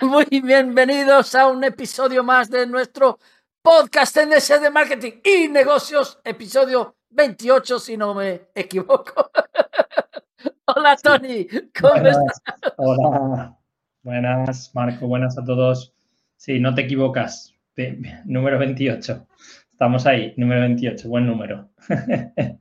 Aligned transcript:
Muy 0.02 0.40
bienvenidos 0.42 1.34
a 1.34 1.48
un 1.48 1.62
episodio 1.62 2.24
más 2.24 2.50
de 2.50 2.66
nuestro 2.66 3.18
podcast 3.60 4.16
NS 4.16 4.60
de 4.60 4.70
Marketing 4.70 5.12
y 5.22 5.48
Negocios, 5.48 6.18
episodio 6.24 6.96
28, 7.10 7.78
si 7.78 7.96
no 7.98 8.14
me 8.14 8.48
equivoco. 8.54 9.30
Hola, 10.64 10.96
Tony, 10.96 11.46
¿cómo 11.78 11.92
buenas, 11.92 12.16
estás? 12.16 12.74
Hola, 12.78 13.58
buenas, 14.02 14.74
Marco, 14.74 15.06
buenas 15.06 15.36
a 15.36 15.44
todos. 15.44 15.92
Sí, 16.36 16.58
no 16.60 16.74
te 16.74 16.82
equivocas, 16.82 17.54
número 18.24 18.58
28. 18.58 19.26
Estamos 19.72 20.06
ahí, 20.06 20.32
número 20.38 20.62
28, 20.62 21.08
buen 21.08 21.26
número. 21.26 21.68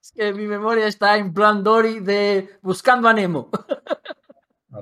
Es 0.00 0.12
que 0.12 0.32
mi 0.32 0.46
memoria 0.46 0.86
está 0.86 1.16
en 1.16 1.34
plan 1.34 1.64
Dory 1.64 1.98
de 1.98 2.48
Buscando 2.62 3.08
a 3.08 3.12
Nemo. 3.12 3.50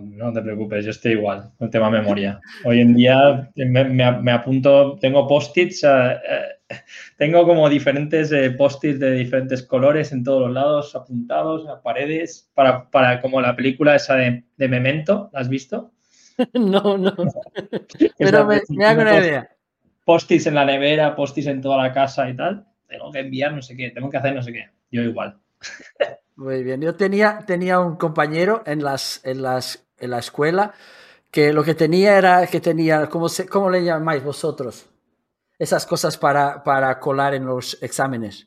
No 0.01 0.33
te 0.33 0.43
preocupes, 0.43 0.85
yo 0.85 0.91
estoy 0.91 1.13
igual, 1.13 1.51
no 1.59 1.71
tema 1.71 1.91
memoria. 1.91 2.41
Hoy 2.65 2.81
en 2.81 2.95
día 2.95 3.51
me, 3.55 3.85
me, 3.85 4.13
me 4.21 4.33
apunto, 4.33 4.97
tengo 5.01 5.27
post-its, 5.27 5.85
eh, 5.85 6.19
eh, 6.69 6.77
tengo 7.17 7.47
como 7.47 7.69
diferentes 7.69 8.33
eh, 8.33 8.51
post-its 8.51 8.99
de 8.99 9.13
diferentes 9.13 9.63
colores 9.63 10.13
en 10.13 10.25
todos 10.25 10.43
los 10.43 10.53
lados, 10.53 10.95
apuntados 10.95 11.69
a 11.69 11.83
paredes, 11.83 12.51
para, 12.55 12.91
para 12.91 13.21
como 13.21 13.41
la 13.41 13.55
película 13.55 13.95
esa 13.95 14.17
de, 14.17 14.45
de 14.57 14.69
Memento, 14.69 15.31
¿la 15.33 15.41
has 15.41 15.49
visto? 15.49 15.93
No, 16.55 16.99
no. 16.99 17.15
Pero 18.19 18.47
me, 18.47 18.61
me 18.71 18.85
hago 18.85 19.03
una 19.03 19.19
idea. 19.19 19.49
Post-its 20.05 20.47
en 20.47 20.57
la 20.57 20.65
nevera, 20.65 21.15
post-its 21.15 21.47
en 21.47 21.61
toda 21.61 21.83
la 21.83 21.93
casa 21.93 22.29
y 22.29 22.37
tal. 22.37 22.67
Tengo 22.89 23.11
que 23.11 23.21
enviar 23.21 23.53
no 23.53 23.63
sé 23.63 23.77
qué, 23.77 23.91
tengo 23.91 24.11
que 24.11 24.17
hacer 24.17 24.35
no 24.35 24.43
sé 24.43 24.53
qué. 24.53 24.69
Yo 24.91 25.03
igual. 25.03 25.39
Muy 26.37 26.65
bien. 26.65 26.81
Yo 26.81 26.97
tenía, 26.97 27.45
tenía 27.47 27.79
un 27.81 27.97
compañero 27.97 28.63
en, 28.67 28.83
las, 28.83 29.21
en, 29.25 29.43
las, 29.43 29.84
en 29.99 30.11
la 30.11 30.19
escuela 30.19 30.75
que 31.35 31.53
lo 31.53 31.65
que 31.65 31.75
tenía 31.75 32.17
era 32.17 32.47
que 32.47 32.61
tenía, 32.61 33.09
¿cómo, 33.09 33.29
se, 33.29 33.49
cómo 33.49 33.69
le 33.69 33.83
llamáis 33.83 34.23
vosotros? 34.23 34.87
Esas 35.59 35.85
cosas 35.85 36.17
para, 36.17 36.63
para 36.63 37.01
colar 37.01 37.35
en 37.35 37.45
los 37.45 37.77
exámenes. 37.83 38.47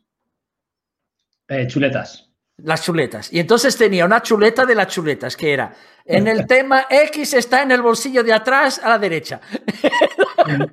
Eh, 1.49 1.67
chuletas. 1.67 2.29
Las 2.55 2.83
chuletas. 2.83 3.31
Y 3.33 3.39
entonces 3.39 3.77
tenía 3.77 4.05
una 4.05 4.21
chuleta 4.21 4.65
de 4.65 4.73
las 4.73 4.87
chuletas, 4.87 5.35
que 5.35 5.51
era, 5.51 5.73
en 6.05 6.29
el 6.29 6.47
tema 6.47 6.87
X 6.89 7.33
está 7.33 7.61
en 7.61 7.71
el 7.71 7.81
bolsillo 7.81 8.23
de 8.23 8.31
atrás 8.31 8.79
a 8.81 8.89
la 8.89 8.97
derecha. 8.97 9.41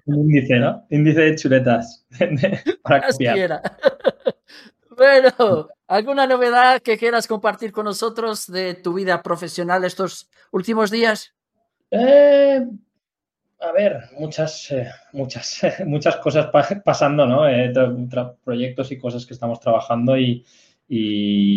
Un 0.06 0.20
índice, 0.20 0.54
¿no? 0.54 0.86
Índice 0.90 1.20
de 1.20 1.34
chuletas. 1.34 2.06
para 2.82 3.08
copiar. 3.08 3.60
Bueno, 4.96 5.68
¿alguna 5.88 6.26
novedad 6.26 6.80
que 6.80 6.98
quieras 6.98 7.26
compartir 7.26 7.72
con 7.72 7.84
nosotros 7.84 8.46
de 8.46 8.74
tu 8.74 8.94
vida 8.94 9.22
profesional 9.22 9.84
estos 9.84 10.30
últimos 10.52 10.90
días? 10.90 11.34
Eh, 11.90 12.60
a 13.60 13.72
ver, 13.72 14.00
muchas, 14.18 14.70
eh, 14.70 14.88
muchas, 15.12 15.62
muchas 15.86 16.16
cosas 16.16 16.46
pa 16.46 16.66
pasando, 16.84 17.26
¿no? 17.26 17.48
Eh, 17.48 17.72
proyectos 18.44 18.92
y 18.92 18.98
cosas 18.98 19.26
que 19.26 19.34
estamos 19.34 19.60
trabajando 19.60 20.16
y, 20.16 20.44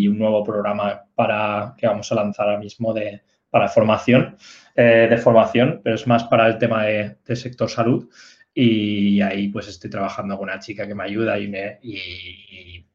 un 0.07 0.17
nuevo 0.17 0.44
programa 0.44 1.03
para 1.13 1.75
que 1.78 1.85
vamos 1.85 2.11
a 2.11 2.16
lanzar 2.16 2.47
ahora 2.47 2.59
mismo 2.59 2.94
de, 2.94 3.22
para 3.50 3.67
formación, 3.67 4.38
de 4.75 5.17
formación, 5.17 5.81
pero 5.84 5.95
es 5.95 6.07
más 6.07 6.23
para 6.23 6.47
el 6.47 6.57
tema 6.57 6.85
de, 6.85 7.35
sector 7.35 7.69
salud. 7.69 8.09
Y 8.53 9.22
ahí 9.22 9.50
pues 9.50 9.67
estoy 9.67 9.90
trabajando 9.91 10.38
con 10.38 10.50
una 10.50 10.59
chica 10.59 10.88
que 10.88 10.95
me 10.95 11.03
ayuda 11.03 11.38
y, 11.38 11.47
me, 11.47 11.78
y 11.84 12.88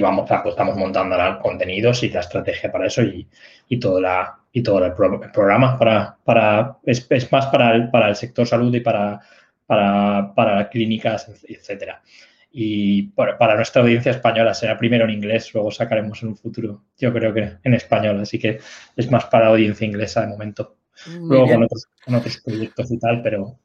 vamos, 0.00 0.28
pues, 0.28 0.52
estamos 0.52 0.76
montando 0.76 1.16
los 1.16 1.38
contenidos 1.38 2.02
y 2.02 2.10
la 2.10 2.20
estrategia 2.20 2.70
para 2.70 2.86
eso 2.86 3.02
y, 3.02 3.26
y 3.68 3.80
todo, 3.80 4.00
la, 4.00 4.38
y 4.52 4.62
todo 4.62 4.84
el, 4.84 4.92
pro, 4.92 5.22
el 5.22 5.30
programa 5.30 5.78
para, 5.78 6.16
para 6.24 6.76
es, 6.84 7.06
es, 7.08 7.32
más 7.32 7.46
para 7.46 7.74
el, 7.74 7.90
para 7.90 8.10
el 8.10 8.16
sector 8.16 8.46
salud 8.46 8.74
y 8.74 8.80
para, 8.80 9.20
para, 9.66 10.34
para 10.34 10.68
clínicas, 10.68 11.30
etcétera. 11.48 12.02
Y 12.50 13.04
para, 13.08 13.38
para, 13.38 13.56
nuestra 13.56 13.82
audiencia 13.82 14.12
española 14.12 14.52
será 14.52 14.76
primero 14.76 15.04
en 15.04 15.10
inglés, 15.10 15.52
luego 15.54 15.70
sacaremos 15.70 16.22
en 16.22 16.28
un 16.28 16.36
futuro, 16.36 16.84
yo 16.98 17.12
creo 17.12 17.32
que 17.32 17.56
en 17.62 17.74
español, 17.74 18.20
así 18.20 18.38
que 18.38 18.58
es 18.96 19.10
más 19.10 19.26
para 19.26 19.48
audiencia 19.48 19.86
inglesa 19.86 20.20
de 20.20 20.28
momento. 20.28 20.76
Muy 21.06 21.30
luego 21.30 21.46
con 21.46 21.62
otros, 21.64 21.88
con 22.04 22.14
otros 22.14 22.38
proyectos 22.44 22.90
y 22.90 22.98
tal, 22.98 23.22
pero 23.22 23.58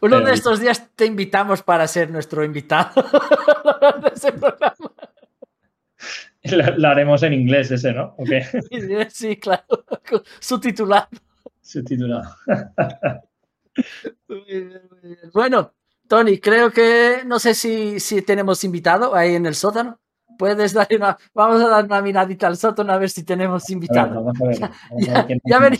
Uno 0.00 0.20
de 0.24 0.32
estos 0.32 0.60
días 0.60 0.88
te 0.94 1.06
invitamos 1.06 1.62
para 1.62 1.86
ser 1.86 2.10
nuestro 2.10 2.44
invitado 2.44 3.02
de 4.02 4.08
ese 4.14 4.32
programa. 4.32 4.92
Lo, 6.78 6.88
haremos 6.88 7.22
en 7.22 7.34
inglés 7.34 7.70
ese, 7.70 7.92
¿no? 7.92 8.14
Okay. 8.18 8.42
Sí, 9.10 9.36
claro. 9.36 9.64
Subtitulado. 10.40 11.08
Subtitulado. 11.60 12.34
Bueno, 15.32 15.74
Tony, 16.08 16.38
creo 16.38 16.70
que 16.70 17.22
no 17.26 17.38
sé 17.38 17.54
si, 17.54 18.00
si 18.00 18.22
tenemos 18.22 18.64
invitado 18.64 19.14
ahí 19.14 19.34
en 19.34 19.46
el 19.46 19.54
sótano. 19.54 20.00
Puedes 20.38 20.72
dar 20.72 20.88
una. 20.96 21.18
Vamos 21.34 21.62
a 21.62 21.68
dar 21.68 21.84
una 21.84 22.00
miradita 22.00 22.46
al 22.46 22.56
sótano 22.56 22.92
a 22.92 22.98
ver 22.98 23.10
si 23.10 23.24
tenemos 23.24 23.68
invitado. 23.68 24.00
A 24.00 24.04
ver, 24.06 24.14
vamos 24.14 24.40
a 24.40 24.46
ver, 24.46 24.60
vamos 24.60 25.06
ya, 25.06 25.18
a 25.18 25.26
ver 25.26 25.40
ya 25.44 25.58
vení. 25.58 25.78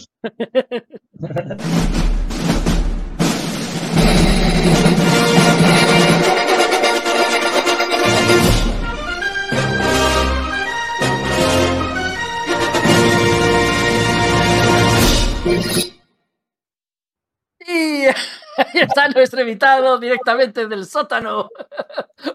ahí 18.56 18.80
está 18.80 19.08
nuestro 19.08 19.40
invitado 19.40 19.98
directamente 19.98 20.66
del 20.66 20.84
sótano. 20.84 21.48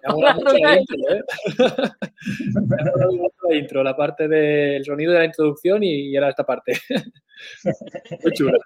Hola, 0.07 0.33
mucho 0.35 0.57
la, 0.57 0.79
intro, 0.79 0.95
¿eh? 1.09 1.23
la 3.49 3.55
intro, 3.55 3.83
la 3.83 3.95
parte 3.95 4.27
del 4.27 4.83
sonido 4.83 5.13
de 5.13 5.19
la 5.19 5.25
introducción 5.25 5.83
y 5.83 6.15
ahora 6.15 6.29
esta 6.29 6.43
parte. 6.43 6.73
Muy 8.23 8.31
chula. 8.33 8.57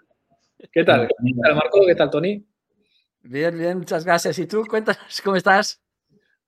¿Qué 0.72 0.84
tal? 0.84 1.08
¿Qué 1.08 1.34
tal, 1.42 1.56
Marco? 1.56 1.86
¿Qué 1.86 1.96
tal, 1.96 2.10
Tony? 2.10 2.46
Bien, 3.22 3.58
bien, 3.58 3.78
muchas 3.78 4.06
gracias. 4.06 4.40
¿Y 4.40 4.48
tú? 4.48 4.66
Cuéntanos, 4.66 5.22
¿cómo 5.24 5.36
estás? 5.36 5.82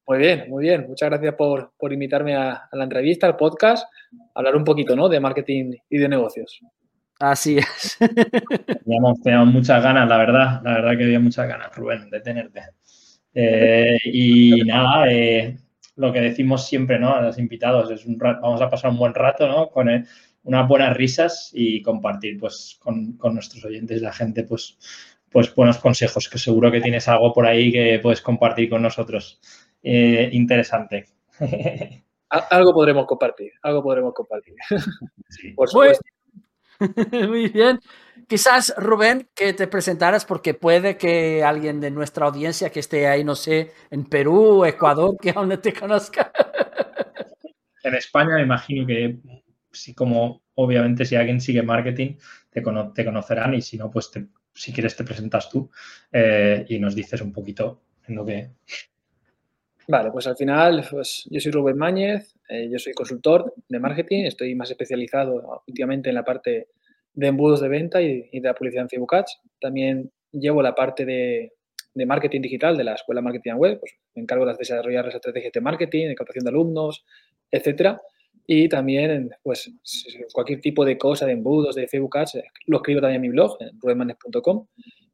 Muy 0.07 0.17
bien, 0.17 0.45
muy 0.49 0.63
bien. 0.63 0.85
Muchas 0.87 1.09
gracias 1.09 1.35
por, 1.35 1.73
por 1.77 1.93
invitarme 1.93 2.35
a, 2.35 2.67
a, 2.71 2.75
la 2.75 2.83
entrevista, 2.83 3.27
al 3.27 3.37
podcast, 3.37 3.85
a 3.85 4.39
hablar 4.39 4.55
un 4.55 4.63
poquito 4.63 4.95
¿no? 4.95 5.07
de 5.07 5.19
marketing 5.19 5.73
y 5.89 5.97
de 5.97 6.09
negocios. 6.09 6.61
Así 7.21 7.57
es. 7.57 7.97
Teníamos, 8.83 9.21
teníamos, 9.21 9.53
muchas 9.53 9.83
ganas, 9.83 10.09
la 10.09 10.17
verdad. 10.17 10.61
La 10.63 10.73
verdad 10.73 10.97
que 10.97 11.03
había 11.03 11.19
muchas 11.19 11.47
ganas, 11.47 11.75
Rubén, 11.75 12.09
de 12.09 12.19
tenerte. 12.19 12.61
Eh, 13.33 13.97
y 14.05 14.61
nada, 14.65 15.11
eh, 15.11 15.57
lo 15.95 16.11
que 16.11 16.19
decimos 16.19 16.65
siempre 16.65 16.97
¿no? 16.99 17.15
a 17.15 17.21
los 17.21 17.37
invitados 17.37 17.91
es 17.91 18.05
un 18.05 18.19
rato, 18.19 18.41
vamos 18.41 18.61
a 18.61 18.69
pasar 18.69 18.91
un 18.91 18.97
buen 18.97 19.13
rato 19.13 19.47
¿no? 19.47 19.69
con 19.69 19.89
eh, 19.89 20.03
unas 20.43 20.67
buenas 20.67 20.97
risas 20.97 21.51
y 21.53 21.81
compartir 21.83 22.39
pues, 22.39 22.77
con, 22.79 23.13
con, 23.13 23.35
nuestros 23.35 23.63
oyentes, 23.63 24.01
la 24.01 24.11
gente, 24.11 24.43
pues, 24.43 24.77
pues 25.29 25.53
buenos 25.53 25.77
consejos, 25.77 26.27
que 26.27 26.39
seguro 26.39 26.71
que 26.71 26.81
tienes 26.81 27.07
algo 27.07 27.31
por 27.33 27.45
ahí 27.45 27.71
que 27.71 27.99
puedes 28.01 28.21
compartir 28.21 28.69
con 28.69 28.81
nosotros. 28.81 29.39
Eh, 29.83 30.29
interesante. 30.33 31.05
algo 32.29 32.73
podremos 32.73 33.05
compartir, 33.05 33.51
algo 33.61 33.83
podremos 33.83 34.13
compartir. 34.13 34.55
Sí. 35.29 35.51
Por 35.51 35.69
supuesto. 35.69 36.03
Muy 36.03 36.20
bien. 37.53 37.79
Quizás, 38.27 38.73
Rubén, 38.77 39.27
que 39.35 39.53
te 39.53 39.67
presentaras 39.67 40.25
porque 40.25 40.53
puede 40.53 40.97
que 40.97 41.43
alguien 41.43 41.79
de 41.79 41.91
nuestra 41.91 42.27
audiencia 42.27 42.69
que 42.69 42.79
esté 42.79 43.07
ahí, 43.07 43.23
no 43.23 43.35
sé, 43.35 43.71
en 43.89 44.05
Perú, 44.05 44.65
Ecuador, 44.65 45.17
que 45.21 45.31
aún 45.31 45.49
no 45.49 45.59
te 45.59 45.73
conozca. 45.73 46.31
En 47.83 47.95
España 47.95 48.35
me 48.35 48.43
imagino 48.43 48.85
que 48.85 49.17
sí, 49.71 49.95
como 49.95 50.43
obviamente 50.53 51.03
si 51.03 51.15
alguien 51.15 51.41
sigue 51.41 51.63
marketing, 51.63 52.17
te, 52.51 52.61
cono 52.61 52.93
te 52.93 53.03
conocerán 53.03 53.55
y 53.55 53.61
si 53.63 53.75
no, 53.75 53.89
pues 53.89 54.11
te, 54.11 54.27
si 54.53 54.71
quieres 54.71 54.95
te 54.95 55.03
presentas 55.03 55.49
tú 55.49 55.71
eh, 56.11 56.63
y 56.69 56.77
nos 56.77 56.93
dices 56.93 57.21
un 57.21 57.33
poquito 57.33 57.81
en 58.07 58.15
lo 58.15 58.23
que... 58.23 58.51
Vale, 59.87 60.11
pues 60.11 60.27
al 60.27 60.35
final, 60.35 60.85
pues 60.89 61.27
yo 61.29 61.39
soy 61.39 61.51
Rubén 61.51 61.77
Máñez, 61.77 62.35
eh, 62.49 62.69
yo 62.71 62.77
soy 62.77 62.93
consultor 62.93 63.53
de 63.67 63.79
marketing, 63.79 64.25
estoy 64.25 64.55
más 64.55 64.69
especializado 64.69 65.63
últimamente 65.67 66.09
en 66.09 66.15
la 66.15 66.23
parte 66.23 66.67
de 67.13 67.27
embudos 67.27 67.61
de 67.61 67.67
venta 67.67 68.01
y, 68.01 68.29
y 68.31 68.39
de 68.39 68.47
la 68.47 68.53
publicidad 68.53 68.83
en 68.83 68.89
Facebook 68.89 69.15
Ads. 69.15 69.41
También 69.59 70.11
llevo 70.31 70.61
la 70.61 70.75
parte 70.75 71.05
de, 71.05 71.53
de, 71.93 72.05
marketing 72.05 72.41
digital 72.41 72.77
de 72.77 72.83
la 72.83 72.93
Escuela 72.93 73.21
Marketing 73.21 73.53
Web, 73.53 73.79
pues 73.79 73.93
me 74.15 74.21
encargo 74.21 74.45
de 74.45 74.53
desarrollar 74.53 75.05
las 75.05 75.15
estrategias 75.15 75.51
de 75.51 75.61
marketing, 75.61 76.07
de 76.07 76.15
captación 76.15 76.45
de 76.45 76.49
alumnos, 76.49 77.03
etcétera. 77.49 78.01
Y 78.47 78.69
también, 78.69 79.29
pues, 79.43 79.71
cualquier 80.33 80.61
tipo 80.61 80.83
de 80.83 80.97
cosa, 80.97 81.25
de 81.25 81.33
embudos, 81.33 81.75
de 81.75 81.87
Facebook 81.87 82.17
Ads, 82.17 82.39
lo 82.67 82.77
escribo 82.77 83.01
también 83.01 83.17
en 83.17 83.21
mi 83.21 83.29
blog, 83.29 83.57
en 83.59 83.79
rubenmanes.com. 83.79 84.67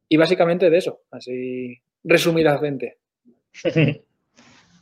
Y 0.08 0.16
básicamente 0.16 0.70
de 0.70 0.78
eso, 0.78 1.02
así 1.10 1.78
resumidamente. 2.04 2.98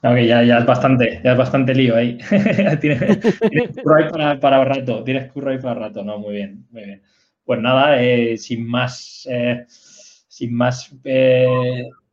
Ok, 0.07 0.19
ya, 0.19 0.43
ya, 0.45 0.59
es 0.59 0.67
bastante, 0.67 1.21
ya 1.25 1.33
es 1.33 1.39
bastante 1.39 1.75
lío 1.75 1.97
ahí. 1.97 2.19
tienes, 2.81 3.21
tienes, 3.21 3.77
curro 3.83 3.97
ahí 3.97 4.11
para, 4.11 4.39
para 4.39 4.65
rato, 4.65 5.03
tienes 5.03 5.33
curro 5.33 5.51
ahí 5.51 5.59
para 5.59 5.75
rato, 5.75 6.05
no, 6.05 6.19
muy 6.19 6.35
bien, 6.35 6.67
muy 6.71 6.85
bien. 6.85 7.03
pues 7.45 7.61
nada, 7.61 8.01
eh, 8.01 8.37
sin 8.39 8.67
más, 8.69 9.27
eh, 9.31 9.67
sin 9.69 10.55
más 10.55 10.95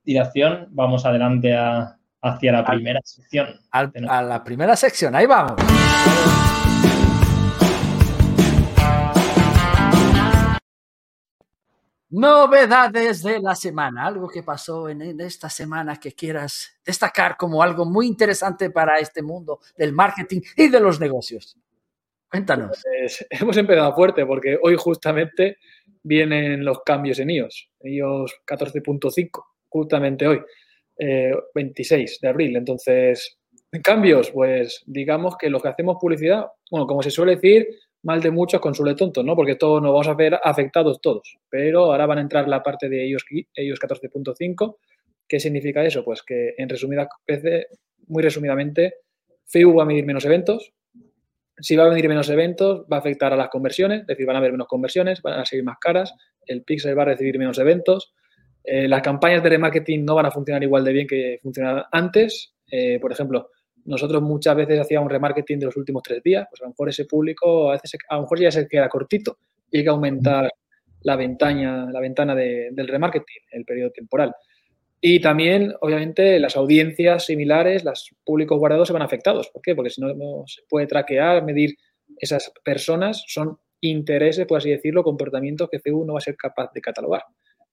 dilación, 0.04 0.68
vamos 0.72 1.06
adelante 1.06 1.56
hacia 2.22 2.52
la 2.52 2.66
primera 2.66 3.00
sección. 3.04 3.48
a 3.72 4.22
la 4.22 4.44
primera 4.44 4.76
sección, 4.76 5.16
ahí 5.16 5.26
vamos. 5.26 5.62
Novedades 12.16 13.24
de 13.24 13.40
la 13.40 13.56
semana, 13.56 14.06
algo 14.06 14.30
que 14.30 14.44
pasó 14.44 14.88
en, 14.88 15.20
esta 15.20 15.50
semana 15.50 16.00
que 16.00 16.12
quieras 16.12 16.80
destacar 16.86 17.36
como 17.36 17.64
algo 17.64 17.86
muy 17.86 18.06
interesante 18.06 18.70
para 18.70 19.00
este 19.00 19.24
mundo 19.24 19.62
del 19.76 19.94
marketing 19.94 20.42
y 20.56 20.68
de 20.68 20.80
los 20.80 21.00
negocios. 21.00 21.58
Cuéntanos. 22.30 22.84
Pues, 22.84 23.26
hemos 23.32 23.58
empezado 23.58 23.96
fuerte 23.96 24.28
porque 24.28 24.60
hoy 24.62 24.76
justamente 24.78 25.58
vienen 26.04 26.64
los 26.64 26.84
cambios 26.84 27.18
en 27.18 27.32
iOS, 27.32 27.72
iOS 27.82 28.32
14.5, 28.46 29.44
justamente 29.70 30.28
hoy, 30.28 30.40
26 31.56 32.12
eh, 32.12 32.18
de 32.22 32.28
abril. 32.28 32.58
Entonces, 32.58 33.40
cambios, 33.84 34.30
pues 34.30 34.84
digamos 34.86 35.36
que 35.36 35.50
los 35.50 35.64
que 35.64 35.70
hacemos 35.70 35.98
publicidad, 36.00 36.46
bueno, 36.70 36.86
como 36.86 37.02
se 37.02 37.10
suele 37.10 37.38
decir, 37.38 37.68
mal 38.04 38.22
de 38.22 38.32
muchos, 38.32 38.62
consuele 38.62 38.96
tontos, 38.96 39.26
¿no? 39.26 39.36
Porque 39.36 39.56
todos 39.56 39.82
nos 39.82 39.92
vamos 39.92 40.08
a 40.08 40.14
ver 40.14 40.40
afectados 40.44 41.02
todos. 41.02 41.38
Pero 41.50 41.86
ahora 41.86 42.06
van 42.06 42.20
a 42.20 42.22
entrar 42.22 42.48
la 42.48 42.62
parte 42.62 42.90
de 42.90 43.06
ellos, 43.06 43.26
ellos 43.56 43.80
14.5. 43.80 44.78
¿Qué 45.28 45.40
significa 45.40 45.84
eso? 45.84 46.04
Pues 46.04 46.22
que 46.22 46.54
en 46.58 46.70
resumida, 46.70 47.08
muy 48.08 48.22
resumidamente, 48.24 48.96
Facebook 49.48 49.80
va 49.80 49.84
a 49.84 49.86
medir 49.88 50.06
menos 50.06 50.26
eventos. 50.26 50.74
Si 51.58 51.76
va 51.76 51.86
a 51.86 51.90
medir 51.90 52.10
menos 52.10 52.30
eventos, 52.30 52.86
va 52.92 52.98
a 52.98 53.00
afectar 53.00 53.32
a 53.32 53.38
las 53.38 53.50
conversiones, 53.50 54.02
es 54.02 54.08
decir, 54.08 54.26
van 54.26 54.36
a 54.36 54.40
haber 54.40 54.52
menos 54.52 54.68
conversiones, 54.68 55.22
van 55.22 55.40
a 55.40 55.46
seguir 55.46 55.64
más 55.64 55.78
caras, 55.80 56.14
el 56.46 56.64
pixel 56.64 56.98
va 56.98 57.04
a 57.04 57.06
recibir 57.06 57.38
menos 57.38 57.60
eventos, 57.60 58.14
eh, 58.64 58.88
las 58.88 59.02
campañas 59.02 59.44
de 59.44 59.50
remarketing 59.50 60.06
no 60.06 60.16
van 60.16 60.26
a 60.26 60.32
funcionar 60.32 60.64
igual 60.64 60.84
de 60.84 60.94
bien 60.94 61.08
que 61.08 61.40
funcionaban 61.42 61.84
antes. 61.92 62.54
Eh, 62.72 62.98
por 63.00 63.12
ejemplo, 63.12 63.50
nosotros 63.86 64.22
muchas 64.22 64.56
veces 64.56 64.80
hacíamos 64.80 65.12
remarketing 65.12 65.60
de 65.60 65.66
los 65.66 65.78
últimos 65.78 66.04
tres 66.04 66.22
días, 66.24 66.48
pues 66.50 66.62
a 66.62 66.66
lo 66.66 66.70
mejor 66.70 66.90
ese 66.90 67.06
público 67.06 67.70
a 67.70 67.74
veces 67.74 67.98
a 68.10 68.16
lo 68.16 68.22
mejor 68.22 68.40
ya 68.40 68.52
se 68.52 68.68
queda 68.68 68.90
cortito 68.90 69.38
y 69.70 69.78
hay 69.78 69.84
que 69.84 69.90
aumentar 69.90 70.50
la 71.02 71.16
ventana, 71.16 71.90
la 71.92 72.00
ventana 72.00 72.36
del 72.36 72.88
remarketing, 72.88 73.42
el 73.52 73.66
periodo 73.66 73.92
temporal. 73.92 74.34
Y 75.02 75.20
también, 75.20 75.74
obviamente, 75.82 76.40
las 76.40 76.56
audiencias 76.56 77.26
similares, 77.26 77.84
los 77.84 78.10
públicos 78.24 78.58
guardados 78.58 78.88
se 78.88 78.94
van 78.94 79.02
afectados. 79.02 79.50
¿Por 79.50 79.62
qué? 79.62 79.76
Porque 79.76 79.90
si 79.90 80.00
no, 80.00 80.14
no 80.14 80.44
se 80.48 80.62
puede 80.70 80.88
traquear, 80.88 81.44
medir 81.44 81.76
esas 82.18 82.54
personas, 82.64 83.26
son 83.28 83.58
intereses, 83.82 84.46
por 84.46 84.60
así 84.60 84.70
decirlo, 84.70 85.04
comportamientos 85.04 85.70
que 85.70 85.82
CU 85.82 86.06
no 86.06 86.14
va 86.14 86.20
a 86.20 86.22
ser 86.22 86.38
capaz 86.38 86.72
de 86.74 86.80
catalogar. 86.80 87.24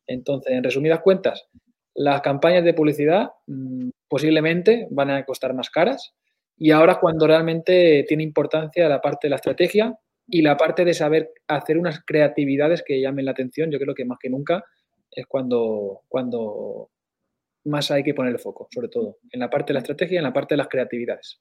Entonces, 0.08 0.52
en 0.52 0.64
resumidas 0.64 1.00
cuentas, 1.00 1.46
las 1.94 2.20
campañas 2.20 2.64
de 2.64 2.74
publicidad 2.74 3.30
mm, 3.46 3.90
posiblemente 4.10 4.88
van 4.90 5.10
a 5.10 5.24
costar 5.24 5.54
más 5.54 5.70
caras 5.70 6.12
y 6.58 6.72
ahora 6.72 6.98
cuando 7.00 7.26
realmente 7.26 8.04
tiene 8.06 8.24
importancia 8.24 8.88
la 8.88 9.00
parte 9.00 9.28
de 9.28 9.30
la 9.30 9.36
estrategia 9.36 9.96
y 10.26 10.42
la 10.42 10.56
parte 10.56 10.84
de 10.84 10.92
saber 10.92 11.30
hacer 11.46 11.78
unas 11.78 12.02
creatividades 12.04 12.82
que 12.84 13.00
llamen 13.00 13.24
la 13.24 13.30
atención, 13.30 13.70
yo 13.70 13.78
creo 13.78 13.94
que 13.94 14.04
más 14.04 14.18
que 14.20 14.28
nunca 14.28 14.64
es 15.10 15.26
cuando, 15.26 16.02
cuando 16.08 16.90
más 17.64 17.90
hay 17.90 18.02
que 18.02 18.14
poner 18.14 18.32
el 18.32 18.38
foco, 18.38 18.68
sobre 18.70 18.88
todo, 18.88 19.18
en 19.30 19.40
la 19.40 19.48
parte 19.48 19.68
de 19.68 19.74
la 19.74 19.80
estrategia 19.80 20.16
y 20.16 20.18
en 20.18 20.24
la 20.24 20.32
parte 20.32 20.54
de 20.54 20.58
las 20.58 20.68
creatividades. 20.68 21.40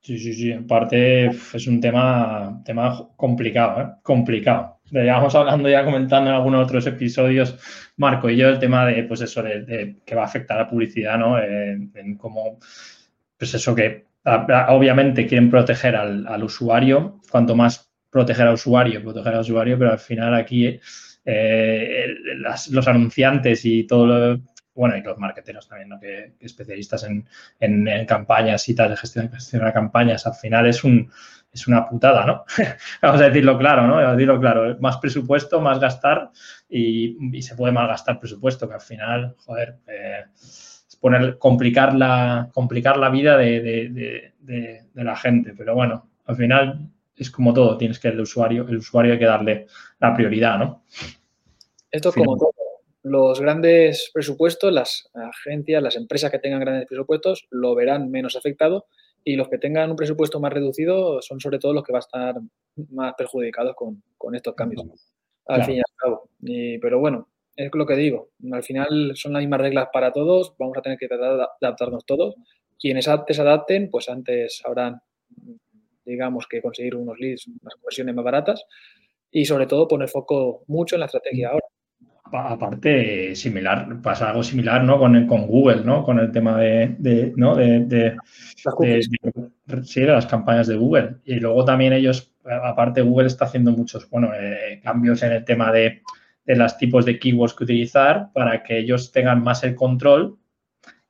Sí, 0.00 0.18
sí, 0.18 0.32
sí. 0.32 0.52
Aparte 0.52 1.26
es 1.26 1.66
un 1.68 1.80
tema, 1.80 2.60
tema 2.64 3.08
complicado, 3.14 3.82
¿eh? 3.82 3.94
Complicado. 4.02 4.80
Llevamos 5.00 5.34
hablando 5.34 5.70
ya 5.70 5.84
comentando 5.84 6.28
en 6.28 6.36
algunos 6.36 6.66
otros 6.66 6.86
episodios, 6.86 7.56
Marco 7.96 8.28
y 8.28 8.36
yo, 8.36 8.50
el 8.50 8.58
tema 8.58 8.84
de, 8.84 9.04
pues 9.04 9.22
eso, 9.22 9.42
de, 9.42 9.96
que 10.04 10.14
va 10.14 10.22
a 10.22 10.26
afectar 10.26 10.58
a 10.58 10.64
la 10.64 10.68
publicidad, 10.68 11.18
¿no? 11.18 11.38
En, 11.38 12.16
cómo, 12.18 12.58
pues 13.38 13.54
eso 13.54 13.74
que 13.74 14.06
obviamente 14.68 15.26
quieren 15.26 15.50
proteger 15.50 15.96
al, 15.96 16.44
usuario, 16.44 17.20
cuanto 17.30 17.56
más 17.56 17.90
proteger 18.10 18.46
al 18.46 18.54
usuario, 18.54 19.02
proteger 19.02 19.32
al 19.32 19.40
usuario, 19.40 19.78
pero 19.78 19.92
al 19.92 19.98
final 19.98 20.34
aquí 20.34 20.78
eh, 21.24 22.06
los 22.70 22.86
anunciantes 22.86 23.64
y 23.64 23.84
todo 23.84 24.06
lo, 24.06 24.40
bueno, 24.74 24.96
y 24.96 25.02
los 25.02 25.16
marketeros 25.16 25.68
también, 25.68 25.88
¿no? 25.88 26.00
que, 26.00 26.34
especialistas 26.40 27.04
en, 27.04 27.26
en, 27.60 28.06
campañas 28.06 28.68
y 28.68 28.74
tal, 28.74 28.90
de 28.90 28.96
gestión 28.98 29.30
de 29.30 29.72
campañas, 29.72 30.26
al 30.26 30.34
final 30.34 30.66
es 30.66 30.84
un 30.84 31.10
es 31.52 31.66
una 31.68 31.86
putada, 31.86 32.24
¿no? 32.24 32.44
Vamos 33.02 33.20
a 33.20 33.28
decirlo 33.28 33.58
claro, 33.58 33.82
¿no? 33.82 33.96
Vamos 33.96 34.08
a 34.08 34.12
decirlo 34.12 34.40
claro, 34.40 34.76
más 34.80 34.96
presupuesto, 34.96 35.60
más 35.60 35.78
gastar 35.78 36.30
y, 36.68 37.42
se 37.42 37.54
puede 37.54 37.72
malgastar 37.72 38.18
presupuesto, 38.18 38.66
que 38.66 38.74
al 38.74 38.80
final, 38.80 39.34
joder, 39.38 39.76
eh, 39.86 40.24
es 40.34 40.98
poner, 41.00 41.38
complicar 41.38 41.94
la, 41.94 42.48
complicar 42.52 42.96
la 42.96 43.10
vida 43.10 43.36
de, 43.36 44.32
la 44.94 45.16
gente, 45.16 45.54
pero 45.56 45.74
bueno, 45.74 46.08
al 46.26 46.36
final 46.36 46.88
es 47.14 47.30
como 47.30 47.52
todo, 47.52 47.76
tienes 47.76 47.98
que 47.98 48.08
el 48.08 48.20
usuario, 48.20 48.66
el 48.68 48.78
usuario 48.78 49.12
hay 49.12 49.18
que 49.18 49.26
darle 49.26 49.66
la 50.00 50.14
prioridad, 50.14 50.58
¿no? 50.58 50.84
Esto 51.90 52.08
es 52.08 52.14
como 52.14 52.36
todo 52.36 52.52
los 53.04 53.40
grandes 53.40 54.10
presupuestos, 54.14 54.72
las 54.72 55.10
agencias, 55.12 55.82
las 55.82 55.96
empresas 55.96 56.30
que 56.30 56.38
tengan 56.38 56.60
grandes 56.60 56.86
presupuestos 56.86 57.46
lo 57.50 57.74
verán 57.74 58.10
menos 58.10 58.36
afectado 58.36 58.86
y 59.24 59.36
los 59.36 59.48
que 59.48 59.58
tengan 59.58 59.90
un 59.90 59.96
presupuesto 59.96 60.40
más 60.40 60.52
reducido 60.52 61.20
son 61.22 61.40
sobre 61.40 61.58
todo 61.58 61.72
los 61.72 61.84
que 61.84 61.92
van 61.92 62.00
a 62.00 62.06
estar 62.06 62.34
más 62.90 63.14
perjudicados 63.16 63.74
con, 63.76 64.34
estos 64.34 64.54
cambios, 64.54 64.84
al 65.46 65.64
fin 65.64 65.76
y 65.76 65.78
al 65.78 65.96
cabo. 65.96 66.28
pero 66.80 66.98
bueno, 66.98 67.28
es 67.56 67.70
lo 67.74 67.86
que 67.86 67.96
digo, 67.96 68.30
al 68.50 68.62
final 68.62 69.12
son 69.14 69.34
las 69.34 69.42
mismas 69.42 69.60
reglas 69.60 69.88
para 69.92 70.12
todos, 70.12 70.54
vamos 70.58 70.76
a 70.78 70.82
tener 70.82 70.98
que 70.98 71.08
tratar 71.08 71.36
de 71.36 71.46
adaptarnos 71.60 72.04
todos. 72.06 72.34
Quienes 72.78 73.06
antes 73.06 73.38
adapten, 73.38 73.90
pues 73.90 74.08
antes 74.08 74.60
habrán, 74.64 75.00
digamos, 76.04 76.46
que 76.48 76.60
conseguir 76.60 76.96
unos 76.96 77.18
leads, 77.18 77.46
unas 77.46 77.74
conversiones 77.74 78.14
más 78.14 78.24
baratas 78.24 78.64
y 79.30 79.44
sobre 79.44 79.66
todo 79.66 79.86
poner 79.86 80.08
foco 80.08 80.64
mucho 80.66 80.96
en 80.96 81.00
la 81.00 81.06
estrategia 81.06 81.50
ahora 81.50 81.61
aparte, 82.32 83.34
similar, 83.34 84.00
pasa 84.02 84.30
algo 84.30 84.42
similar, 84.42 84.82
¿no? 84.84 84.98
Con, 84.98 85.26
con 85.26 85.46
Google, 85.46 85.84
¿no? 85.84 86.02
Con 86.04 86.18
el 86.18 86.32
tema 86.32 86.58
de, 86.58 87.32
¿no? 87.36 87.54
De, 87.54 88.16
las 90.06 90.26
campañas 90.26 90.66
de 90.66 90.76
Google. 90.76 91.16
Y 91.24 91.34
luego 91.40 91.64
también 91.64 91.92
ellos, 91.92 92.34
aparte 92.44 93.02
Google 93.02 93.26
está 93.26 93.44
haciendo 93.44 93.72
muchos, 93.72 94.08
bueno, 94.10 94.30
eh, 94.34 94.80
cambios 94.82 95.22
en 95.22 95.32
el 95.32 95.44
tema 95.44 95.72
de, 95.72 96.02
los 96.46 96.76
tipos 96.76 97.04
de 97.04 97.18
keywords 97.18 97.54
que 97.54 97.64
utilizar 97.64 98.30
para 98.32 98.62
que 98.62 98.78
ellos 98.78 99.12
tengan 99.12 99.42
más 99.42 99.62
el 99.62 99.74
control 99.74 100.38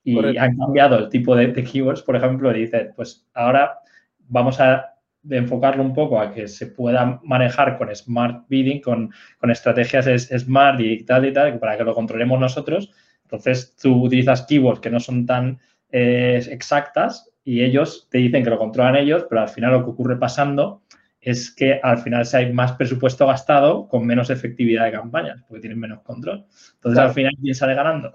y 0.04 0.36
han 0.36 0.56
cambiado 0.56 0.98
el 0.98 1.08
tipo 1.08 1.34
de, 1.34 1.48
de 1.48 1.64
keywords, 1.64 2.02
por 2.02 2.16
ejemplo, 2.16 2.52
dicen, 2.52 2.92
pues 2.96 3.26
ahora 3.32 3.78
vamos 4.18 4.60
a 4.60 4.91
de 5.22 5.36
enfocarlo 5.36 5.82
un 5.82 5.94
poco 5.94 6.20
a 6.20 6.32
que 6.32 6.48
se 6.48 6.66
pueda 6.66 7.20
manejar 7.22 7.78
con 7.78 7.94
smart 7.94 8.44
bidding, 8.48 8.80
con, 8.80 9.12
estrategias 9.42 10.06
smart 10.38 10.80
y 10.80 11.04
tal 11.04 11.26
y 11.26 11.32
tal, 11.32 11.58
para 11.58 11.76
que 11.76 11.84
lo 11.84 11.94
controlemos 11.94 12.40
nosotros. 12.40 12.92
Entonces 13.22 13.76
tú 13.80 14.02
utilizas 14.02 14.42
keywords 14.42 14.80
que 14.80 14.90
no 14.90 15.00
son 15.00 15.26
tan 15.26 15.58
eh, 15.90 16.42
exactas 16.50 17.30
y 17.44 17.62
ellos 17.62 18.08
te 18.10 18.18
dicen 18.18 18.44
que 18.44 18.50
lo 18.50 18.58
controlan 18.58 18.96
ellos, 18.96 19.26
pero 19.28 19.42
al 19.42 19.48
final 19.48 19.72
lo 19.72 19.84
que 19.84 19.90
ocurre 19.90 20.16
pasando 20.18 20.82
es 21.20 21.54
que 21.54 21.78
al 21.80 21.98
final 21.98 22.26
si 22.26 22.36
hay 22.36 22.52
más 22.52 22.72
presupuesto 22.72 23.26
gastado 23.28 23.86
con 23.86 24.04
menos 24.04 24.28
efectividad 24.28 24.86
de 24.86 24.92
campañas, 24.92 25.40
porque 25.46 25.60
tienen 25.60 25.78
menos 25.78 26.02
control. 26.02 26.44
Entonces 26.74 26.98
al 26.98 27.12
final, 27.12 27.32
¿quién 27.40 27.54
sale 27.54 27.74
ganando? 27.74 28.12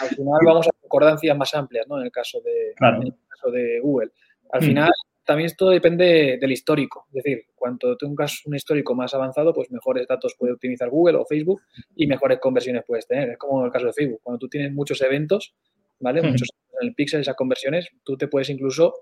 Al 0.00 0.08
final 0.08 0.38
vamos 0.44 0.66
a 0.66 0.70
concordancias 0.80 1.36
más 1.36 1.54
amplias, 1.54 1.86
¿no? 1.88 1.98
En 1.98 2.06
el 2.06 2.10
caso 2.10 2.40
de, 2.40 2.74
en 2.80 3.02
el 3.06 3.14
caso 3.28 3.50
de 3.52 3.78
Google. 3.80 4.10
Al 4.50 4.60
final, 4.60 4.90
también 5.24 5.46
esto 5.46 5.70
depende 5.70 6.38
del 6.40 6.52
histórico. 6.52 7.06
Es 7.08 7.22
decir, 7.22 7.44
cuanto 7.54 7.96
tengas 7.96 8.44
un 8.44 8.54
histórico 8.54 8.94
más 8.94 9.14
avanzado, 9.14 9.54
pues 9.54 9.70
mejores 9.70 10.06
datos 10.08 10.34
puede 10.38 10.52
optimizar 10.54 10.90
Google 10.90 11.18
o 11.18 11.24
Facebook 11.24 11.62
y 11.94 12.06
mejores 12.06 12.40
conversiones 12.40 12.84
puedes 12.86 13.06
tener. 13.06 13.30
Es 13.30 13.38
como 13.38 13.64
el 13.64 13.70
caso 13.70 13.86
de 13.86 13.92
Facebook. 13.92 14.20
Cuando 14.22 14.38
tú 14.38 14.48
tienes 14.48 14.72
muchos 14.72 15.00
eventos, 15.00 15.54
¿vale? 16.00 16.22
Muchos 16.22 16.48
en 16.80 16.88
el 16.88 16.94
pixel, 16.94 17.20
esas 17.20 17.36
conversiones, 17.36 17.88
tú 18.02 18.16
te 18.16 18.26
puedes 18.26 18.50
incluso, 18.50 18.94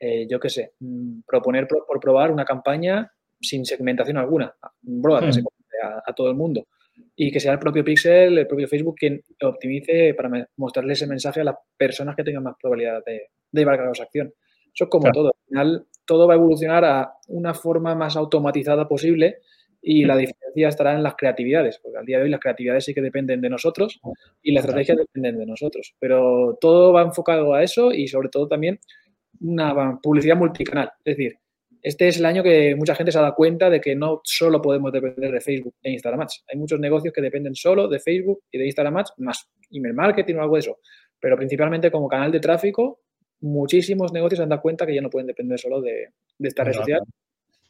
eh, 0.00 0.26
yo 0.28 0.40
qué 0.40 0.48
sé, 0.48 0.72
mm, 0.80 1.20
proponer 1.26 1.68
por, 1.68 2.00
probar 2.00 2.30
una 2.30 2.44
campaña 2.44 3.12
sin 3.40 3.64
segmentación 3.66 4.16
alguna, 4.16 4.54
a, 4.62 6.12
todo 6.14 6.30
el 6.30 6.36
mundo. 6.36 6.68
Y 7.14 7.30
que 7.30 7.40
sea 7.40 7.52
el 7.52 7.58
propio 7.58 7.84
Pixel, 7.84 8.38
el 8.38 8.46
propio 8.46 8.68
Facebook 8.68 8.96
quien 8.96 9.22
optimice 9.42 10.14
para 10.14 10.48
mostrarle 10.56 10.94
ese 10.94 11.06
mensaje 11.06 11.42
a 11.42 11.44
las 11.44 11.56
personas 11.76 12.16
que 12.16 12.24
tengan 12.24 12.44
más 12.44 12.56
probabilidad 12.60 13.04
de, 13.04 13.28
de 13.52 13.60
llevar 13.60 13.74
a 13.74 13.78
cabo 13.78 13.92
esa 13.92 14.04
acción. 14.04 14.32
Eso 14.76 14.84
es 14.84 14.90
como 14.90 15.10
todo. 15.10 15.28
Al 15.28 15.48
final, 15.48 15.86
todo 16.04 16.28
va 16.28 16.34
a 16.34 16.36
evolucionar 16.36 16.84
a 16.84 17.14
una 17.28 17.54
forma 17.54 17.94
más 17.94 18.14
automatizada 18.14 18.86
posible 18.86 19.38
y 19.80 20.04
la 20.04 20.16
diferencia 20.16 20.68
estará 20.68 20.94
en 20.94 21.02
las 21.02 21.14
creatividades, 21.14 21.78
porque 21.82 21.98
al 21.98 22.04
día 22.04 22.18
de 22.18 22.24
hoy 22.24 22.30
las 22.30 22.40
creatividades 22.40 22.84
sí 22.84 22.92
que 22.92 23.00
dependen 23.00 23.40
de 23.40 23.48
nosotros 23.48 24.00
y 24.42 24.52
las 24.52 24.64
estrategias 24.64 24.98
dependen 24.98 25.38
de 25.38 25.46
nosotros. 25.46 25.94
Pero 25.98 26.58
todo 26.60 26.92
va 26.92 27.02
enfocado 27.02 27.54
a 27.54 27.62
eso 27.62 27.90
y 27.90 28.06
sobre 28.06 28.28
todo 28.28 28.48
también 28.48 28.78
una 29.40 29.98
publicidad 30.02 30.36
multicanal. 30.36 30.90
Es 31.04 31.16
decir, 31.16 31.38
este 31.80 32.08
es 32.08 32.18
el 32.18 32.26
año 32.26 32.42
que 32.42 32.74
mucha 32.74 32.94
gente 32.94 33.12
se 33.12 33.18
ha 33.18 33.22
dado 33.22 33.34
cuenta 33.34 33.70
de 33.70 33.80
que 33.80 33.94
no 33.94 34.20
solo 34.24 34.60
podemos 34.60 34.92
depender 34.92 35.30
de 35.30 35.40
Facebook 35.40 35.76
e 35.82 35.92
Instagram 35.92 36.22
Ads. 36.22 36.44
Hay 36.48 36.58
muchos 36.58 36.80
negocios 36.80 37.14
que 37.14 37.22
dependen 37.22 37.54
solo 37.54 37.88
de 37.88 38.00
Facebook 38.00 38.42
y 38.50 38.58
de 38.58 38.66
Instagram 38.66 38.98
Ads, 38.98 39.12
más 39.18 39.48
email 39.70 39.94
marketing 39.94 40.34
o 40.34 40.42
algo 40.42 40.56
de 40.56 40.60
eso. 40.60 40.78
Pero 41.20 41.36
principalmente 41.36 41.90
como 41.90 42.08
canal 42.08 42.32
de 42.32 42.40
tráfico, 42.40 43.00
muchísimos 43.40 44.12
negocios 44.12 44.38
se 44.38 44.42
han 44.42 44.48
dado 44.48 44.62
cuenta 44.62 44.86
que 44.86 44.94
ya 44.94 45.02
no 45.02 45.10
pueden 45.10 45.26
depender 45.26 45.58
solo 45.58 45.80
de, 45.80 46.10
esta 46.40 46.64
red 46.64 46.74
social. 46.74 47.02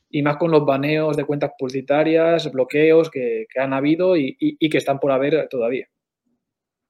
Y 0.09 0.23
más 0.23 0.37
con 0.37 0.51
los 0.51 0.65
baneos 0.65 1.17
de 1.17 1.25
cuentas 1.25 1.53
publicitarias, 1.59 2.51
bloqueos 2.53 3.11
que, 3.11 3.47
han 3.57 3.73
habido 3.73 4.17
y 4.17 4.69
que 4.71 4.79
están 4.79 5.01
por 5.01 5.13
haber 5.13 5.49
todavía. 5.49 5.89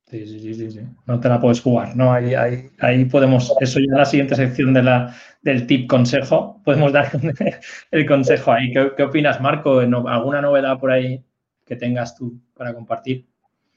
Sí, 0.08 0.24
sí, 0.24 0.54
sí, 0.54 0.70
sí, 0.70 0.80
No 1.06 1.18
te 1.18 1.28
la 1.28 1.40
puedes 1.40 1.60
jugar, 1.60 1.96
¿no? 1.96 2.12
Ahí, 2.12 2.32
ahí, 2.32 2.70
ahí 2.78 3.04
podemos, 3.06 3.52
eso 3.60 3.80
ya 3.80 3.86
en 3.86 3.98
la 3.98 4.04
siguiente 4.04 4.36
sección 4.36 4.72
de 4.72 4.84
la, 4.84 5.16
del 5.42 5.66
tip 5.66 5.90
consejo, 5.90 6.62
podemos 6.64 6.92
dar 6.92 7.10
el 7.90 8.06
consejo 8.06 8.52
ahí. 8.52 8.72
¿Qué, 8.72 9.02
opinas, 9.02 9.40
Marco? 9.40 9.80
¿Alguna 9.80 10.40
novedad 10.40 10.78
por 10.78 10.92
ahí 10.92 11.24
que 11.64 11.74
tengas 11.74 12.14
tú 12.14 12.40
para 12.54 12.72
compartir? 12.72 13.26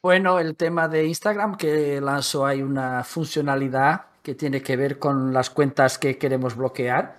Bueno, 0.03 0.39
el 0.39 0.55
tema 0.55 0.87
de 0.87 1.07
Instagram 1.07 1.57
que 1.57 1.99
lanzó 1.99 2.45
hay 2.45 2.61
una 2.61 3.03
funcionalidad 3.03 4.01
que 4.21 4.35
tiene 4.35 4.61
que 4.61 4.75
ver 4.75 4.99
con 4.99 5.33
las 5.33 5.49
cuentas 5.49 5.97
que 5.97 6.17
queremos 6.17 6.55
bloquear. 6.55 7.17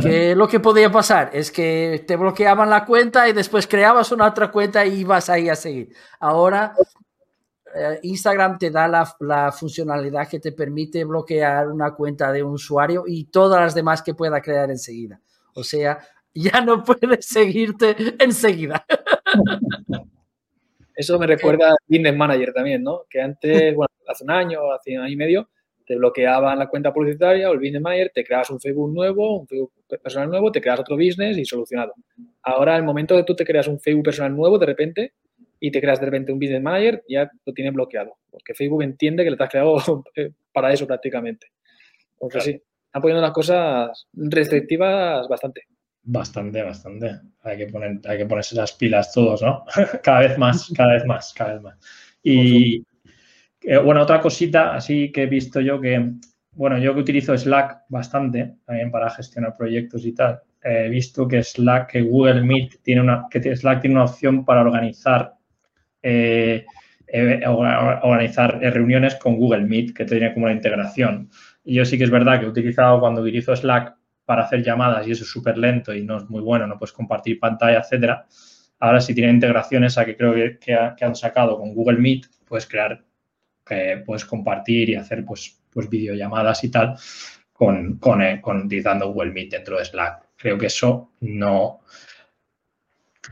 Que 0.00 0.36
lo 0.36 0.46
que 0.46 0.60
podía 0.60 0.88
pasar 0.92 1.30
es 1.32 1.50
que 1.50 2.04
te 2.06 2.14
bloqueaban 2.14 2.70
la 2.70 2.84
cuenta 2.84 3.28
y 3.28 3.32
después 3.32 3.66
creabas 3.66 4.12
una 4.12 4.26
otra 4.26 4.50
cuenta 4.50 4.86
y 4.86 5.00
ibas 5.00 5.28
ahí 5.28 5.48
a 5.48 5.56
seguir. 5.56 5.92
Ahora 6.20 6.74
eh, 7.74 8.00
Instagram 8.02 8.58
te 8.58 8.70
da 8.70 8.88
la, 8.88 9.52
funcionalidad 9.52 10.28
que 10.28 10.40
te 10.40 10.52
permite 10.52 11.04
bloquear 11.04 11.68
una 11.68 11.94
cuenta 11.94 12.32
de 12.32 12.42
un 12.42 12.54
usuario 12.54 13.04
y 13.06 13.26
todas 13.26 13.60
las 13.60 13.74
demás 13.74 14.02
que 14.02 14.14
pueda 14.14 14.40
crear 14.40 14.70
enseguida. 14.70 15.20
O 15.54 15.62
sea, 15.62 15.98
ya 16.34 16.60
no 16.60 16.82
puedes 16.82 17.26
seguirte 17.26 17.96
enseguida. 18.18 18.84
Eso 20.94 21.18
me 21.18 21.26
recuerda 21.26 21.70
a 21.70 21.76
Business 21.88 22.16
Manager 22.16 22.52
también, 22.52 22.82
¿no? 22.82 23.02
Que 23.08 23.20
antes, 23.20 23.74
bueno, 23.76 23.92
hace 24.08 24.24
un 24.24 24.30
año, 24.30 24.72
hace 24.72 24.98
un 24.98 25.04
año 25.04 25.12
y 25.12 25.16
medio, 25.16 25.48
te 25.90 25.96
bloqueaban 25.96 26.56
la 26.56 26.68
cuenta 26.68 26.92
publicitaria 26.92 27.50
o 27.50 27.52
el 27.52 27.58
Business 27.58 27.82
Manager, 27.82 28.12
te 28.14 28.22
creas 28.22 28.48
un 28.48 28.60
Facebook 28.60 28.94
nuevo, 28.94 29.40
un 29.40 29.48
Facebook 29.48 29.72
personal 30.00 30.30
nuevo, 30.30 30.52
te 30.52 30.60
creas 30.60 30.78
otro 30.78 30.94
business 30.94 31.36
y 31.36 31.44
solucionado. 31.44 31.94
Ahora, 32.44 32.76
el 32.76 32.84
momento 32.84 33.16
que 33.16 33.24
tú 33.24 33.34
te 33.34 33.44
creas 33.44 33.66
un 33.66 33.80
Facebook 33.80 34.04
personal 34.04 34.36
nuevo, 34.36 34.56
de 34.56 34.66
repente, 34.66 35.14
y 35.58 35.68
te 35.72 35.80
creas 35.80 35.98
de 35.98 36.06
repente 36.06 36.30
un 36.30 36.38
business 36.38 36.62
manager, 36.62 37.02
ya 37.08 37.28
lo 37.44 37.52
tiene 37.52 37.72
bloqueado, 37.72 38.18
porque 38.30 38.54
Facebook 38.54 38.84
entiende 38.84 39.24
que 39.24 39.30
le 39.32 39.36
has 39.36 39.50
creado 39.50 40.04
eh, 40.14 40.30
para 40.52 40.72
eso 40.72 40.86
prácticamente. 40.86 41.48
Porque 42.16 42.40
sí, 42.40 42.50
están 42.50 43.02
poniendo 43.02 43.22
las 43.22 43.32
cosas 43.32 44.06
restrictivas 44.12 45.26
bastante. 45.26 45.62
Bastante, 46.04 46.62
bastante. 46.62 47.18
Hay 47.42 47.58
que, 47.58 47.66
poner, 47.66 47.98
hay 48.04 48.16
que 48.16 48.26
ponerse 48.26 48.54
las 48.54 48.70
pilas 48.74 49.12
todos, 49.12 49.42
¿no? 49.42 49.64
cada 50.04 50.20
vez 50.20 50.38
más, 50.38 50.72
cada 50.72 50.92
vez 50.92 51.04
más, 51.04 51.34
cada 51.34 51.54
vez 51.54 51.62
más. 51.62 51.78
Y 52.22 52.84
eh, 53.62 53.78
bueno, 53.78 54.02
otra 54.02 54.20
cosita 54.20 54.74
así 54.74 55.12
que 55.12 55.24
he 55.24 55.26
visto 55.26 55.60
yo 55.60 55.80
que, 55.80 56.12
bueno, 56.52 56.78
yo 56.78 56.94
que 56.94 57.00
utilizo 57.00 57.36
Slack 57.36 57.84
bastante 57.88 58.56
también 58.64 58.90
para 58.90 59.10
gestionar 59.10 59.56
proyectos 59.56 60.04
y 60.04 60.12
tal, 60.12 60.40
he 60.62 60.88
visto 60.88 61.26
que 61.26 61.42
Slack, 61.42 61.90
que 61.90 62.02
Google 62.02 62.42
Meet 62.42 62.82
tiene 62.82 63.00
una, 63.00 63.26
que 63.30 63.56
Slack 63.56 63.80
tiene 63.80 63.96
una 63.96 64.04
opción 64.04 64.44
para 64.44 64.60
organizar 64.60 65.34
eh, 66.02 66.64
eh, 67.12 67.44
organizar 67.46 68.60
reuniones 68.60 69.16
con 69.16 69.36
Google 69.36 69.66
Meet, 69.66 69.94
que 69.94 70.04
tiene 70.04 70.32
como 70.32 70.46
una 70.46 70.54
integración. 70.54 71.28
Y 71.64 71.74
yo 71.74 71.84
sí 71.84 71.98
que 71.98 72.04
es 72.04 72.10
verdad 72.10 72.38
que 72.38 72.46
he 72.46 72.48
utilizado 72.48 73.00
cuando 73.00 73.20
utilizo 73.20 73.54
Slack 73.54 73.96
para 74.24 74.44
hacer 74.44 74.62
llamadas 74.62 75.06
y 75.06 75.10
eso 75.10 75.24
es 75.24 75.30
súper 75.30 75.58
lento 75.58 75.92
y 75.92 76.04
no 76.04 76.18
es 76.18 76.30
muy 76.30 76.40
bueno, 76.40 76.66
no 76.68 76.78
puedes 76.78 76.92
compartir 76.92 77.40
pantalla, 77.40 77.80
etcétera. 77.80 78.26
Ahora 78.78 79.00
sí 79.00 79.12
tiene 79.12 79.32
integraciones 79.32 79.98
a 79.98 80.04
que 80.04 80.16
creo 80.16 80.34
que, 80.60 81.04
han 81.04 81.16
sacado 81.16 81.58
con 81.58 81.74
Google 81.74 81.98
Meet, 81.98 82.26
puedes 82.46 82.66
crear, 82.66 83.02
que 83.64 84.02
puedes 84.04 84.24
compartir 84.24 84.90
y 84.90 84.94
hacer 84.94 85.24
pues, 85.24 85.60
pues 85.72 85.88
videollamadas 85.88 86.64
y 86.64 86.70
tal 86.70 86.96
con, 87.52 87.98
con, 87.98 88.22
eh, 88.22 88.40
con 88.40 88.66
utilizando 88.66 89.12
Google 89.12 89.32
Meet 89.32 89.50
dentro 89.50 89.78
de 89.78 89.84
Slack. 89.84 90.30
Creo 90.36 90.58
que 90.58 90.66
eso 90.66 91.12
no, 91.20 91.80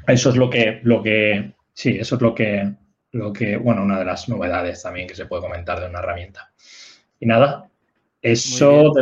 eso 0.06 0.30
es 0.30 0.36
lo 0.36 0.50
que, 0.50 0.80
lo 0.82 1.02
que 1.02 1.54
Sí, 1.78 1.90
eso 1.90 2.16
es 2.16 2.22
lo 2.22 2.34
que, 2.34 2.74
lo 3.12 3.32
que, 3.32 3.56
bueno, 3.56 3.84
una 3.84 4.00
de 4.00 4.04
las 4.04 4.28
novedades 4.28 4.82
también 4.82 5.06
que 5.06 5.14
se 5.14 5.26
puede 5.26 5.42
comentar 5.42 5.78
de 5.78 5.86
una 5.86 6.00
herramienta. 6.00 6.50
Y 7.20 7.26
nada, 7.26 7.70
eso, 8.20 8.92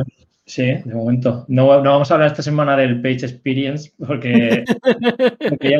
sí, 0.47 0.63
de 0.85 0.95
momento. 0.95 1.45
No, 1.49 1.67
vamos 1.67 2.11
a 2.11 2.15
hablar 2.15 2.29
esta 2.29 2.43
semana 2.43 2.77
del 2.77 3.03
Page 3.03 3.27
Experience 3.27 3.93
porque, 3.99 4.65
ya 5.61 5.79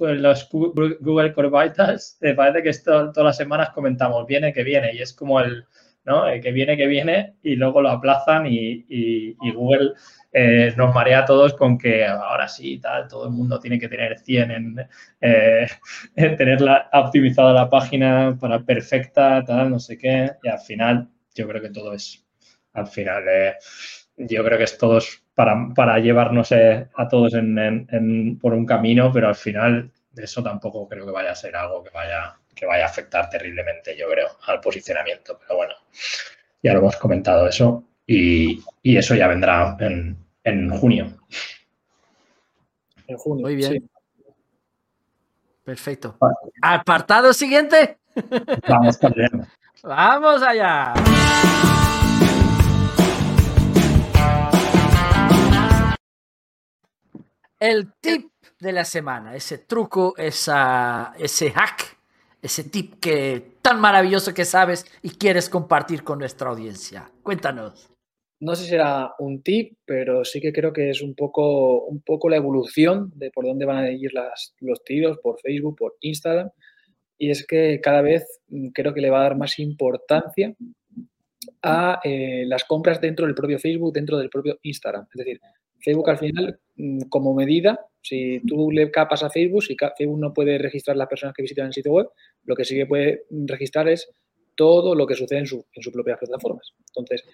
los 0.00 0.48
Google 0.50 1.32
Core 1.32 1.50
Vitals, 1.50 2.18
me 2.20 2.34
parece 2.34 2.62
que 2.62 2.68
esto, 2.68 3.10
todas 3.12 3.26
las 3.26 3.36
semanas 3.36 3.70
comentamos, 3.70 4.26
viene 4.26 4.52
que 4.52 4.62
viene, 4.62 4.94
y 4.94 5.02
es 5.02 5.12
como 5.12 5.40
el, 5.40 5.64
¿no? 6.04 6.28
El 6.28 6.40
que 6.40 6.52
viene 6.52 6.76
que 6.76 6.86
viene 6.86 7.34
y 7.42 7.56
luego 7.56 7.82
lo 7.82 7.90
aplazan 7.90 8.46
y, 8.46 8.84
y 8.88 9.52
Google 9.52 9.94
eh, 10.38 10.74
nos 10.76 10.94
marea 10.94 11.20
a 11.20 11.24
todos 11.24 11.54
con 11.54 11.78
que 11.78 12.04
ahora 12.04 12.46
sí, 12.46 12.78
tal, 12.78 13.08
todo 13.08 13.24
el 13.24 13.32
mundo 13.32 13.58
tiene 13.58 13.78
que 13.78 13.88
tener 13.88 14.18
100 14.18 14.50
en, 14.50 14.78
eh, 15.22 15.66
en 16.14 16.36
tenerla 16.36 16.90
optimizada 16.92 17.54
la 17.54 17.70
página 17.70 18.36
para 18.38 18.62
perfecta, 18.62 19.42
tal, 19.42 19.70
no 19.70 19.78
sé 19.78 19.96
qué. 19.96 20.32
Y 20.42 20.48
al 20.48 20.58
final, 20.58 21.08
yo 21.34 21.48
creo 21.48 21.62
que 21.62 21.70
todo 21.70 21.94
es, 21.94 22.25
al 22.76 22.86
final, 22.86 23.24
eh, 23.28 23.54
yo 24.16 24.44
creo 24.44 24.58
que 24.58 24.64
es 24.64 24.78
todos 24.78 25.22
para, 25.34 25.68
para 25.74 25.98
llevarnos 25.98 26.52
a 26.52 27.08
todos 27.08 27.34
en, 27.34 28.38
por 28.40 28.54
un 28.54 28.64
camino, 28.64 29.10
pero 29.12 29.28
al 29.28 29.34
final 29.34 29.90
eso 30.16 30.42
tampoco 30.42 30.88
creo 30.88 31.04
que 31.04 31.12
vaya 31.12 31.32
a 31.32 31.34
ser 31.34 31.54
algo 31.56 31.82
que 31.82 31.90
vaya, 31.90 32.36
que 32.54 32.66
vaya 32.66 32.84
a 32.84 32.88
afectar 32.88 33.28
terriblemente, 33.28 33.96
yo 33.96 34.08
creo, 34.08 34.28
al 34.46 34.60
posicionamiento. 34.60 35.38
Pero 35.38 35.56
bueno, 35.56 35.74
ya 36.62 36.72
lo 36.72 36.78
hemos 36.80 36.96
comentado 36.96 37.48
eso 37.48 37.84
y, 38.06 38.62
y 38.82 38.96
eso 38.96 39.14
ya 39.14 39.28
vendrá 39.28 39.76
en, 39.80 40.16
en 40.44 40.70
junio. 40.70 41.18
En 43.06 43.16
junio. 43.16 43.42
Muy 43.42 43.56
bien. 43.56 43.88
Perfecto. 45.64 46.16
Apartado 46.62 47.32
siguiente. 47.32 47.98
Vamos 48.68 48.98
Vamos 49.82 50.42
allá. 50.42 50.94
El 57.58 57.92
tip 58.00 58.30
de 58.60 58.72
la 58.72 58.84
semana, 58.84 59.34
ese 59.34 59.58
truco, 59.58 60.14
esa, 60.16 61.14
ese 61.18 61.50
hack, 61.50 61.98
ese 62.42 62.64
tip 62.64 63.00
que 63.00 63.56
tan 63.62 63.80
maravilloso 63.80 64.34
que 64.34 64.44
sabes 64.44 64.86
y 65.02 65.10
quieres 65.10 65.48
compartir 65.48 66.04
con 66.04 66.18
nuestra 66.18 66.50
audiencia. 66.50 67.10
Cuéntanos 67.22 67.90
no 68.40 68.54
sé 68.54 68.64
si 68.64 68.70
será 68.70 69.14
un 69.18 69.42
tip, 69.42 69.78
pero 69.86 70.24
sí 70.24 70.40
que 70.40 70.52
creo 70.52 70.72
que 70.72 70.90
es 70.90 71.00
un 71.00 71.14
poco, 71.14 71.84
un 71.84 72.02
poco 72.02 72.28
la 72.28 72.36
evolución 72.36 73.10
de 73.14 73.30
por 73.30 73.46
dónde 73.46 73.64
van 73.64 73.78
a 73.78 73.90
ir 73.90 74.12
las, 74.12 74.54
los 74.60 74.84
tiros, 74.84 75.18
por 75.22 75.40
Facebook, 75.40 75.76
por 75.76 75.94
Instagram. 76.00 76.50
Y 77.18 77.30
es 77.30 77.46
que 77.46 77.80
cada 77.82 78.02
vez 78.02 78.40
mm, 78.48 78.68
creo 78.68 78.92
que 78.92 79.00
le 79.00 79.10
va 79.10 79.20
a 79.20 79.22
dar 79.22 79.36
más 79.38 79.58
importancia 79.58 80.54
a 81.62 82.00
eh, 82.04 82.44
las 82.46 82.64
compras 82.64 83.00
dentro 83.00 83.26
del 83.26 83.34
propio 83.34 83.58
Facebook, 83.58 83.94
dentro 83.94 84.18
del 84.18 84.28
propio 84.28 84.58
Instagram. 84.62 85.06
Es 85.14 85.18
decir, 85.18 85.40
Facebook 85.80 86.10
al 86.10 86.18
final, 86.18 86.58
mm, 86.76 87.02
como 87.08 87.34
medida, 87.34 87.78
si 88.02 88.40
tú 88.46 88.70
le 88.70 88.90
capas 88.90 89.22
a 89.22 89.30
Facebook, 89.30 89.62
si 89.62 89.76
Facebook 89.96 90.18
no 90.18 90.32
puede 90.32 90.58
registrar 90.58 90.96
las 90.96 91.08
personas 91.08 91.34
que 91.34 91.42
visitan 91.42 91.66
el 91.66 91.72
sitio 91.72 91.92
web, 91.92 92.08
lo 92.44 92.54
que 92.54 92.64
sí 92.64 92.76
que 92.76 92.86
puede 92.86 93.24
registrar 93.30 93.88
es 93.88 94.08
todo 94.54 94.94
lo 94.94 95.06
que 95.06 95.14
sucede 95.14 95.40
en, 95.40 95.46
su, 95.46 95.64
en 95.72 95.82
sus 95.82 95.92
propias 95.92 96.18
plataformas. 96.18 96.72
Entonces, 96.88 97.24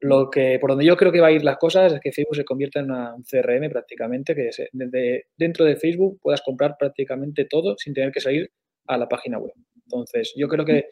lo 0.00 0.30
que, 0.30 0.58
por 0.60 0.70
donde 0.70 0.84
yo 0.84 0.96
creo 0.96 1.10
que 1.10 1.20
va 1.20 1.28
a 1.28 1.32
ir 1.32 1.42
las 1.42 1.56
cosas 1.56 1.92
es 1.92 2.00
que 2.00 2.12
Facebook 2.12 2.36
se 2.36 2.44
convierta 2.44 2.80
en 2.80 2.90
un 2.90 3.24
CRM 3.24 3.70
prácticamente, 3.70 4.34
que 4.34 4.50
desde 4.72 5.26
dentro 5.36 5.64
de 5.64 5.76
Facebook 5.76 6.20
puedas 6.20 6.42
comprar 6.42 6.76
prácticamente 6.78 7.46
todo 7.46 7.76
sin 7.78 7.94
tener 7.94 8.12
que 8.12 8.20
salir 8.20 8.50
a 8.86 8.98
la 8.98 9.08
página 9.08 9.38
web. 9.38 9.52
Entonces, 9.86 10.32
yo 10.36 10.48
creo 10.48 10.64
que 10.64 10.88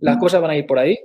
las 0.00 0.16
cosas 0.18 0.40
van 0.40 0.52
a 0.52 0.56
ir 0.56 0.66
por 0.66 0.78
ahí. 0.78 0.98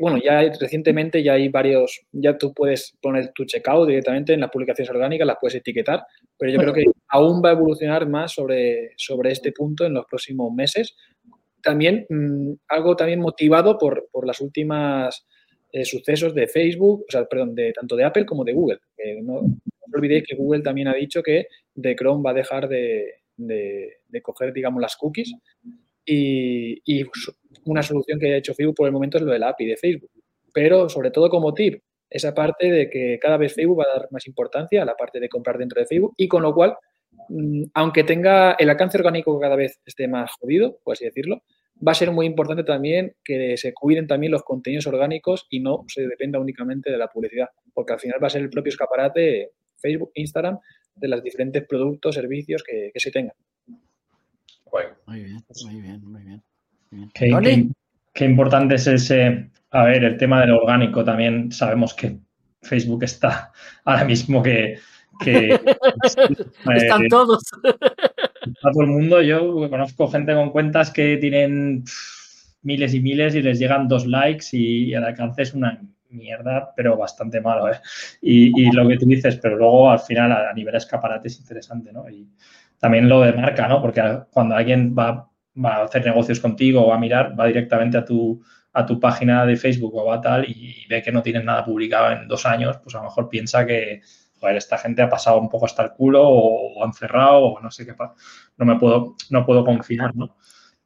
Bueno, 0.00 0.18
ya 0.22 0.40
recientemente 0.60 1.22
ya 1.22 1.34
hay 1.34 1.48
varios, 1.48 2.00
ya 2.12 2.36
tú 2.36 2.52
puedes 2.52 2.96
poner 3.00 3.32
tu 3.32 3.44
checkout 3.44 3.88
directamente 3.88 4.34
en 4.34 4.40
las 4.40 4.50
publicaciones 4.50 4.90
orgánicas, 4.90 5.26
las 5.26 5.38
puedes 5.40 5.54
etiquetar, 5.54 6.02
pero 6.36 6.52
yo 6.52 6.58
creo 6.58 6.74
que 6.74 6.84
aún 7.08 7.40
va 7.42 7.50
a 7.50 7.52
evolucionar 7.52 8.08
más 8.08 8.32
sobre, 8.32 8.92
sobre 8.96 9.30
este 9.30 9.52
punto 9.52 9.86
en 9.86 9.94
los 9.94 10.04
próximos 10.06 10.52
meses, 10.52 10.96
también 11.62 12.06
mm, 12.08 12.52
algo 12.68 12.96
también 12.96 13.20
motivado 13.20 13.78
por, 13.78 14.08
por 14.10 14.26
las 14.26 14.40
últimas 14.40 15.26
eh, 15.72 15.84
sucesos 15.84 16.34
de 16.34 16.48
Facebook, 16.48 17.04
o 17.08 17.10
sea, 17.10 17.24
perdón, 17.26 17.54
de 17.54 17.72
tanto 17.72 17.96
de 17.96 18.04
Apple 18.04 18.26
como 18.26 18.44
de 18.44 18.52
Google. 18.52 18.80
no, 19.22 19.42
olvidéis 19.94 20.24
que 20.26 20.36
Google 20.36 20.62
también 20.62 20.88
ha 20.88 20.94
dicho 20.94 21.22
que 21.22 21.46
de 21.74 21.96
Chrome 21.96 22.22
va 22.22 22.32
a 22.32 22.34
dejar 22.34 22.68
de, 22.68 23.14
de, 23.38 24.22
coger, 24.22 24.52
digamos, 24.52 24.82
las 24.82 24.96
cookies 24.96 25.32
y, 26.08 27.04
una 27.64 27.82
solución 27.82 28.18
que 28.18 28.32
ha 28.32 28.36
hecho 28.38 28.54
Facebook 28.54 28.76
por 28.76 28.86
el 28.86 28.92
momento 28.92 29.18
es 29.18 29.24
lo 29.24 29.32
de 29.32 29.38
la 29.38 29.50
API 29.50 29.66
de 29.66 29.76
Facebook. 29.76 30.10
Pero 30.52 30.88
sobre 30.88 31.10
todo 31.10 31.28
como 31.28 31.52
tip, 31.52 31.82
esa 32.08 32.34
parte 32.34 32.70
de 32.70 32.88
que 32.88 33.18
cada 33.20 33.36
vez 33.36 33.54
Facebook 33.54 33.80
va 33.80 33.84
a 33.84 33.98
dar 33.98 34.08
más 34.10 34.26
importancia 34.26 34.82
a 34.82 34.86
la 34.86 34.94
parte 34.94 35.20
de 35.20 35.28
comprar 35.28 35.58
dentro 35.58 35.80
de 35.80 35.86
Facebook 35.86 36.14
y 36.16 36.28
con 36.28 36.42
lo 36.42 36.54
cual, 36.54 36.76
mm, 37.28 37.64
aunque 37.74 38.04
tenga 38.04 38.52
el 38.52 38.70
alcance 38.70 38.96
orgánico 38.96 39.38
cada 39.38 39.56
vez 39.56 39.80
esté 39.84 40.08
más 40.08 40.30
jodido, 40.40 40.78
por 40.82 40.94
así 40.94 41.04
decirlo, 41.04 41.42
va 41.86 41.92
a 41.92 41.94
ser 41.94 42.10
muy 42.10 42.26
importante 42.26 42.64
también 42.64 43.14
que 43.22 43.56
se 43.56 43.72
cuiden 43.74 44.06
también 44.06 44.32
los 44.32 44.42
contenidos 44.42 44.86
orgánicos 44.86 45.46
y 45.50 45.60
no 45.60 45.84
se 45.88 46.06
dependa 46.06 46.38
únicamente 46.38 46.90
de 46.90 46.98
la 46.98 47.08
publicidad, 47.08 47.48
porque 47.74 47.92
al 47.92 48.00
final 48.00 48.22
va 48.22 48.28
a 48.28 48.30
ser 48.30 48.42
el 48.42 48.50
propio 48.50 48.70
escaparate 48.70 49.52
Facebook, 49.76 50.10
Instagram, 50.14 50.58
de 50.94 51.08
los 51.08 51.22
diferentes 51.22 51.64
productos, 51.66 52.14
servicios 52.14 52.62
que, 52.64 52.90
se 52.94 53.10
tengan. 53.10 53.36
Muy 55.06 55.24
bien, 55.24 55.44
muy 55.64 55.80
bien, 55.80 56.00
muy 56.04 56.22
bien. 56.22 57.72
Qué, 58.14 58.24
importante 58.24 58.74
es 58.76 58.86
ese, 58.86 59.50
a 59.70 59.84
ver, 59.84 60.04
el 60.04 60.16
tema 60.16 60.40
del 60.40 60.52
orgánico 60.52 61.04
también 61.04 61.52
sabemos 61.52 61.94
que 61.94 62.18
Facebook 62.62 63.04
está 63.04 63.52
ahora 63.84 64.04
mismo 64.04 64.42
que... 64.42 64.78
Están 65.20 67.02
eh, 67.02 67.08
todos 67.10 67.42
a 68.62 68.70
todo 68.70 68.82
el 68.82 68.88
mundo. 68.88 69.20
Yo 69.20 69.68
conozco 69.68 70.06
gente 70.08 70.32
con 70.32 70.50
cuentas 70.50 70.92
que 70.92 71.16
tienen 71.16 71.82
miles 72.62 72.94
y 72.94 73.00
miles 73.00 73.34
y 73.34 73.42
les 73.42 73.58
llegan 73.58 73.88
dos 73.88 74.06
likes 74.06 74.46
y, 74.52 74.92
el 74.94 75.04
alcance 75.04 75.42
es 75.42 75.54
una 75.54 75.80
mierda, 76.10 76.72
pero 76.76 76.96
bastante 76.96 77.40
malo. 77.40 77.68
¿eh? 77.68 77.80
Y, 78.22 78.70
lo 78.72 78.88
que 78.88 78.96
tú 78.96 79.06
dices, 79.06 79.36
pero 79.42 79.56
luego 79.56 79.90
al 79.90 80.00
final 80.00 80.32
a, 80.32 80.52
nivel 80.52 80.74
escaparate 80.74 81.28
es 81.28 81.40
interesante, 81.40 81.92
¿no? 81.92 82.08
Y 82.08 82.28
también 82.78 83.08
lo 83.08 83.20
de 83.20 83.32
marca, 83.32 83.68
¿no? 83.68 83.80
Porque 83.82 84.02
cuando 84.30 84.54
alguien 84.54 84.94
va, 84.96 85.28
a 85.64 85.82
hacer 85.82 86.04
negocios 86.04 86.40
contigo 86.40 86.84
o 86.84 86.88
va 86.88 86.96
a 86.96 87.00
mirar, 87.00 87.38
va 87.38 87.46
directamente 87.46 87.98
a 87.98 88.04
tu, 88.04 88.40
a 88.72 88.86
tu 88.86 89.00
página 89.00 89.44
de 89.44 89.56
Facebook 89.56 89.94
o 89.96 90.04
va 90.04 90.20
tal 90.20 90.44
y 90.48 90.86
ve 90.88 91.02
que 91.02 91.12
no 91.12 91.22
tienes 91.22 91.44
nada 91.44 91.64
publicado 91.64 92.12
en 92.12 92.28
dos 92.28 92.46
años, 92.46 92.78
pues 92.78 92.94
a 92.94 92.98
lo 92.98 93.04
mejor 93.04 93.28
piensa 93.28 93.66
que, 93.66 94.00
joder, 94.38 94.56
esta 94.56 94.78
gente 94.78 95.02
ha 95.02 95.08
pasado 95.08 95.40
un 95.40 95.48
poco 95.48 95.66
hasta 95.66 95.82
el 95.82 95.90
culo 95.90 96.22
o, 96.24 96.84
han 96.84 96.92
cerrado 96.92 97.44
o 97.44 97.60
no 97.60 97.70
sé 97.70 97.84
qué, 97.84 97.94
no 98.56 98.64
me 98.64 98.78
puedo, 98.78 99.16
no 99.30 99.44
puedo 99.44 99.64
confiar, 99.64 100.14
¿no? 100.14 100.36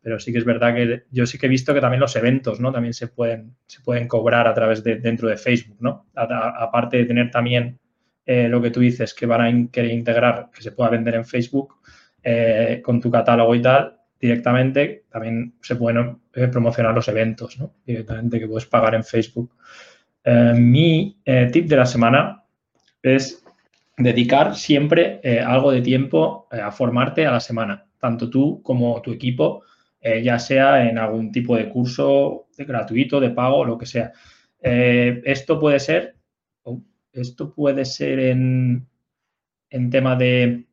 Pero 0.00 0.18
sí 0.18 0.32
que 0.32 0.38
es 0.38 0.44
verdad 0.44 0.74
que 0.74 1.04
yo 1.10 1.26
sí 1.26 1.38
que 1.38 1.46
he 1.46 1.48
visto 1.48 1.72
que 1.72 1.80
también 1.80 2.00
los 2.00 2.16
eventos, 2.16 2.58
¿no? 2.58 2.72
También 2.72 2.92
se 2.92 3.06
pueden, 3.06 3.54
se 3.66 3.82
pueden 3.82 4.08
cobrar 4.08 4.48
a 4.48 4.54
través 4.54 4.82
de, 4.82 4.96
dentro 4.96 5.28
de 5.28 5.36
Facebook, 5.36 5.76
¿no? 5.80 6.06
aparte 6.14 6.96
de 6.96 7.04
tener 7.04 7.30
también 7.30 7.78
eh, 8.24 8.48
lo 8.48 8.60
que 8.62 8.70
tú 8.70 8.80
dices, 8.80 9.14
que 9.14 9.26
van 9.26 9.40
a 9.40 9.70
querer 9.70 9.92
integrar, 9.92 10.50
que 10.52 10.62
se 10.62 10.72
pueda 10.72 10.90
vender 10.90 11.14
en 11.14 11.24
Facebook 11.24 11.76
eh, 12.22 12.80
con 12.84 13.00
tu 13.00 13.10
catálogo 13.10 13.54
y 13.54 13.62
tal, 13.62 13.98
directamente 14.20 15.04
también 15.10 15.54
se 15.60 15.76
pueden 15.76 16.18
eh, 16.34 16.48
promocionar 16.48 16.94
los 16.94 17.08
eventos, 17.08 17.58
¿no? 17.58 17.74
Directamente 17.84 18.38
que 18.38 18.46
puedes 18.46 18.66
pagar 18.66 18.94
en 18.94 19.04
Facebook. 19.04 19.54
mi 20.54 21.16
tip 21.52 21.66
de 21.66 21.76
la 21.76 21.86
semana 21.86 22.44
es 23.02 23.42
dedicar 23.96 24.56
siempre 24.56 25.20
eh, 25.22 25.40
algo 25.40 25.72
de 25.72 25.82
tiempo 25.82 26.48
eh, 26.50 26.60
a 26.60 26.70
formarte 26.70 27.26
a 27.26 27.32
la 27.32 27.40
semana, 27.40 27.86
tanto 27.98 28.30
tú 28.30 28.62
como 28.62 29.00
tu 29.02 29.12
equipo, 29.12 29.64
eh, 30.00 30.22
ya 30.22 30.38
sea 30.38 30.88
en 30.88 30.98
algún 30.98 31.30
tipo 31.30 31.56
de 31.56 31.68
curso 31.68 32.46
de 32.56 32.64
gratuito, 32.64 33.20
de 33.20 33.30
pago, 33.30 33.64
lo 33.64 33.78
que 33.78 33.86
sea. 33.86 34.12
esto 34.60 35.58
puede 35.58 35.80
ser, 35.80 36.16
esto 37.12 37.52
puede 37.52 37.84
ser 37.84 38.18
en, 38.20 38.86
en 39.70 39.90
tema 39.90 40.16
de, 40.16 40.66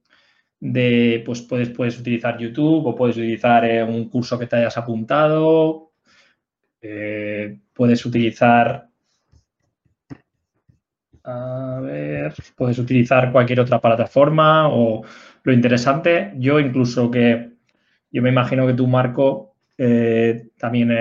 de, 0.59 1.23
pues 1.25 1.41
puedes, 1.41 1.69
puedes 1.69 1.99
utilizar 1.99 2.37
YouTube 2.37 2.87
o 2.87 2.95
puedes 2.95 3.17
utilizar 3.17 3.63
un 3.87 4.09
curso 4.09 4.37
que 4.37 4.47
te 4.47 4.57
hayas 4.57 4.77
apuntado, 4.77 5.91
puedes 7.73 8.05
utilizar 8.05 8.89
a 11.23 11.79
ver, 11.81 12.33
puedes 12.55 12.79
utilizar 12.79 13.31
cualquier 13.31 13.59
otra 13.59 13.79
plataforma 13.79 14.69
o 14.69 15.03
lo 15.43 15.53
interesante, 15.53 16.33
yo 16.37 16.59
incluso 16.59 17.11
que, 17.11 17.51
yo 18.11 18.21
me 18.21 18.29
imagino 18.29 18.65
que 18.65 18.73
tú, 18.73 18.87
Marco, 18.87 19.55
eh, 19.77 20.49
también 20.57 20.91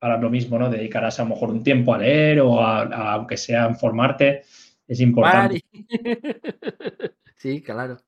harás 0.00 0.20
lo 0.20 0.30
mismo, 0.30 0.58
¿no? 0.58 0.70
Dedicarás 0.70 1.18
a 1.18 1.24
lo 1.24 1.30
mejor 1.30 1.50
un 1.50 1.62
tiempo 1.62 1.94
a 1.94 1.98
leer 1.98 2.40
o 2.40 2.60
a, 2.60 2.82
aunque 3.14 3.36
sea 3.36 3.68
informarte, 3.68 4.42
es 4.86 5.00
importante. 5.00 5.62
Sí, 7.38 7.62
claro. 7.62 7.98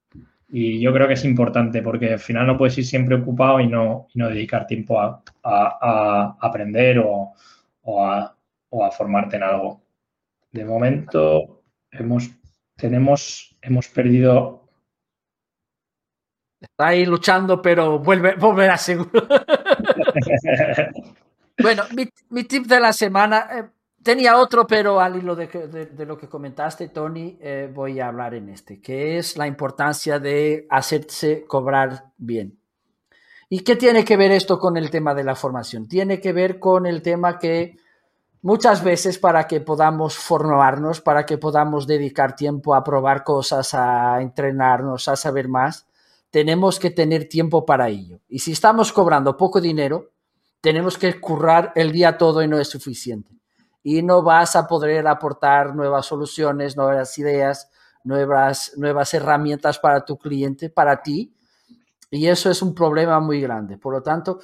Y 0.51 0.81
yo 0.81 0.93
creo 0.93 1.07
que 1.07 1.15
es 1.15 1.25
importante 1.25 1.83
porque 1.83 2.13
al 2.13 2.19
final 2.19 2.47
no 2.47 2.57
puedes 2.57 2.79
ir 2.79 2.87
siempre 2.87 3.17
ocupado 3.17 3.61
y 3.61 3.67
no, 3.67 4.09
no 4.15 4.29
dedicar 4.29 4.67
tiempo 4.67 4.99
a, 5.01 5.23
aprender 6.41 6.99
o, 7.01 7.35
a, 8.03 8.35
o 8.71 8.85
a 8.85 8.91
formarte 8.91 9.37
en 9.37 9.43
algo. 9.43 9.83
De 10.51 10.65
momento 10.65 11.59
hemos, 11.91 12.31
tenemos, 12.77 13.57
hemos 13.61 13.89
perdido. 13.89 14.69
Está 16.61 16.89
ahí 16.89 17.05
luchando, 17.05 17.63
pero 17.63 17.99
vuelve, 17.99 18.35
volverá 18.35 18.77
seguro. 18.77 19.11
bueno, 21.63 21.85
mi, 22.31 22.45
tip 22.45 22.67
de 22.67 22.81
la 22.81 22.93
semana. 22.93 23.49
Eh, 23.53 23.65
tenía 24.09 24.38
otro, 24.38 24.66
pero 24.66 25.01
al 25.01 25.16
hilo 25.16 25.37
de, 25.37 26.07
lo 26.07 26.16
que 26.16 26.31
comentaste, 26.31 26.88
Tony, 26.88 27.37
eh, 27.42 27.71
voy 27.71 28.01
a 28.01 28.09
hablar 28.09 28.33
en 28.33 28.49
este, 28.49 28.81
que 28.81 29.18
es 29.18 29.37
la 29.37 29.47
importancia 29.47 30.18
de 30.18 30.66
hacerse 30.71 31.44
cobrar 31.47 32.07
bien. 32.16 32.59
¿Y 33.51 33.61
qué 33.61 33.77
tiene 33.77 34.07
que 34.07 34.16
ver 34.16 34.31
esto 34.31 34.59
con 34.59 34.79
el 34.79 34.88
tema 34.88 35.14
de 35.14 35.25
la 35.25 35.35
formación? 35.35 35.88
Tiene 35.88 36.23
que 36.23 36.33
ver 36.33 36.59
con 36.59 36.87
el 36.87 37.03
tema 37.03 37.38
que 37.38 37.77
muchas 38.40 38.83
veces 38.83 39.18
para 39.18 39.47
que 39.47 39.61
podamos 39.61 40.16
formarnos, 40.16 41.03
para 41.03 41.27
que 41.27 41.37
podamos 41.37 41.87
dedicar 41.87 42.35
tiempo 42.35 42.75
a 42.75 42.83
probar 42.83 43.25
cosas, 43.25 43.75
a 43.75 44.23
entrenarnos, 44.23 45.07
a 45.09 45.16
saber 45.16 45.49
más, 45.49 45.87
tenemos 46.31 46.79
que 46.79 46.88
tener 46.88 47.29
tiempo 47.29 47.66
para 47.66 47.90
ello. 47.90 48.21
Y 48.27 48.38
si 48.38 48.53
estamos 48.53 48.90
cobrando 48.90 49.37
poco 49.37 49.61
dinero, 49.61 50.12
tenemos 50.62 50.97
que 50.97 51.21
currar 51.21 51.73
el 51.75 51.92
día 51.92 52.16
todo 52.16 52.42
y 52.42 52.49
no 52.49 52.59
es 52.59 52.68
suficiente. 52.68 53.38
Y 53.90 54.03
no 54.03 54.22
vas 54.22 54.55
a 54.55 54.66
poder 54.66 55.07
aportar 55.07 55.74
nuevas 55.74 56.05
soluciones, 56.05 56.77
nuevas 56.77 57.16
ideas, 57.16 57.70
nuevas, 58.05 58.74
nuevas 58.77 59.14
herramientas 59.14 59.79
para 59.79 60.05
tu 60.05 60.18
cliente, 60.18 60.68
para 60.68 61.01
ti. 61.01 61.35
Y 62.11 62.27
eso 62.27 62.51
es 62.51 62.61
un 62.61 62.74
problema 62.74 63.18
muy 63.18 63.40
grande. 63.40 63.79
Por 63.79 63.94
lo 63.94 64.03
tanto, 64.03 64.40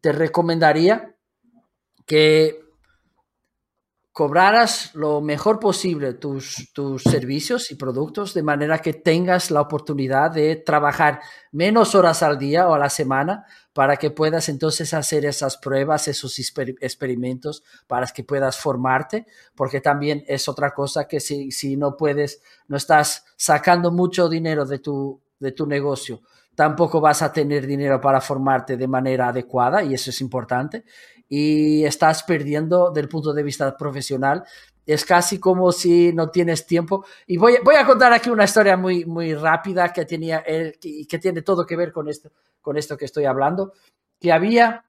te 0.00 0.10
recomendaría 0.10 1.14
que 2.06 2.67
cobraras 4.18 4.92
lo 4.96 5.20
mejor 5.20 5.60
posible 5.60 6.14
tus, 6.14 6.72
tus 6.72 7.04
servicios 7.04 7.70
y 7.70 7.76
productos 7.76 8.34
de 8.34 8.42
manera 8.42 8.78
que 8.78 8.92
tengas 8.92 9.52
la 9.52 9.60
oportunidad 9.60 10.32
de 10.32 10.56
trabajar 10.56 11.20
menos 11.52 11.94
horas 11.94 12.24
al 12.24 12.36
día 12.36 12.66
o 12.66 12.74
a 12.74 12.80
la 12.80 12.88
semana 12.88 13.46
para 13.72 13.96
que 13.96 14.10
puedas 14.10 14.48
entonces 14.48 14.92
hacer 14.92 15.24
esas 15.24 15.56
pruebas, 15.56 16.08
esos 16.08 16.36
experimentos, 16.36 17.62
para 17.86 18.08
que 18.08 18.24
puedas 18.24 18.58
formarte, 18.58 19.24
porque 19.54 19.80
también 19.80 20.24
es 20.26 20.48
otra 20.48 20.74
cosa 20.74 21.06
que 21.06 21.20
si, 21.20 21.52
si 21.52 21.76
no 21.76 21.96
puedes, 21.96 22.42
no 22.66 22.76
estás 22.76 23.24
sacando 23.36 23.92
mucho 23.92 24.28
dinero 24.28 24.66
de 24.66 24.80
tu, 24.80 25.22
de 25.38 25.52
tu 25.52 25.64
negocio, 25.64 26.22
tampoco 26.56 27.00
vas 27.00 27.22
a 27.22 27.32
tener 27.32 27.68
dinero 27.68 28.00
para 28.00 28.20
formarte 28.20 28.76
de 28.76 28.88
manera 28.88 29.28
adecuada 29.28 29.84
y 29.84 29.94
eso 29.94 30.10
es 30.10 30.20
importante 30.20 30.84
y 31.28 31.84
estás 31.84 32.22
perdiendo 32.22 32.90
del 32.90 33.08
punto 33.08 33.32
de 33.32 33.42
vista 33.42 33.76
profesional. 33.76 34.44
Es 34.86 35.04
casi 35.04 35.38
como 35.38 35.70
si 35.70 36.12
no 36.12 36.30
tienes 36.30 36.66
tiempo. 36.66 37.04
Y 37.26 37.36
voy, 37.36 37.56
voy 37.62 37.74
a 37.76 37.84
contar 37.84 38.12
aquí 38.12 38.30
una 38.30 38.44
historia 38.44 38.76
muy, 38.76 39.04
muy 39.04 39.34
rápida 39.34 39.92
que, 39.92 40.06
tenía, 40.06 40.42
y 40.82 41.06
que 41.06 41.18
tiene 41.18 41.42
todo 41.42 41.66
que 41.66 41.76
ver 41.76 41.92
con 41.92 42.08
esto, 42.08 42.30
con 42.60 42.76
esto 42.76 42.96
que 42.96 43.04
estoy 43.04 43.26
hablando. 43.26 43.72
Que 44.18 44.32
había 44.32 44.84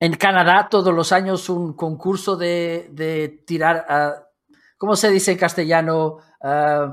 en 0.00 0.14
Canadá 0.14 0.68
todos 0.70 0.94
los 0.94 1.12
años 1.12 1.48
un 1.50 1.74
concurso 1.74 2.36
de, 2.36 2.88
de 2.92 3.42
tirar, 3.46 3.86
uh, 3.88 4.46
¿cómo 4.78 4.96
se 4.96 5.10
dice 5.10 5.32
en 5.32 5.38
castellano? 5.38 6.18
Uh, 6.40 6.92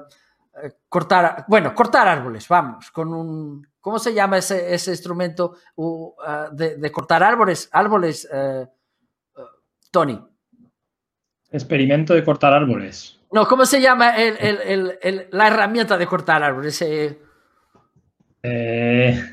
cortar, 0.90 1.46
bueno, 1.48 1.74
cortar 1.74 2.08
árboles, 2.08 2.48
vamos, 2.48 2.92
con 2.92 3.14
un, 3.14 3.68
¿cómo 3.82 4.00
se 4.00 4.14
llama 4.14 4.38
ese, 4.38 4.74
ese 4.74 4.92
instrumento 4.92 5.56
uh, 5.76 6.14
de, 6.54 6.92
cortar 6.92 7.24
árboles? 7.24 7.68
Árboles, 7.72 8.30
uh, 8.32 8.62
uh, 8.62 9.46
Tony. 9.92 10.20
Experimento 11.52 12.14
de 12.14 12.24
cortar 12.24 12.54
árboles. 12.54 13.20
No, 13.32 13.48
¿cómo 13.48 13.66
se 13.66 13.82
llama 13.82 14.14
la 15.32 15.48
herramienta 15.48 15.98
de 15.98 16.06
cortar 16.06 16.44
árboles? 16.44 16.82
Eh, 16.82 17.18
eh, 18.44 19.24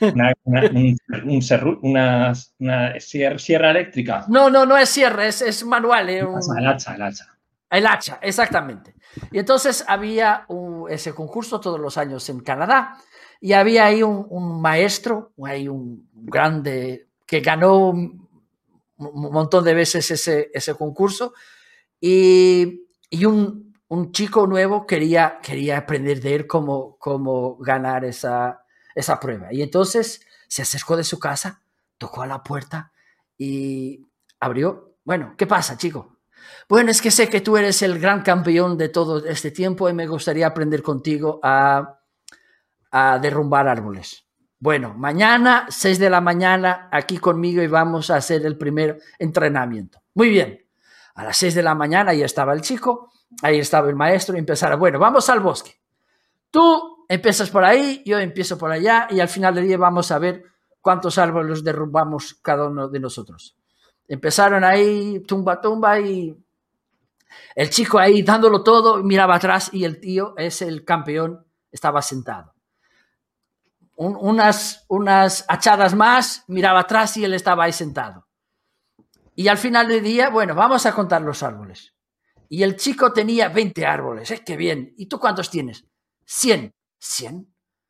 una, 0.00 0.32
una, 0.44 2.32
una, 2.58 3.00
sierra 3.00 3.70
eléctrica. 3.70 4.24
No, 4.28 4.50
no, 4.50 4.66
no 4.66 4.76
es 4.76 4.88
sierra, 4.88 5.26
es, 5.26 5.42
es 5.42 5.64
manual. 5.64 6.10
Eh, 6.10 6.20
el 6.20 6.66
hacha, 6.66 6.94
el 6.94 7.02
hacha. 7.02 7.26
El 7.72 7.86
hacha, 7.86 8.18
exactamente. 8.20 8.94
Y 9.30 9.38
entonces 9.38 9.82
había 9.88 10.46
ese 10.90 11.14
concurso 11.14 11.58
todos 11.58 11.80
los 11.80 11.96
años 11.96 12.28
en 12.28 12.40
Canadá 12.40 12.98
y 13.40 13.54
había 13.54 13.86
ahí 13.86 14.02
un, 14.02 14.60
maestro, 14.60 15.32
hay 15.42 15.68
un 15.68 16.06
grande 16.12 17.08
que 17.26 17.40
ganó 17.40 17.88
un, 17.88 18.28
montón 18.98 19.64
de 19.64 19.72
veces 19.72 20.10
ese, 20.10 20.50
ese 20.52 20.74
concurso 20.74 21.32
y, 21.98 22.84
y 23.08 23.24
un, 23.24 23.74
un, 23.88 24.12
chico 24.12 24.46
nuevo 24.46 24.86
quería, 24.86 25.38
quería 25.42 25.78
aprender 25.78 26.20
de 26.20 26.34
él 26.34 26.46
cómo, 26.46 26.98
cómo 26.98 27.56
ganar 27.56 28.04
esa, 28.04 28.66
esa 28.94 29.18
prueba. 29.18 29.50
Y 29.50 29.62
entonces 29.62 30.26
se 30.46 30.60
acercó 30.60 30.94
de 30.94 31.04
su 31.04 31.18
casa, 31.18 31.62
tocó 31.96 32.20
a 32.20 32.26
la 32.26 32.42
puerta 32.42 32.92
y 33.38 34.06
abrió. 34.40 34.98
Bueno, 35.04 35.34
¿qué 35.38 35.46
pasa, 35.46 35.78
chico? 35.78 36.11
Bueno, 36.68 36.90
es 36.90 37.02
que 37.02 37.10
sé 37.10 37.28
que 37.28 37.40
tú 37.40 37.56
eres 37.56 37.82
el 37.82 37.98
gran 37.98 38.22
campeón 38.22 38.76
de 38.78 38.88
todo 38.88 39.24
este 39.24 39.50
tiempo 39.50 39.88
y 39.88 39.92
me 39.92 40.06
gustaría 40.06 40.46
aprender 40.46 40.82
contigo 40.82 41.40
a, 41.42 41.98
derrumbar 43.20 43.68
árboles. 43.68 44.26
Bueno, 44.58 44.94
mañana, 44.94 45.66
6 45.68 45.98
de 45.98 46.10
la 46.10 46.20
mañana, 46.20 46.88
aquí 46.92 47.18
conmigo 47.18 47.62
y 47.62 47.66
vamos 47.66 48.10
a 48.10 48.16
hacer 48.16 48.44
el 48.44 48.58
primer 48.58 49.00
entrenamiento. 49.18 50.02
Muy 50.14 50.28
bien. 50.28 50.66
A 51.14 51.24
las 51.24 51.36
6 51.38 51.54
de 51.54 51.62
la 51.62 51.74
mañana 51.74 52.10
ahí 52.12 52.22
estaba 52.22 52.52
el 52.52 52.60
chico, 52.60 53.10
ahí 53.42 53.58
estaba 53.58 53.88
el 53.88 53.96
maestro 53.96 54.36
y 54.36 54.38
empezaron, 54.38 54.78
bueno, 54.78 54.98
vamos 54.98 55.28
al 55.30 55.40
bosque. 55.40 55.80
Tú 56.50 57.04
empiezas 57.08 57.50
por 57.50 57.64
ahí, 57.64 58.02
yo 58.04 58.18
empiezo 58.18 58.58
por 58.58 58.70
allá 58.70 59.08
y 59.10 59.20
al 59.20 59.28
final 59.28 59.54
del 59.54 59.66
día 59.66 59.78
vamos 59.78 60.10
a 60.10 60.18
ver 60.18 60.44
cuántos 60.82 61.16
árboles 61.16 61.64
derrumbamos 61.64 62.34
cada 62.42 62.66
uno 62.66 62.88
de 62.88 63.00
nosotros. 63.00 63.56
Empezaron 64.06 64.64
ahí, 64.64 65.20
tumba, 65.20 65.60
tumba 65.60 65.98
y 66.00 66.36
el 67.54 67.70
chico 67.70 67.98
ahí 67.98 68.22
dándolo 68.22 68.62
todo, 68.62 69.02
miraba 69.02 69.36
atrás 69.36 69.70
y 69.72 69.84
el 69.84 70.00
tío 70.00 70.34
es 70.36 70.62
el 70.62 70.84
campeón, 70.84 71.46
estaba 71.70 72.02
sentado. 72.02 72.54
unas, 73.96 74.84
unas 74.88 75.44
hachadas 75.48 75.94
más, 75.94 76.44
miraba 76.48 76.80
atrás 76.80 77.16
y 77.16 77.24
él 77.24 77.34
estaba 77.34 77.64
ahí 77.64 77.72
sentado. 77.72 78.26
Y 79.34 79.48
al 79.48 79.58
final 79.58 79.88
del 79.88 80.02
día, 80.02 80.28
bueno, 80.30 80.54
vamos 80.54 80.84
a 80.86 80.94
contar 80.94 81.22
los 81.22 81.42
árboles. 81.42 81.94
Y 82.48 82.62
el 82.62 82.76
chico 82.76 83.12
tenía 83.12 83.48
20 83.48 83.86
árboles, 83.86 84.30
¡eh, 84.30 84.42
qué 84.44 84.56
bien! 84.56 84.92
¿Y 84.98 85.06
tú 85.06 85.18
cuántos 85.18 85.50
tienes? 85.50 85.86
100. 86.26 86.74
¿100? 87.00 87.46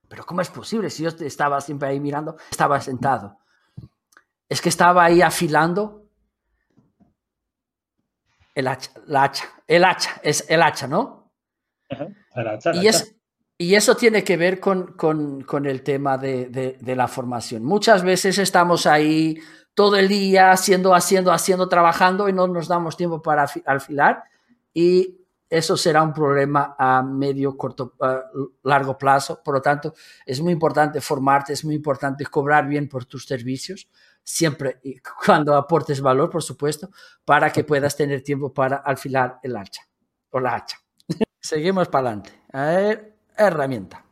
Pero 0.09 0.25
¿cómo 0.25 0.41
es 0.41 0.51
posible? 0.51 0.91
Si 0.91 1.03
yo 1.03 1.09
estaba 1.09 1.61
siempre 1.61 1.89
ahí 1.89 1.99
mirando, 1.99 2.37
estaba 2.51 2.81
sentado. 2.81 3.39
Es 4.49 4.61
que 4.61 4.69
estaba 4.69 5.05
ahí 5.05 5.23
afilando 5.23 6.02
el 8.55 8.69
hacha, 8.69 8.91
la 9.07 9.25
hacha, 9.25 9.45
el 9.67 9.85
hacha, 9.85 10.21
es 10.23 10.45
el 10.49 10.63
hacha, 10.63 10.87
¿no? 10.87 11.33
el 11.89 12.49
hacha, 12.49 12.75
y, 12.75 12.87
Es, 12.87 13.17
y, 13.59 13.75
eso 13.75 13.97
tiene 13.97 14.25
que 14.25 14.37
ver 14.37 14.61
con, 14.61 14.93
con, 14.95 15.43
con 15.43 15.67
el 15.67 15.83
tema 15.83 16.19
de, 16.19 16.47
de, 16.47 16.79
de, 16.81 16.97
la 16.97 17.09
formación. 17.09 17.65
Muchas 17.65 18.03
veces 18.03 18.39
estamos 18.39 18.87
ahí 18.87 19.39
todo 19.75 19.97
el 19.97 20.09
día 20.09 20.51
haciendo, 20.51 20.95
haciendo, 20.95 21.33
haciendo, 21.33 21.69
trabajando 21.69 22.29
y 22.29 22.33
no 22.33 22.47
nos 22.47 22.69
damos 22.69 22.97
tiempo 22.97 23.23
para 23.23 23.45
afilar 23.67 24.25
y 24.75 25.22
eso 25.53 25.77
será 25.77 26.03
un 26.03 26.15
problema 26.15 26.75
a 26.79 27.03
medio, 27.03 27.59
corto, 27.59 27.95
largo 28.63 28.97
plazo. 28.97 29.43
Por 29.45 29.57
lo 29.57 29.61
tanto, 29.61 29.93
es 30.25 30.41
muy 30.41 30.55
importante 30.55 30.99
formarte, 31.03 31.53
es 31.53 31.63
muy 31.63 31.75
importante 31.75 32.25
cobrar 32.25 32.67
bien 32.67 32.89
por 32.89 33.05
tus 33.05 33.27
servicios, 33.27 33.87
siempre 34.25 34.81
y 34.83 34.97
cuando 35.27 35.55
aportes 35.55 36.01
valor, 36.01 36.31
por 36.31 36.43
supuesto, 36.43 36.89
para 37.27 37.53
que 37.53 37.65
puedas 37.65 37.95
tener 37.95 38.23
tiempo 38.23 38.55
para 38.55 38.77
afilar 38.77 39.41
el 39.43 39.55
hacha 39.55 39.83
o 40.31 40.41
la 40.41 40.55
hacha. 40.55 40.79
Seguimos 41.39 41.89
para 41.89 42.09
adelante. 42.09 42.33
A 42.51 42.65
ver, 42.65 43.17
herramienta. 43.37 44.07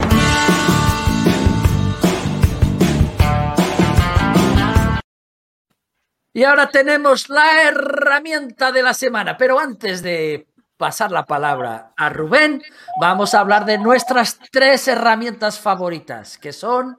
Y 6.33 6.45
ahora 6.45 6.71
tenemos 6.71 7.29
la 7.29 7.63
herramienta 7.63 8.71
de 8.71 8.83
la 8.83 8.95
semana, 8.95 9.37
pero 9.37 9.59
antes 9.59 10.01
de 10.03 10.50
pasar 10.81 11.13
la 11.13 11.27
palabra 11.27 11.93
a 11.95 12.09
Rubén, 12.09 12.63
vamos 12.99 13.35
a 13.35 13.41
hablar 13.41 13.67
de 13.67 13.77
nuestras 13.77 14.39
tres 14.51 14.89
herramientas 14.89 15.61
favoritas, 15.61 16.39
que 16.39 16.55
son 16.55 16.97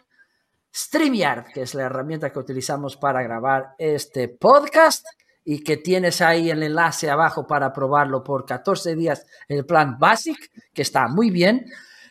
StreamYard, 0.71 1.51
que 1.51 1.63
es 1.63 1.73
la 1.73 1.85
herramienta 1.85 2.31
que 2.31 2.37
utilizamos 2.37 2.95
para 2.95 3.23
grabar 3.23 3.73
este 3.79 4.27
podcast 4.29 5.03
y 5.43 5.63
que 5.63 5.77
tienes 5.77 6.21
ahí 6.21 6.51
el 6.51 6.61
enlace 6.61 7.09
abajo 7.09 7.47
para 7.47 7.73
probarlo 7.73 8.23
por 8.23 8.45
14 8.45 8.95
días, 8.95 9.25
el 9.47 9.65
plan 9.65 9.97
Basic, 9.97 10.37
que 10.71 10.83
está 10.83 11.07
muy 11.07 11.31
bien. 11.31 11.65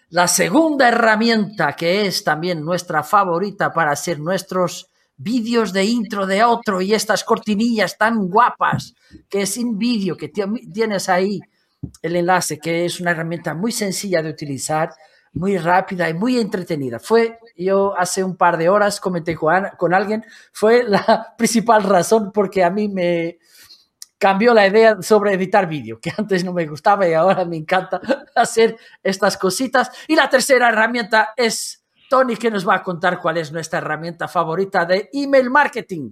La 0.09 0.27
segunda 0.27 0.89
herramienta, 0.89 1.75
que 1.75 2.05
es 2.05 2.25
también 2.25 2.65
nuestra 2.65 3.05
favorita 3.05 3.73
para 3.73 3.93
hacer 3.93 4.19
nuestros 4.19 4.91
vídeos 5.17 5.73
de 5.73 5.85
intro 5.85 6.27
de 6.27 6.43
otro 6.43 6.81
y 6.81 6.95
estas 6.95 7.23
cortinillas 7.23 7.97
tan 7.97 8.27
guapas, 8.27 8.95
que 9.29 9.43
es 9.43 9.51
sin 9.51 9.79
vídeo, 9.79 10.17
que 10.17 10.33
tienes 10.73 11.09
ahí 11.09 11.39
el 12.03 12.17
enlace, 12.17 12.59
que 12.59 12.85
es 12.85 13.01
una 13.01 13.13
herramienta 13.13 13.55
muy 13.55 13.73
sencilla 13.73 14.23
de 14.23 14.31
utilizar, 14.31 14.91
muy 15.33 15.59
rápida 15.59 16.09
y 16.09 16.15
muy 16.15 16.39
entretenida. 16.39 16.99
Fue, 16.99 17.39
yo 17.57 17.97
hace 17.97 18.25
un 18.25 18.37
par 18.37 18.57
de 18.57 18.69
horas 18.69 19.01
comenté 19.01 19.35
con, 19.35 19.65
con 19.77 19.95
alguien, 19.95 20.25
fue 20.53 20.85
la 20.85 21.35
principal 21.39 21.85
razón 21.85 22.33
porque 22.33 22.65
a 22.65 22.71
mí 22.71 22.89
me 22.89 23.39
cambió 24.19 24.53
la 24.53 24.67
idea 24.67 25.01
sobre 25.01 25.33
editar 25.33 25.67
vídeo, 25.67 25.99
que 25.99 26.13
antes 26.17 26.45
no 26.45 26.53
me 26.53 26.67
gustaba 26.67 27.09
y 27.09 27.15
ahora 27.15 27.45
me 27.45 27.57
encanta 27.57 28.01
hacer 28.35 28.77
estas 29.03 29.37
cositas. 29.37 29.91
Y 30.09 30.15
la 30.15 30.29
tercera 30.29 30.69
herramienta 30.69 31.31
es 31.37 31.85
Tony, 32.11 32.37
que 32.37 32.51
nos 32.51 32.69
va 32.69 32.77
a 32.77 32.83
contar 32.83 33.19
cuál 33.19 33.39
es 33.39 33.51
nuestra 33.51 33.79
herramienta 33.79 34.29
favorita 34.29 34.85
de 34.85 35.09
email 35.13 35.49
marketing. 35.49 36.11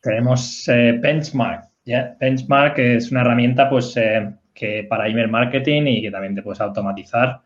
Tenemos 0.00 0.66
eh, 0.68 0.98
Benchmark. 1.00 1.68
¿ya? 1.84 2.16
Benchmark 2.18 2.78
es 2.78 3.12
una 3.12 3.20
herramienta 3.20 3.68
pues 3.70 3.96
eh, 3.96 4.34
que 4.56 4.84
para 4.88 5.06
email 5.06 5.28
marketing 5.28 5.82
y 5.86 6.02
que 6.02 6.10
también 6.10 6.34
te 6.34 6.42
puedes 6.42 6.60
automatizar 6.60 7.42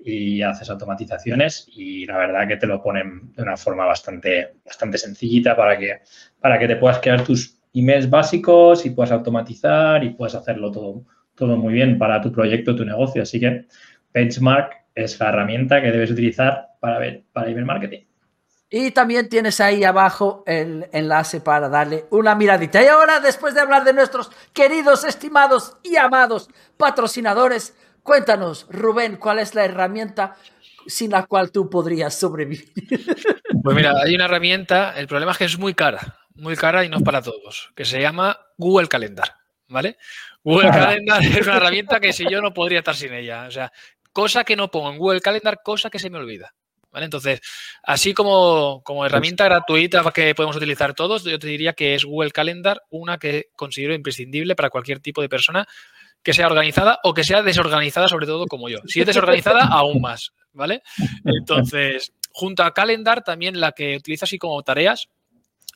y 0.00 0.42
haces 0.42 0.68
automatizaciones 0.70 1.66
y 1.74 2.04
la 2.04 2.18
verdad 2.18 2.48
que 2.48 2.56
te 2.56 2.66
lo 2.66 2.82
ponen 2.82 3.32
de 3.32 3.42
una 3.42 3.56
forma 3.56 3.86
bastante, 3.86 4.56
bastante 4.64 4.98
sencillita 4.98 5.56
para 5.56 5.78
que, 5.78 6.00
para 6.40 6.58
que 6.58 6.68
te 6.68 6.76
puedas 6.76 6.98
crear 6.98 7.24
tus 7.24 7.58
emails 7.72 8.10
básicos 8.10 8.84
y 8.84 8.90
puedas 8.90 9.12
automatizar 9.12 10.02
y 10.04 10.10
puedas 10.10 10.34
hacerlo 10.34 10.70
todo, 10.70 11.04
todo 11.34 11.56
muy 11.56 11.72
bien 11.72 11.98
para 11.98 12.20
tu 12.20 12.32
proyecto, 12.32 12.76
tu 12.76 12.84
negocio. 12.84 13.22
Así 13.22 13.40
que 13.40 13.66
Benchmark 14.12 14.72
es 14.94 15.18
la 15.20 15.28
herramienta 15.28 15.80
que 15.80 15.92
debes 15.92 16.10
utilizar 16.10 16.68
para, 16.80 16.98
ver, 16.98 17.24
para 17.32 17.50
email 17.50 17.66
marketing. 17.66 18.07
Y 18.70 18.90
también 18.90 19.28
tienes 19.28 19.60
ahí 19.60 19.82
abajo 19.82 20.42
el 20.46 20.88
enlace 20.92 21.40
para 21.40 21.68
darle 21.68 22.04
una 22.10 22.34
miradita. 22.34 22.82
Y 22.82 22.86
ahora, 22.86 23.18
después 23.20 23.54
de 23.54 23.60
hablar 23.60 23.84
de 23.84 23.94
nuestros 23.94 24.30
queridos, 24.52 25.04
estimados 25.04 25.76
y 25.82 25.96
amados 25.96 26.50
patrocinadores, 26.76 27.74
cuéntanos, 28.02 28.66
Rubén, 28.68 29.16
¿cuál 29.16 29.38
es 29.38 29.54
la 29.54 29.64
herramienta 29.64 30.36
sin 30.86 31.12
la 31.12 31.24
cual 31.24 31.50
tú 31.50 31.70
podrías 31.70 32.14
sobrevivir? 32.14 32.72
Pues 33.60 33.74
mira, 33.74 33.92
hay 34.02 34.14
una 34.14 34.26
herramienta, 34.26 34.96
el 34.96 35.08
problema 35.08 35.32
es 35.32 35.38
que 35.38 35.44
es 35.44 35.58
muy 35.58 35.74
cara, 35.74 36.20
muy 36.36 36.56
cara 36.56 36.84
y 36.84 36.88
no 36.88 36.98
es 36.98 37.02
para 37.02 37.20
todos, 37.20 37.70
que 37.74 37.84
se 37.84 38.00
llama 38.00 38.38
Google 38.56 38.86
Calendar, 38.88 39.34
¿vale? 39.66 39.98
Google 40.44 40.70
Calendar 40.70 41.22
es 41.22 41.46
una 41.46 41.56
herramienta 41.56 42.00
que 42.00 42.12
si 42.12 42.24
yo 42.30 42.40
no 42.40 42.54
podría 42.54 42.78
estar 42.78 42.94
sin 42.94 43.12
ella. 43.12 43.46
O 43.46 43.50
sea, 43.50 43.72
cosa 44.12 44.44
que 44.44 44.56
no 44.56 44.70
pongo 44.70 44.90
en 44.90 44.98
Google 44.98 45.20
Calendar, 45.20 45.60
cosa 45.62 45.90
que 45.90 45.98
se 45.98 46.08
me 46.08 46.18
olvida. 46.18 46.54
Entonces, 47.02 47.40
así 47.82 48.14
como, 48.14 48.82
como 48.84 49.04
herramienta 49.04 49.44
gratuita 49.44 50.02
que 50.12 50.34
podemos 50.34 50.56
utilizar 50.56 50.94
todos, 50.94 51.24
yo 51.24 51.38
te 51.38 51.46
diría 51.46 51.72
que 51.72 51.94
es 51.94 52.04
Google 52.04 52.30
Calendar 52.30 52.82
una 52.90 53.18
que 53.18 53.46
considero 53.56 53.94
imprescindible 53.94 54.54
para 54.54 54.70
cualquier 54.70 55.00
tipo 55.00 55.22
de 55.22 55.28
persona 55.28 55.66
que 56.22 56.32
sea 56.32 56.46
organizada 56.46 56.98
o 57.04 57.14
que 57.14 57.24
sea 57.24 57.42
desorganizada, 57.42 58.08
sobre 58.08 58.26
todo 58.26 58.46
como 58.46 58.68
yo. 58.68 58.78
Si 58.86 59.00
es 59.00 59.06
desorganizada, 59.06 59.64
aún 59.70 60.00
más, 60.00 60.32
¿vale? 60.52 60.82
Entonces, 61.24 62.12
junto 62.32 62.62
a 62.62 62.74
Calendar, 62.74 63.22
también 63.22 63.60
la 63.60 63.72
que 63.72 63.96
utilizo 63.96 64.24
así 64.24 64.38
como 64.38 64.62
tareas, 64.62 65.08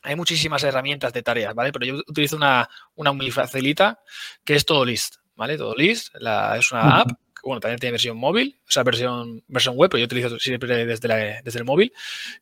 hay 0.03 0.15
muchísimas 0.15 0.63
herramientas 0.63 1.13
de 1.13 1.23
tareas, 1.23 1.55
¿vale? 1.55 1.71
Pero 1.71 1.85
yo 1.85 1.95
utilizo 2.07 2.35
una, 2.35 2.69
una 2.95 3.13
muy 3.13 3.31
facilita, 3.31 3.99
que 4.43 4.55
es 4.55 4.65
Todo 4.65 4.83
List, 4.83 5.15
¿vale? 5.35 5.57
Todo 5.57 5.75
List 5.75 6.13
la, 6.19 6.57
es 6.57 6.71
una 6.71 6.99
app 6.99 7.11
bueno, 7.43 7.59
también 7.59 7.79
tiene 7.79 7.91
versión 7.91 8.17
móvil, 8.17 8.59
o 8.67 8.71
sea, 8.71 8.83
versión, 8.83 9.43
versión 9.47 9.75
web, 9.75 9.89
pero 9.89 9.99
yo 9.99 10.05
utilizo 10.05 10.39
siempre 10.39 10.85
desde, 10.85 11.41
desde 11.43 11.59
el 11.59 11.65
móvil, 11.65 11.91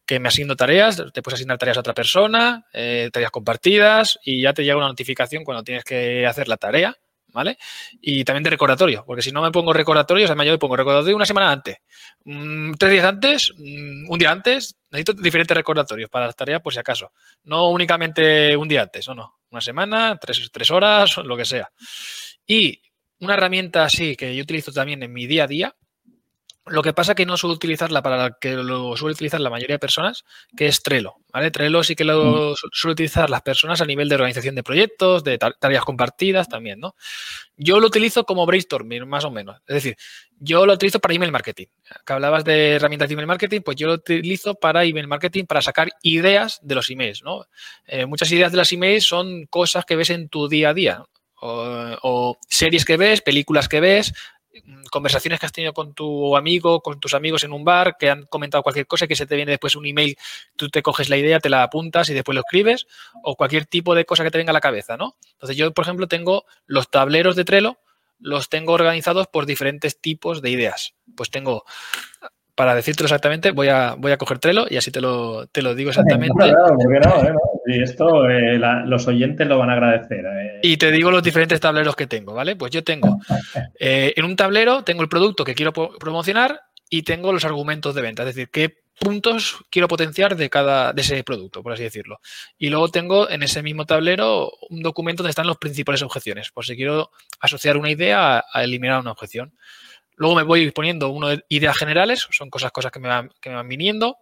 que 0.06 0.20
me 0.20 0.28
asigno 0.28 0.56
tareas, 0.56 1.04
te 1.14 1.22
puedes 1.22 1.40
asignar 1.40 1.58
tareas 1.58 1.78
a 1.78 1.80
otra 1.80 1.94
persona, 1.94 2.66
eh, 2.74 3.10
tareas 3.12 3.32
compartidas 3.32 4.20
y 4.24 4.42
ya 4.42 4.54
te 4.54 4.64
llega 4.64 4.78
una 4.78 4.88
notificación 4.88 5.44
cuando 5.44 5.64
tienes 5.64 5.84
que 5.84 6.26
hacer 6.28 6.48
la 6.48 6.58
tarea, 6.58 6.96
¿vale? 7.30 7.58
Y 8.00 8.24
también 8.24 8.44
de 8.44 8.52
recordatorio, 8.52 9.04
porque 9.06 9.24
si 9.24 9.32
no 9.32 9.42
me 9.42 9.52
pongo 9.52 9.74
recordatorio, 9.74 10.26
o 10.26 10.28
sea, 10.28 10.36
yo 10.36 10.52
me 10.52 10.58
pongo 10.60 10.76
recordatorio 10.76 11.16
una 11.16 11.26
semana 11.26 11.52
antes, 11.52 11.78
mm, 12.26 12.74
tres 12.74 12.92
días 12.92 13.06
antes, 13.06 13.54
mm, 13.58 14.12
un 14.12 14.20
día 14.20 14.32
antes, 14.32 14.78
necesito 14.92 15.14
diferentes 15.14 15.58
recordatorios 15.58 16.10
para 16.10 16.28
las 16.28 16.36
tareas 16.36 16.62
por 16.62 16.74
si 16.74 16.80
acaso, 16.80 17.12
no 17.44 17.70
únicamente 17.70 18.56
un 18.56 18.68
día 18.68 18.84
antes, 18.84 19.08
no, 19.08 19.16
no, 19.16 19.40
una 19.50 19.62
semana, 19.62 20.18
tres, 20.22 20.50
tres 20.52 20.70
horas, 20.70 21.18
lo 21.26 21.36
que 21.36 21.46
sea. 21.46 21.72
Y 22.46 22.82
una 23.22 23.36
herramienta 23.36 23.86
así 23.86 24.16
que 24.16 24.36
yo 24.36 24.44
utilizo 24.44 24.72
también 24.72 25.02
en 25.04 25.14
mi 25.14 25.28
día 25.28 25.46
a 25.46 25.48
día 25.48 25.76
Lo 26.68 26.84
que 26.84 26.94
pasa 26.94 27.14
es 27.14 27.16
que 27.16 27.26
no 27.26 27.38
suelo 27.38 27.56
utilizarla 27.56 28.04
para 28.04 28.18
la 28.18 28.38
que 28.40 28.52
lo 28.54 28.96
suele 28.96 29.14
utilizar 29.14 29.42
la 29.42 29.50
mayoría 29.50 29.76
de 29.76 29.80
personas, 29.80 30.24
que 30.56 30.68
es 30.68 30.84
Trello. 30.84 31.16
¿vale? 31.34 31.50
Trello 31.50 31.84
sí 31.84 31.96
que 31.96 32.04
lo 32.04 32.56
suele 32.56 32.94
utilizar 32.94 33.32
las 33.32 33.42
personas 33.42 33.82
a 33.82 33.86
nivel 33.86 34.08
de 34.08 34.16
organización 34.16 34.54
de 34.54 34.62
proyectos, 34.64 35.24
de 35.24 35.40
tareas 35.40 35.84
compartidas 35.84 36.48
también, 36.48 36.80
¿no? 36.80 36.96
Yo 37.58 37.80
lo 37.80 37.88
utilizo 37.88 38.26
como 38.26 38.46
brainstorming, 38.46 39.08
más 39.08 39.26
o 39.26 39.32
menos. 39.32 39.58
Es 39.68 39.76
decir, 39.76 39.96
yo 40.40 40.66
lo 40.68 40.74
utilizo 40.74 41.00
para 41.00 41.16
email 41.16 41.32
marketing. 41.32 41.68
Que 42.06 42.14
hablabas 42.14 42.44
de 42.44 42.76
herramientas 42.76 43.10
de 43.10 43.14
email 43.14 43.28
marketing, 43.28 43.62
pues 43.62 43.78
yo 43.78 43.88
lo 43.88 43.94
utilizo 43.94 44.54
para 44.56 44.84
email 44.84 45.08
marketing 45.08 45.46
para 45.46 45.62
sacar 45.64 45.90
ideas 46.04 46.60
de 46.62 46.76
los 46.76 46.90
emails, 46.92 47.24
¿no? 47.24 47.46
Eh, 47.88 48.06
muchas 48.06 48.32
ideas 48.32 48.52
de 48.52 48.58
las 48.58 48.72
emails 48.72 49.04
son 49.06 49.46
cosas 49.48 49.84
que 49.86 49.96
ves 49.96 50.12
en 50.12 50.30
tu 50.30 50.48
día 50.48 50.70
a 50.70 50.74
día. 50.76 51.04
O, 51.42 52.38
series 52.48 52.86
que 52.86 52.98
ves, 52.98 53.22
películas 53.22 53.68
que 53.68 53.80
ves, 53.80 54.14
conversaciones 54.90 55.40
que 55.40 55.46
has 55.46 55.52
tenido 55.52 55.74
con 55.74 55.94
tu 55.94 56.36
amigo, 56.36 56.82
con 56.82 57.00
tus 57.00 57.14
amigos 57.14 57.44
en 57.44 57.54
un 57.54 57.64
bar, 57.64 57.96
que 57.98 58.10
han 58.10 58.24
comentado 58.24 58.64
cualquier 58.64 58.86
cosa, 58.86 59.08
que 59.08 59.16
se 59.16 59.26
te 59.26 59.36
viene 59.36 59.52
después 59.52 59.76
un 59.76 59.86
email, 59.86 60.18
tú 60.56 60.70
te 60.70 60.82
coges 60.82 61.10
la 61.10 61.18
idea, 61.18 61.40
te 61.40 61.50
la 61.50 61.64
apuntas 61.64 62.10
y 62.10 62.14
después 62.14 62.36
lo 62.36 62.42
escribes, 62.42 62.88
o 63.24 63.36
cualquier 63.36 63.66
tipo 63.66 63.96
de 63.96 64.06
cosa 64.06 64.24
que 64.24 64.32
te 64.32 64.38
venga 64.38 64.52
a 64.52 64.54
la 64.54 64.62
cabeza, 64.62 64.98
¿no? 64.98 65.18
Entonces 65.34 65.58
yo, 65.58 65.74
por 65.74 65.86
ejemplo, 65.86 66.08
tengo 66.08 66.46
los 66.66 66.90
tableros 66.92 67.36
de 67.36 67.46
Trello, 67.46 67.80
los 68.20 68.50
tengo 68.50 68.74
organizados 68.74 69.28
por 69.28 69.46
diferentes 69.46 70.00
tipos 70.00 70.42
de 70.42 70.52
ideas. 70.52 70.94
Pues 71.16 71.32
tengo 71.32 71.66
para 72.62 72.76
decírtelo 72.76 73.08
exactamente, 73.08 73.50
voy 73.50 73.70
a, 73.70 73.96
voy 73.98 74.12
a 74.12 74.20
coger 74.20 74.38
Trello 74.38 74.68
y 74.70 74.78
así 74.78 74.92
te 74.92 75.02
lo, 75.02 75.48
te 75.48 75.64
lo 75.64 75.74
digo 75.74 75.90
exactamente. 75.90 76.54
Y 77.66 77.82
esto 77.82 78.30
eh, 78.30 78.60
los 78.86 79.08
oyentes 79.08 79.48
lo 79.48 79.58
van 79.58 79.72
a 79.72 79.74
agradecer. 79.74 80.24
Eh. 80.24 80.60
Y 80.62 80.78
te 80.78 80.92
digo 80.92 81.10
los 81.10 81.24
diferentes 81.24 81.60
tableros 81.60 81.96
que 81.96 82.06
tengo, 82.06 82.36
¿vale? 82.36 82.56
Pues 82.56 82.70
yo 82.70 82.84
tengo, 82.84 83.18
eh, 83.80 84.14
en 84.16 84.26
un 84.26 84.36
tablero 84.36 84.84
tengo 84.84 85.02
el 85.02 85.10
producto 85.10 85.44
que 85.44 85.56
quiero 85.56 85.74
promocionar 85.74 86.62
y 86.88 87.02
tengo 87.02 87.34
los 87.34 87.46
argumentos 87.46 87.96
de 87.96 88.04
venta, 88.04 88.22
es 88.22 88.36
decir, 88.36 88.52
qué 88.52 88.78
puntos 89.00 89.58
quiero 89.72 89.88
potenciar 89.88 90.36
de 90.36 90.52
cada 90.52 90.94
de 90.94 91.02
ese 91.02 91.24
producto, 91.24 91.64
por 91.64 91.74
así 91.74 91.82
decirlo. 91.82 92.20
Y 92.60 92.70
luego 92.70 92.90
tengo 92.90 93.28
en 93.28 93.42
ese 93.42 93.64
mismo 93.64 93.88
tablero 93.88 94.52
un 94.70 94.84
documento 94.84 95.24
donde 95.24 95.32
están 95.32 95.48
las 95.48 95.58
principales 95.58 96.04
objeciones, 96.04 96.52
por 96.52 96.64
si 96.64 96.76
quiero 96.76 97.10
asociar 97.40 97.78
una 97.78 97.90
idea 97.90 98.44
a, 98.54 98.64
eliminar 98.64 99.00
una 99.00 99.14
objeción. 99.14 99.56
Luego 100.22 100.36
me 100.36 100.44
voy 100.44 100.70
poniendo 100.70 101.10
uno 101.10 101.30
de 101.30 101.44
ideas 101.50 101.76
generales, 101.76 102.28
son 102.30 102.52
cosas, 102.52 102.72
cosas 102.72 102.92
que 102.92 103.00
me 103.00 103.08
van, 103.08 103.32
que 103.42 103.50
me 103.50 103.56
van 103.56 103.68
viniendo, 103.68 104.18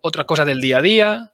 otras 0.00 0.24
cosas 0.24 0.46
del 0.46 0.60
día 0.60 0.78
a 0.78 0.80
día, 0.80 1.32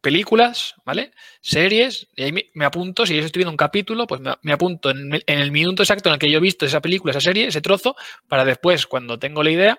películas, 0.00 0.74
¿vale? 0.86 1.12
Series, 1.42 2.08
y 2.16 2.22
ahí 2.22 2.50
me, 2.54 2.64
apunto, 2.64 3.04
si 3.04 3.14
yo 3.14 3.20
estoy 3.20 3.40
viendo 3.40 3.50
un 3.50 3.58
capítulo, 3.58 4.06
pues 4.06 4.22
me, 4.40 4.52
apunto 4.54 4.88
en, 4.88 5.22
el 5.26 5.52
minuto 5.52 5.82
exacto 5.82 6.08
en 6.08 6.14
el 6.14 6.18
que 6.18 6.30
yo 6.30 6.38
he 6.38 6.40
visto 6.40 6.64
esa 6.64 6.80
película, 6.80 7.10
esa 7.10 7.20
serie, 7.20 7.46
ese 7.46 7.60
trozo, 7.60 7.94
para 8.26 8.42
después, 8.46 8.86
cuando 8.86 9.18
tengo 9.18 9.42
la 9.42 9.50
idea 9.50 9.78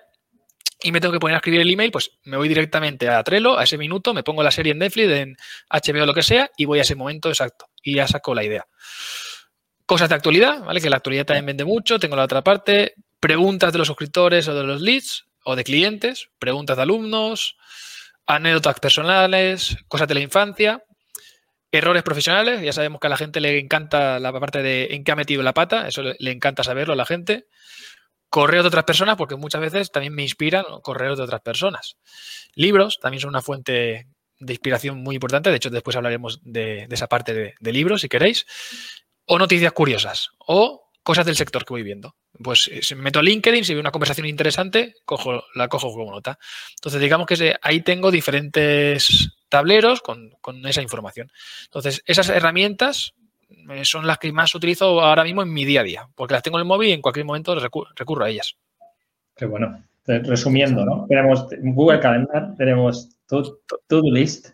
y 0.80 0.92
me 0.92 1.00
tengo 1.00 1.12
que 1.12 1.18
poner 1.18 1.34
a 1.34 1.38
escribir 1.38 1.62
el 1.62 1.70
email, 1.72 1.90
pues 1.90 2.12
me 2.22 2.36
voy 2.36 2.46
directamente 2.46 3.08
a 3.08 3.24
Trello, 3.24 3.58
a 3.58 3.64
ese 3.64 3.76
minuto, 3.76 4.14
me 4.14 4.22
pongo 4.22 4.44
la 4.44 4.52
serie 4.52 4.70
en 4.70 4.78
Netflix, 4.78 5.10
en 5.10 5.36
HBO, 5.68 6.06
lo 6.06 6.14
que 6.14 6.22
sea, 6.22 6.48
y 6.56 6.64
voy 6.64 6.78
a 6.78 6.82
ese 6.82 6.94
momento 6.94 7.28
exacto 7.28 7.66
y 7.82 7.96
ya 7.96 8.06
saco 8.06 8.36
la 8.36 8.44
idea. 8.44 8.68
Cosas 9.84 10.08
de 10.08 10.14
actualidad, 10.14 10.62
¿vale? 10.62 10.80
Que 10.80 10.90
la 10.90 10.98
actualidad 10.98 11.26
también 11.26 11.46
vende 11.46 11.64
mucho, 11.64 11.98
tengo 11.98 12.14
la 12.14 12.22
otra 12.22 12.42
parte, 12.42 12.94
preguntas 13.20 13.72
de 13.72 13.78
los 13.78 13.88
suscriptores 13.88 14.48
o 14.48 14.54
de 14.54 14.64
los 14.64 14.80
leads 14.80 15.26
o 15.44 15.56
de 15.56 15.64
clientes, 15.64 16.28
preguntas 16.38 16.76
de 16.76 16.82
alumnos, 16.82 17.56
anécdotas 18.26 18.80
personales, 18.80 19.76
cosas 19.88 20.08
de 20.08 20.14
la 20.14 20.20
infancia, 20.20 20.84
errores 21.70 22.02
profesionales. 22.02 22.62
Ya 22.62 22.72
sabemos 22.72 23.00
que 23.00 23.06
a 23.06 23.10
la 23.10 23.16
gente 23.16 23.40
le 23.40 23.58
encanta 23.58 24.18
la 24.18 24.32
parte 24.32 24.62
de 24.62 24.88
en 24.90 25.04
qué 25.04 25.12
ha 25.12 25.16
metido 25.16 25.42
la 25.42 25.54
pata, 25.54 25.88
eso 25.88 26.02
le, 26.02 26.30
encanta 26.30 26.64
saberlo 26.64 26.92
a 26.92 26.96
la 26.96 27.06
gente. 27.06 27.46
Correos 28.28 28.64
de 28.64 28.68
otras 28.68 28.84
personas, 28.84 29.16
porque 29.16 29.36
muchas 29.36 29.60
veces 29.60 29.92
también 29.92 30.14
me 30.14 30.22
inspiran 30.22 30.64
correos 30.82 31.16
de 31.16 31.24
otras 31.24 31.40
personas. 31.42 31.96
Libros 32.54 32.98
también 33.00 33.20
son 33.20 33.30
una 33.30 33.40
fuente 33.40 34.08
de 34.38 34.52
inspiración 34.52 34.98
muy 34.98 35.14
importante. 35.14 35.50
De 35.50 35.56
hecho, 35.56 35.70
después 35.70 35.96
hablaremos 35.96 36.40
de, 36.42 36.88
esa 36.90 37.06
parte 37.06 37.54
de, 37.58 37.72
libros, 37.72 38.00
si 38.00 38.08
queréis. 38.08 38.44
O 39.26 39.38
noticias 39.38 39.72
curiosas. 39.72 40.30
O 40.38 40.90
cosas 41.02 41.24
del 41.24 41.36
sector 41.36 41.64
que 41.64 41.72
voy 41.72 41.84
viendo. 41.84 42.16
Pues 42.42 42.68
eh, 42.72 42.82
si 42.82 42.94
me 42.94 43.02
meto 43.02 43.18
a 43.18 43.22
LinkedIn, 43.22 43.64
si 43.64 43.74
veo 43.74 43.80
una 43.80 43.90
conversación 43.90 44.26
interesante, 44.26 44.94
cojo, 45.04 45.44
la 45.54 45.68
cojo 45.68 45.92
como 45.92 46.10
nota. 46.10 46.38
Entonces, 46.76 47.00
digamos 47.00 47.26
que 47.26 47.56
ahí 47.62 47.80
tengo 47.80 48.10
diferentes 48.10 49.36
tableros 49.48 50.00
con, 50.02 50.32
esa 50.66 50.82
información. 50.82 51.30
Entonces, 51.64 52.02
esas 52.06 52.28
herramientas 52.28 53.14
eh, 53.70 53.84
son 53.84 54.06
las 54.06 54.18
que 54.18 54.32
más 54.32 54.54
utilizo 54.54 55.00
ahora 55.00 55.24
mismo 55.24 55.42
en 55.42 55.52
mi 55.52 55.64
día 55.64 55.80
a 55.80 55.84
día, 55.84 56.08
porque 56.14 56.34
las 56.34 56.42
tengo 56.42 56.58
en 56.58 56.62
el 56.62 56.68
móvil 56.68 56.90
y 56.90 56.92
en 56.92 57.02
cualquier 57.02 57.26
momento 57.26 57.54
recurro, 57.54 58.24
a 58.24 58.30
ellas. 58.30 58.56
Qué 59.34 59.46
bueno. 59.46 59.82
Resumiendo, 60.06 60.84
¿no? 60.84 61.04
Tenemos 61.08 61.48
Google 61.62 61.98
Calendar, 61.98 62.54
tenemos 62.56 63.16
To-Do 63.26 64.12
List. 64.12 64.50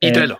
Y 0.00 0.12
Trello. 0.12 0.34
Eh, 0.34 0.38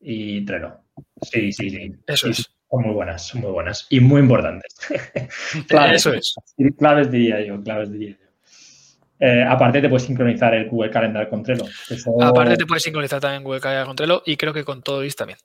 y 0.00 0.44
Trello. 0.44 0.78
Sí, 1.22 1.52
sí, 1.52 1.70
sí. 1.70 1.92
Eso 2.06 2.28
es. 2.28 2.48
Son 2.72 2.82
muy 2.84 2.94
buenas, 2.94 3.26
son 3.26 3.42
muy 3.42 3.50
buenas 3.50 3.86
y 3.90 4.00
muy 4.00 4.22
importantes. 4.22 4.74
claves, 5.68 6.06
Eso 6.06 6.14
es. 6.14 6.34
Claves 6.78 7.10
diría 7.10 7.44
yo, 7.44 7.62
claves 7.62 7.92
diría 7.92 8.16
yo. 8.18 8.26
Eh, 9.20 9.44
aparte 9.46 9.82
te 9.82 9.90
puedes 9.90 10.04
sincronizar 10.04 10.54
el 10.54 10.70
Google 10.70 10.90
Calendar 10.90 11.28
con 11.28 11.42
Trello. 11.42 11.66
Aparte 12.22 12.56
te 12.56 12.64
puedes 12.64 12.82
sincronizar 12.82 13.20
también 13.20 13.44
Google 13.44 13.60
Calendar 13.60 13.86
con 13.86 13.96
Trello 13.96 14.22
y 14.24 14.38
creo 14.38 14.54
que 14.54 14.64
con 14.64 14.82
todo 14.82 14.96
Todoist 14.96 15.18
también, 15.18 15.38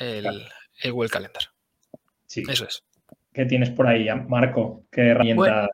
el, 0.00 0.50
Google 0.90 1.10
Calendar. 1.10 1.44
Sí. 2.26 2.42
Eso 2.48 2.64
es. 2.64 2.82
¿Qué 3.32 3.44
tienes 3.44 3.70
por 3.70 3.86
ahí, 3.86 4.08
Marco? 4.26 4.82
¿Qué 4.90 5.10
herramienta? 5.10 5.70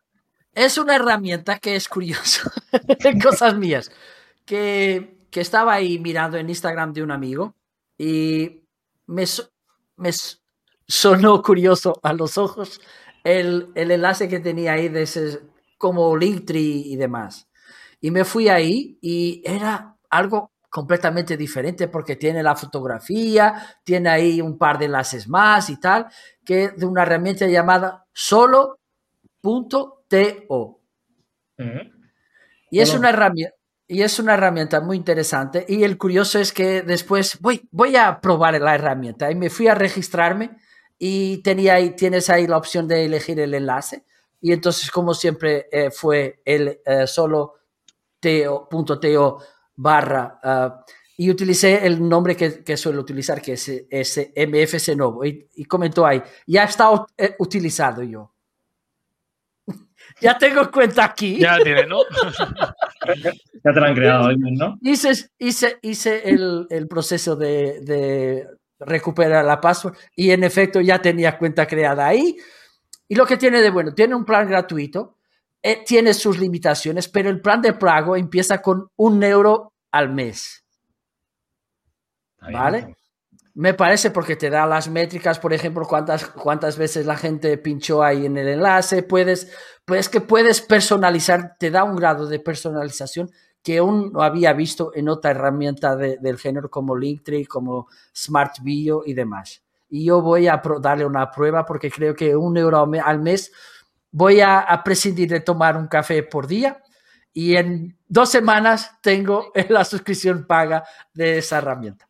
es 0.54 0.76
una 0.76 0.96
herramienta 0.96 1.58
que 1.58 1.76
es 1.76 1.88
curiosa, 1.88 2.52
cosas 3.22 3.56
mías, 3.56 3.90
que, 4.44 5.16
que, 5.30 5.40
estaba 5.40 5.72
ahí 5.72 5.98
mirando 5.98 6.36
en 6.36 6.50
Instagram 6.50 6.92
de 6.92 7.02
un 7.02 7.10
amigo 7.10 7.54
y 7.96 8.64
me, 9.06 9.24
me, 9.96 10.10
sonó 10.90 11.40
curioso 11.40 12.00
a 12.02 12.12
los 12.12 12.36
ojos 12.36 12.80
el, 13.22 13.70
enlace 13.76 14.28
que 14.28 14.40
tenía 14.40 14.72
ahí 14.72 14.88
de 14.88 15.02
ese, 15.02 15.40
como 15.78 16.16
Linktree 16.16 16.82
y 16.86 16.96
demás. 16.96 17.48
Y 18.00 18.10
me 18.10 18.24
fui 18.24 18.48
ahí 18.48 18.98
y 19.00 19.40
era 19.44 19.96
algo 20.08 20.50
completamente 20.68 21.36
diferente 21.36 21.86
porque 21.86 22.16
tiene 22.16 22.42
la 22.42 22.56
fotografía, 22.56 23.78
tiene 23.84 24.08
ahí 24.08 24.40
un 24.40 24.58
par 24.58 24.78
de 24.78 24.86
enlaces 24.86 25.28
más 25.28 25.70
y 25.70 25.78
tal, 25.78 26.06
que 26.44 26.70
de 26.70 26.86
una 26.86 27.02
herramienta 27.02 27.46
llamada 27.46 28.06
solo.to. 28.12 28.80
Y 32.70 32.80
es 32.80 32.94
una 32.94 33.10
herramienta 33.10 33.54
y 33.86 34.02
es 34.02 34.18
una 34.20 34.34
herramienta 34.34 34.80
muy 34.80 34.96
interesante 34.96 35.66
y 35.68 35.82
el 35.82 35.98
curioso 35.98 36.38
es 36.38 36.52
que 36.52 36.82
después 36.82 37.40
voy 37.40 37.68
voy 37.72 37.96
a 37.96 38.20
probar 38.20 38.60
la 38.60 38.76
herramienta 38.76 39.32
y 39.32 39.34
me 39.34 39.50
fui 39.50 39.66
a 39.66 39.74
registrarme 39.74 40.58
y 41.02 41.38
tenía 41.38 41.76
ahí, 41.76 41.96
tienes 41.96 42.28
ahí 42.28 42.46
la 42.46 42.58
opción 42.58 42.86
de 42.86 43.06
elegir 43.06 43.40
el 43.40 43.54
enlace. 43.54 44.04
Y 44.42 44.52
entonces, 44.52 44.90
como 44.90 45.14
siempre, 45.14 45.66
eh, 45.72 45.90
fue 45.90 46.42
el 46.44 46.78
eh, 46.84 47.06
solo 47.06 47.54
teo.to 48.20 49.38
barra 49.76 50.38
ah, 50.42 50.84
y 51.16 51.30
utilicé 51.30 51.86
el 51.86 52.06
nombre 52.06 52.36
que, 52.36 52.62
que, 52.62 52.76
suelo 52.76 53.00
utilizar, 53.00 53.40
que 53.40 53.54
es, 53.54 53.66
es 53.88 54.30
MFC 54.36 54.94
Novo. 54.94 55.24
Y, 55.24 55.48
y, 55.54 55.64
comentó 55.64 56.04
ahí, 56.04 56.22
ya 56.46 56.64
está 56.64 56.90
eh, 57.16 57.34
utilizado 57.38 58.02
yo. 58.02 58.34
ya 60.20 60.36
tengo 60.36 60.70
cuenta 60.70 61.06
aquí. 61.06 61.38
Ya 61.38 61.56
tiene, 61.64 61.86
¿no? 61.86 62.00
ya 63.64 63.72
te 63.72 63.80
lo 63.80 63.86
han 63.86 63.94
creado, 63.94 64.32
¿no? 64.36 64.78
Hice, 64.82 65.30
hice, 65.38 65.78
hice 65.80 66.28
el, 66.28 66.66
el 66.68 66.86
proceso 66.88 67.36
de, 67.36 67.80
de 67.80 68.46
recupera 68.80 69.42
la 69.42 69.60
password 69.60 69.96
y 70.16 70.30
en 70.30 70.44
efecto 70.44 70.80
ya 70.80 71.00
tenía 71.00 71.38
cuenta 71.38 71.66
creada 71.66 72.06
ahí. 72.06 72.36
Y 73.08 73.14
lo 73.14 73.26
que 73.26 73.36
tiene 73.36 73.60
de 73.60 73.70
bueno, 73.70 73.92
tiene 73.94 74.14
un 74.14 74.24
plan 74.24 74.48
gratuito, 74.48 75.16
eh, 75.62 75.84
tiene 75.84 76.14
sus 76.14 76.38
limitaciones, 76.38 77.08
pero 77.08 77.28
el 77.28 77.40
plan 77.40 77.60
de 77.60 77.72
pago 77.74 78.16
empieza 78.16 78.62
con 78.62 78.90
un 78.96 79.22
euro 79.22 79.74
al 79.90 80.10
mes. 80.12 80.64
¿Vale? 82.40 82.96
Me 83.54 83.74
parece 83.74 84.10
porque 84.10 84.36
te 84.36 84.48
da 84.48 84.64
las 84.64 84.88
métricas, 84.88 85.38
por 85.38 85.52
ejemplo, 85.52 85.84
cuántas, 85.86 86.24
cuántas 86.26 86.78
veces 86.78 87.04
la 87.04 87.16
gente 87.16 87.58
pinchó 87.58 88.02
ahí 88.02 88.24
en 88.24 88.38
el 88.38 88.48
enlace, 88.48 89.02
puedes, 89.02 89.52
pues 89.84 90.08
que 90.08 90.20
puedes 90.20 90.62
personalizar, 90.62 91.56
te 91.58 91.70
da 91.70 91.84
un 91.84 91.96
grado 91.96 92.26
de 92.26 92.38
personalización 92.38 93.30
que 93.62 93.78
aún 93.78 94.12
no 94.12 94.22
había 94.22 94.52
visto 94.52 94.92
en 94.94 95.08
otra 95.08 95.32
herramienta 95.32 95.96
del 95.96 96.38
género 96.38 96.70
como 96.70 96.96
Linktree, 96.96 97.46
como 97.46 97.88
Smart 98.14 98.56
Bio 98.62 99.02
y 99.04 99.14
demás. 99.14 99.62
Y 99.88 100.04
yo 100.04 100.22
voy 100.22 100.46
a 100.46 100.62
darle 100.80 101.04
una 101.04 101.30
prueba 101.30 101.64
porque 101.66 101.90
creo 101.90 102.14
que 102.14 102.34
un 102.34 102.56
euro 102.56 102.88
al 103.04 103.20
mes 103.20 103.52
voy 104.12 104.40
a, 104.40 104.80
prescindir 104.84 105.28
de 105.28 105.40
tomar 105.40 105.76
un 105.76 105.88
café 105.88 106.22
por 106.22 106.46
día 106.46 106.80
y 107.32 107.56
en 107.56 107.96
dos 108.08 108.30
semanas 108.30 108.98
tengo 109.02 109.52
la 109.68 109.84
suscripción 109.84 110.46
paga 110.46 110.84
de 111.12 111.38
esa 111.38 111.58
herramienta. 111.58 112.08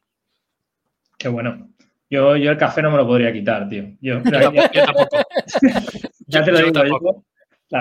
Qué 1.18 1.28
bueno. 1.28 1.68
Yo, 2.08 2.36
yo 2.36 2.50
el 2.50 2.58
café 2.58 2.82
no 2.82 2.90
me 2.90 2.96
lo 2.96 3.06
podría 3.06 3.32
quitar, 3.32 3.68
tío. 3.68 3.84
Yo, 4.00 4.20
tampoco. 4.22 4.56
ya 6.26 6.44
te 6.44 6.50
lo 6.52 6.58
digo. 6.58 7.24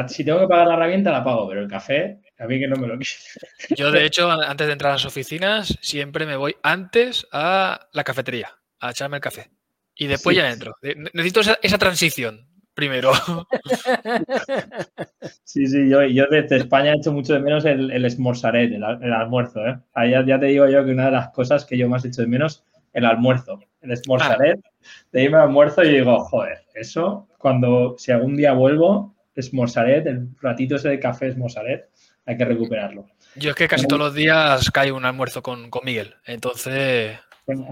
si 0.08 0.24
tengo 0.24 0.40
que 0.42 0.48
pagar 0.48 0.68
la 0.68 0.74
herramienta, 0.76 1.12
la 1.12 1.24
pago, 1.24 1.48
pero 1.48 1.62
el 1.62 1.68
café, 1.68 2.20
a 2.40 2.48
mí 2.48 2.60
que 2.60 2.68
no 2.68 2.78
me 2.78 2.88
lo 2.88 2.98
quiere. 2.98 3.76
Yo, 3.76 3.92
de 3.92 4.06
hecho, 4.06 4.32
antes 4.32 4.68
de 4.68 4.74
entrar 4.74 4.92
a 4.92 4.96
las 4.96 5.06
oficinas, 5.06 5.78
siempre 5.82 6.26
me 6.26 6.38
voy 6.38 6.56
antes 6.64 7.28
a 7.32 7.88
la 7.92 8.04
cafetería, 8.04 8.58
a 8.80 8.92
echarme 8.92 9.18
el 9.18 9.22
café. 9.22 9.50
Y 9.96 10.08
después 10.08 10.36
ya 10.36 10.50
entro. 10.50 10.76
Necesito 11.14 11.42
esa, 11.62 11.78
transición 11.78 12.48
primero. 12.74 13.12
Sí, 15.44 15.66
sí, 15.66 15.90
yo, 15.90 16.04
yo 16.04 16.28
desde 16.30 16.58
España 16.58 16.94
he 16.94 16.98
hecho 16.98 17.12
mucho 17.12 17.34
de 17.34 17.40
menos 17.40 17.66
el, 17.66 17.90
el 17.92 18.06
esmorzaret, 18.06 18.72
el, 18.72 18.84
almuerzo. 18.84 19.66
¿eh? 19.66 19.80
ya, 20.10 20.40
te 20.40 20.46
digo 20.46 20.68
yo 20.68 20.86
que 20.86 20.92
una 20.92 21.06
de 21.06 21.12
las 21.12 21.30
cosas 21.30 21.66
que 21.66 21.76
yo 21.76 21.90
más 21.90 22.06
he 22.06 22.10
hecho 22.10 22.22
de 22.22 22.28
menos, 22.28 22.64
el 22.94 23.06
almuerzo. 23.06 23.60
El 23.82 23.92
esmorzaret, 23.92 24.60
de 25.12 25.24
irme 25.24 25.38
al 25.38 25.46
almuerzo 25.46 25.84
y 25.84 25.90
digo, 25.90 26.20
joder, 26.20 26.60
eso, 26.76 27.28
cuando, 27.40 27.96
si 27.98 28.12
algún 28.12 28.38
día 28.38 28.54
vuelvo, 28.54 29.16
esmorzaret, 29.36 30.06
el 30.06 30.30
ratito 30.40 30.76
ese 30.76 30.90
de 30.90 31.00
café 31.00 31.28
esmorzaret, 31.28 31.90
hay 32.30 32.38
que 32.38 32.46
recuperarlo. 32.46 33.08
Yo 33.36 33.50
es 33.50 33.56
que 33.56 33.68
casi 33.68 33.88
todos 33.88 34.00
los 34.00 34.14
días 34.14 34.70
cae 34.72 34.92
un 34.92 35.06
almuerzo 35.06 35.42
con, 35.42 35.70
con 35.70 35.84
Miguel, 35.84 36.16
entonces 36.26 37.20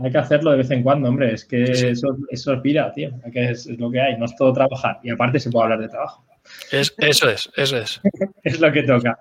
hay 0.04 0.12
que 0.12 0.18
hacerlo 0.18 0.52
de 0.52 0.58
vez 0.58 0.72
en 0.72 0.84
cuando, 0.84 1.10
hombre. 1.10 1.34
Es 1.34 1.46
que 1.46 1.64
eso, 1.64 2.18
eso 2.30 2.54
es 2.54 2.62
vida, 2.62 2.92
tío. 2.94 3.12
Es, 3.34 3.68
lo 3.68 3.92
que 3.92 4.02
hay. 4.02 4.18
No 4.18 4.26
es 4.26 4.36
todo 4.36 4.54
trabajar. 4.54 5.00
Y 5.04 5.12
aparte 5.12 5.40
se 5.40 5.52
puede 5.52 5.66
hablar 5.66 5.80
de 5.80 5.90
trabajo. 5.90 6.26
Es, 6.72 6.94
eso 6.98 7.30
es, 7.30 7.50
eso 7.56 7.78
es. 7.78 8.02
es 8.44 8.60
lo 8.60 8.72
que 8.72 8.84
toca. 8.84 9.20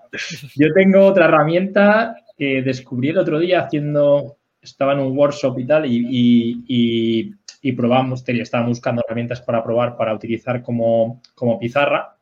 Yo 0.54 0.72
tengo 0.72 1.04
otra 1.04 1.26
herramienta 1.26 2.16
que 2.36 2.62
descubrí 2.62 3.10
el 3.10 3.18
otro 3.18 3.38
día 3.38 3.62
haciendo. 3.62 4.38
Estaba 4.60 4.94
en 4.94 5.00
un 5.00 5.16
workshop 5.16 5.58
y 5.60 5.66
tal, 5.66 5.86
y, 5.86 6.64
y, 6.66 7.34
y, 7.62 7.72
probamos, 7.72 8.24
estaba 8.26 8.66
buscando 8.66 9.00
herramientas 9.06 9.40
para 9.40 9.62
probar, 9.62 9.96
para 9.96 10.12
utilizar 10.12 10.60
como, 10.60 11.22
como 11.36 11.56
pizarra, 11.56 12.15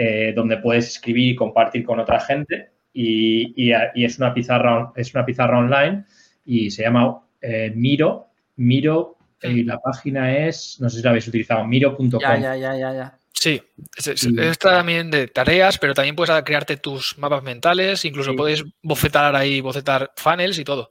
eh, 0.00 0.32
donde 0.32 0.58
puedes 0.58 0.86
escribir 0.86 1.32
y 1.32 1.34
compartir 1.34 1.84
con 1.84 1.98
otra 1.98 2.20
gente. 2.20 2.70
Y, 2.92 3.72
es 3.96 4.16
una 4.18 4.32
pizarra, 4.32 4.92
es 4.94 5.12
una 5.12 5.26
pizarra 5.26 5.58
online 5.58 6.04
y 6.44 6.70
se 6.70 6.82
llama 6.82 7.20
eh, 7.40 7.72
Miro, 7.74 8.28
Miro, 8.54 9.16
y 9.42 9.64
la 9.64 9.80
página 9.80 10.36
es, 10.36 10.78
no 10.80 10.88
sé 10.88 10.98
si 10.98 11.02
la 11.02 11.10
habéis 11.10 11.26
utilizado, 11.26 11.64
miro.com. 11.64 12.20
Ya, 12.20 12.38
ya, 12.38 12.56
ya, 12.56 12.76
ya, 12.76 12.92
ya. 12.92 13.18
Sí, 13.32 13.60
es, 13.96 14.58
también 14.58 15.10
de 15.10 15.26
tareas, 15.26 15.78
pero 15.78 15.94
también 15.94 16.14
puedes 16.14 16.42
crearte 16.44 16.76
tus 16.76 17.18
mapas 17.18 17.42
mentales, 17.42 18.04
incluso 18.04 18.36
puedes 18.36 18.64
bofetar 18.80 19.34
ahí, 19.34 19.60
bocetar 19.60 20.12
funnels 20.14 20.60
y 20.60 20.64
todo. 20.64 20.90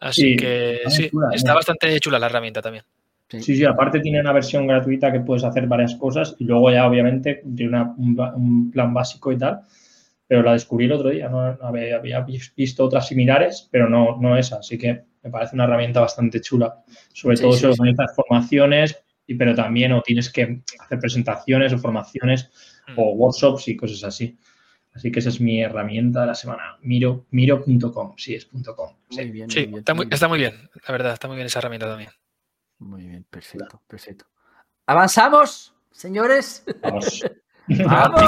Así 0.00 0.34
que 0.34 0.80
sí, 0.88 1.10
está 1.34 1.52
bastante 1.52 2.00
chula 2.00 2.18
la 2.18 2.26
herramienta 2.26 2.62
también. 2.62 2.84
Sí. 3.28 3.40
sí, 3.40 3.64
aparte 3.64 4.00
tiene 4.00 4.20
una 4.20 4.32
versión 4.32 4.66
gratuita 4.66 5.12
que 5.12 5.20
puedes 5.20 5.42
hacer 5.42 5.66
varias 5.66 5.96
cosas 5.96 6.36
y 6.38 6.44
luego 6.44 6.70
ya 6.70 6.86
obviamente 6.86 7.42
tiene 7.56 7.82
un, 7.96 8.70
plan 8.72 8.94
básico 8.94 9.32
y 9.32 9.38
tal, 9.38 9.62
pero 10.28 10.42
la 10.42 10.52
descubrí 10.52 10.84
el 10.84 10.92
otro 10.92 11.10
día, 11.10 11.28
no, 11.28 11.40
había, 11.40 12.24
visto 12.56 12.84
otras 12.84 13.08
similares, 13.08 13.68
pero 13.70 13.88
no, 13.88 14.16
no 14.20 14.36
esa, 14.36 14.58
así 14.58 14.78
que 14.78 15.02
me 15.22 15.30
parece 15.30 15.56
una 15.56 15.64
herramienta 15.64 16.00
bastante 16.00 16.40
chula, 16.40 16.84
sobre 17.12 17.36
todo 17.36 17.52
si 17.52 17.66
organizas 17.66 18.14
formaciones, 18.14 18.96
pero 19.36 19.54
también 19.56 19.92
o 19.92 20.02
tienes 20.02 20.30
que 20.30 20.62
hacer 20.78 20.98
presentaciones 21.00 21.72
o 21.72 21.78
formaciones 21.78 22.50
o 22.96 23.14
mm. 23.14 23.18
workshops 23.18 23.66
y 23.68 23.76
cosas 23.76 24.04
así. 24.04 24.38
Así 24.94 25.10
que 25.10 25.18
esa 25.18 25.28
es 25.28 25.40
mi 25.40 25.60
herramienta 25.60 26.22
de 26.22 26.28
la 26.28 26.34
semana. 26.34 26.78
Miro, 26.80 27.26
miro.com, 27.30 28.14
sí, 28.16 28.34
es 28.34 28.46
.com. 28.46 28.90
Sí, 29.10 29.18
muy 29.18 29.30
bien, 29.30 29.50
está, 29.50 29.94
muy, 29.94 30.08
está, 30.10 30.28
muy, 30.28 30.38
bien, 30.38 30.54
la 30.86 30.92
verdad, 30.92 31.12
está 31.12 31.28
muy 31.28 31.36
bien 31.36 31.46
esa 31.46 31.58
herramienta 31.58 31.86
también. 31.86 32.10
Muy 32.78 33.06
bien, 33.06 33.24
perfecto, 33.24 33.82
perfecto. 33.86 34.26
¿Avanzamos, 34.86 35.74
señores? 35.90 36.64
Vamos. 36.82 37.24
¡Vamos! 37.68 38.22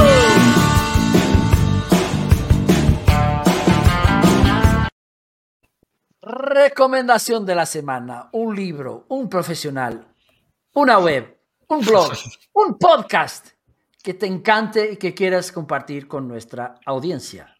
Recomendación 6.20 7.46
de 7.46 7.54
la 7.54 7.66
semana, 7.66 8.28
un 8.32 8.54
libro, 8.54 9.06
un 9.08 9.28
profesional, 9.28 10.06
una 10.74 10.98
web, 10.98 11.38
un 11.68 11.80
blog, 11.80 12.12
un 12.54 12.78
podcast 12.78 13.48
que 14.02 14.14
te 14.14 14.26
encante 14.26 14.92
y 14.92 14.96
que 14.96 15.14
quieras 15.14 15.52
compartir 15.52 16.08
con 16.08 16.26
nuestra 16.26 16.76
audiencia. 16.86 17.54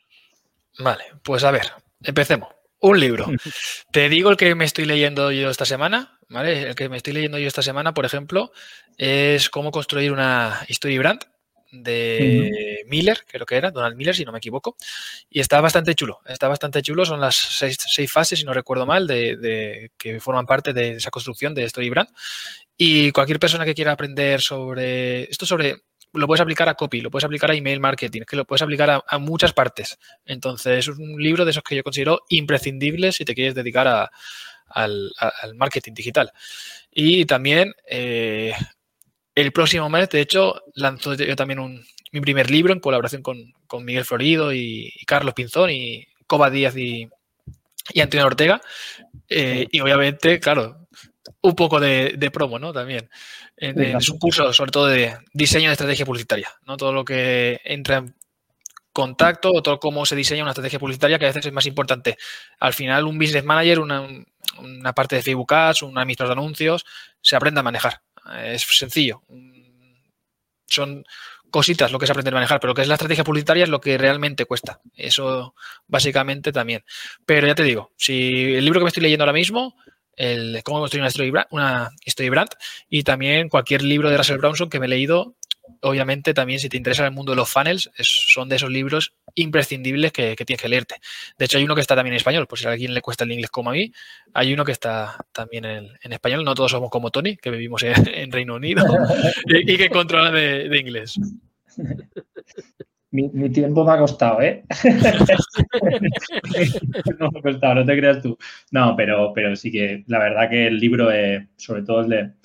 Vale, 0.79 1.05
pues 1.23 1.45
a 1.45 1.51
ver, 1.51 1.73
empecemos. 2.03 2.49
Un 2.81 3.01
libro. 3.01 3.27
Te 3.93 4.09
digo 4.09 4.31
el 4.31 4.37
que 4.37 4.55
me 4.55 4.65
estoy 4.65 4.85
leyendo 4.85 5.33
yo 5.33 5.51
esta 5.51 5.65
semana, 5.65 6.18
¿vale? 6.29 6.69
El 6.69 6.75
que 6.75 6.89
me 6.89 6.97
estoy 6.97 7.13
leyendo 7.13 7.39
yo 7.39 7.49
esta 7.49 7.63
semana, 7.63 7.95
por 7.95 8.05
ejemplo, 8.05 8.53
es 8.97 9.51
cómo 9.51 9.71
construir 9.71 10.13
una 10.13 10.65
history 10.69 10.99
brand 10.99 11.25
de 11.71 12.85
Miller, 12.87 13.25
creo 13.27 13.45
que 13.45 13.57
era, 13.57 13.71
Donald 13.71 13.97
Miller, 13.97 14.15
si 14.15 14.25
no 14.25 14.33
me 14.33 14.39
equivoco, 14.39 14.77
y 15.29 15.41
está 15.41 15.61
bastante 15.61 15.95
chulo, 15.95 16.21
está 16.27 16.49
bastante 16.49 16.81
chulo, 16.83 17.05
son 17.05 17.21
las 17.21 17.37
seis, 17.37 18.11
fases, 18.11 18.39
si 18.39 18.45
no 18.45 18.55
recuerdo 18.55 18.87
mal, 18.87 19.07
de, 19.07 19.91
que 19.99 20.21
forman 20.21 20.47
parte 20.47 20.73
de 20.73 20.93
esa 20.93 21.11
construcción 21.11 21.55
de 21.55 21.69
Storybrand, 21.69 22.09
y 22.77 23.13
cualquier 23.13 23.39
persona 23.39 23.65
que 23.65 23.75
quiera 23.75 23.93
aprender 23.93 24.41
sobre 24.41 25.25
esto, 25.25 25.45
sobre 25.45 25.83
lo 26.15 26.27
puedes 26.27 26.41
aplicar 26.41 26.69
a 26.71 26.75
copy, 26.75 27.03
lo 27.03 27.11
puedes 27.11 27.25
aplicar 27.25 27.51
a 27.51 27.55
email 27.55 27.81
marketing, 27.81 28.23
que 28.23 28.37
lo 28.37 28.47
puedes 28.47 28.63
aplicar 28.63 29.05
a, 29.07 29.19
muchas 29.19 29.53
partes. 29.53 29.99
Entonces, 30.25 30.79
es 30.79 30.89
un 30.89 31.23
libro 31.23 31.45
de 31.45 31.51
esos 31.51 31.63
que 31.63 31.77
yo 31.77 31.83
considero 31.83 32.23
imprescindibles 32.31 33.17
si 33.17 33.27
te 33.27 33.35
quieres 33.35 33.55
dedicar 33.55 34.11
al, 34.71 35.13
marketing 35.55 35.95
digital. 35.95 36.33
Y 36.91 37.25
también 37.27 37.75
eh, 37.89 38.53
el 39.35 39.53
próximo 39.53 39.89
mes, 39.89 40.09
de 40.09 40.21
hecho, 40.21 40.63
lanzo 40.75 41.15
yo 41.15 41.37
también 41.37 41.85
mi 42.13 42.21
primer 42.21 42.51
libro 42.51 42.73
en 42.73 42.81
colaboración 42.81 43.23
con, 43.23 43.55
Miguel 43.85 44.05
Florido 44.05 44.53
y, 44.53 44.93
Carlos 45.07 45.35
Pinzón 45.35 45.71
y 45.71 46.07
Coba 46.27 46.51
Díaz 46.51 46.77
y, 46.77 47.09
Antonio 48.01 48.27
Ortega. 48.27 48.61
Eh, 49.29 49.67
y 49.71 49.81
obviamente, 49.81 50.41
claro, 50.41 50.89
un 51.41 51.55
poco 51.55 51.81
de, 51.81 52.31
promo, 52.33 52.59
¿no? 52.59 52.73
También. 52.73 53.09
En, 53.57 54.01
su 54.01 54.19
curso, 54.19 54.53
sobre 54.53 54.71
todo 54.71 54.87
de 54.87 55.17
diseño 55.33 55.69
de 55.69 55.73
estrategia 55.73 56.07
publicitaria, 56.07 56.49
¿no? 56.67 56.77
Todo 56.77 56.93
lo 56.93 57.05
que 57.05 57.61
entra 57.65 57.99
en 57.99 58.15
contacto 58.93 59.51
o 59.53 59.63
todo 59.63 59.79
cómo 59.79 60.07
se 60.07 60.17
diseña 60.17 60.43
una 60.43 60.53
estrategia 60.53 60.79
publicitaria, 60.79 61.19
que 61.19 61.27
a 61.27 61.29
veces 61.29 61.47
es 61.47 61.53
más 61.53 61.67
importante. 61.67 62.17
Al 62.59 62.73
final, 62.73 63.05
un 63.05 63.19
business 63.19 63.45
manager, 63.45 63.81
una, 63.81 64.09
una 64.61 64.93
parte 64.93 65.17
de 65.17 65.23
Facebook 65.23 65.53
Ads, 65.53 65.83
un 65.83 65.99
administrador 65.99 66.35
de 66.35 66.41
anuncios, 66.41 66.85
se 67.21 67.37
aprende 67.37 67.61
a 67.61 67.63
manejar. 67.63 68.03
Es 68.43 68.63
sencillo. 68.63 69.23
Son 70.67 71.05
cositas 71.51 71.93
lo 71.93 71.99
que 71.99 72.05
es 72.05 72.11
aprender 72.11 72.35
a 72.35 72.37
manejar, 72.37 72.61
pero 72.61 72.71
lo 72.71 72.75
que 72.75 72.83
es 72.83 72.89
la 72.89 72.95
estrategia 72.95 73.25
publicitaria 73.25 73.65
es 73.65 73.71
lo 73.71 73.81
que 73.81 73.97
realmente 73.97 74.45
cuesta. 74.45 74.81
Eso 74.95 75.55
básicamente 75.87 76.53
también. 76.53 76.85
Pero 77.25 77.47
ya 77.47 77.55
te 77.55 77.63
digo, 77.63 77.93
si 77.97 78.55
el 78.55 78.65
libro 78.65 78.81
que 78.81 78.85
me 78.85 78.89
estoy 78.89 79.03
leyendo 79.03 79.25
ahora 79.25 79.33
mismo, 79.33 79.75
el 80.19 80.61
cómo 80.65 80.81
construir 80.81 81.03
una 81.03 81.09
story, 81.09 81.31
brand, 81.31 81.49
brand, 82.31 82.51
y 82.89 83.05
también 83.05 83.49
cualquier 83.49 83.83
libro 83.83 84.11
de 84.11 84.17
Russell 84.17 84.39
Brownson 84.39 84.69
que 84.69 84.81
me 84.81 84.87
he 84.87 84.89
leído 84.89 85.37
obviamente 85.83 86.35
también 86.35 86.61
si 86.61 86.69
te 86.69 86.77
interesa 86.77 87.05
el 87.05 87.13
mundo 87.13 87.33
de 87.33 87.37
los 87.37 87.49
funnels, 87.49 87.91
son 88.01 88.49
de 88.49 88.57
esos 88.57 88.71
libros 88.71 89.15
imprescindibles 89.35 90.13
que, 90.13 90.37
tienes 90.37 90.63
que 90.63 90.69
leerte. 90.69 90.97
De 91.39 91.45
hecho, 91.45 91.59
hay 91.59 91.65
uno 91.65 91.75
que 91.75 91.81
está 91.81 91.95
también 91.95 92.15
en 92.15 92.19
español, 92.19 92.47
por 92.47 92.59
si 92.59 92.67
a 92.67 92.71
alguien 92.71 92.95
le 92.95 93.01
cuesta 93.01 93.25
el 93.25 93.33
inglés 93.33 93.51
como 93.51 93.71
a 93.71 93.73
mí, 93.73 93.93
hay 94.35 94.53
uno 94.53 94.65
que 94.65 94.73
está 94.73 95.17
también 95.33 95.65
en, 95.65 96.13
español. 96.13 96.45
No 96.45 96.55
todos 96.55 96.71
somos 96.71 96.91
como 96.91 97.11
Tony, 97.11 97.37
que 97.37 97.51
vivimos 97.51 97.83
en, 97.83 97.95
Reino 98.33 98.57
Unido 98.57 98.85
y, 99.47 99.77
que 99.77 99.91
controla 99.91 100.31
de, 100.31 100.79
inglés. 100.79 101.19
Mi, 103.11 103.51
tiempo 103.51 103.85
me 103.85 103.93
ha 103.93 103.99
costado, 103.99 104.43
¿eh? 104.43 104.65
no 107.19 107.31
me 107.31 107.39
ha 107.39 107.43
costado, 107.43 107.77
no 107.77 107.87
te 107.87 107.97
creas 107.97 108.23
tú. 108.23 108.37
No, 108.71 108.95
pero, 108.97 109.33
pero 109.35 109.57
sí 109.57 109.73
que 109.73 110.05
la 110.09 110.19
verdad 110.19 110.51
que 110.51 110.67
el 110.67 110.79
libro, 110.79 111.09
sobre 111.57 111.83
todo 111.83 112.01
el 112.01 112.09
de 112.09 112.38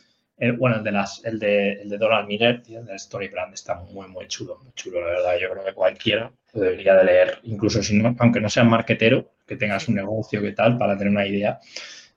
bueno, 0.58 0.78
el 0.78 0.84
de, 0.84 0.92
las, 0.92 1.24
el 1.24 1.40
de, 1.40 1.74
el 1.74 1.90
de 1.90 1.98
Donald 1.98 2.28
Miller, 2.28 2.64
el 2.68 2.86
de 2.86 2.96
Story 2.96 3.28
Brand, 3.30 3.54
está 3.54 3.76
muy, 3.76 4.08
muy 4.08 4.28
chulo, 4.28 4.60
muy 4.64 4.74
chulo, 4.74 5.02
la 5.02 5.08
verdad. 5.08 5.38
Yo 5.40 5.50
creo 5.52 5.64
que 5.64 5.74
cualquiera 5.74 6.32
debería 6.54 6.96
de 6.96 7.04
leer, 7.06 7.40
incluso 7.44 7.82
si 7.82 7.98
no, 7.98 8.16
aunque 8.20 8.42
no 8.42 8.50
sea 8.50 8.64
marketero, 8.64 9.32
que 9.48 9.56
tengas 9.56 9.88
un 9.88 9.96
negocio, 9.96 10.42
que 10.42 10.52
tal, 10.52 10.78
para 10.78 10.98
tener 10.98 11.12
una 11.12 11.26
idea, 11.26 11.60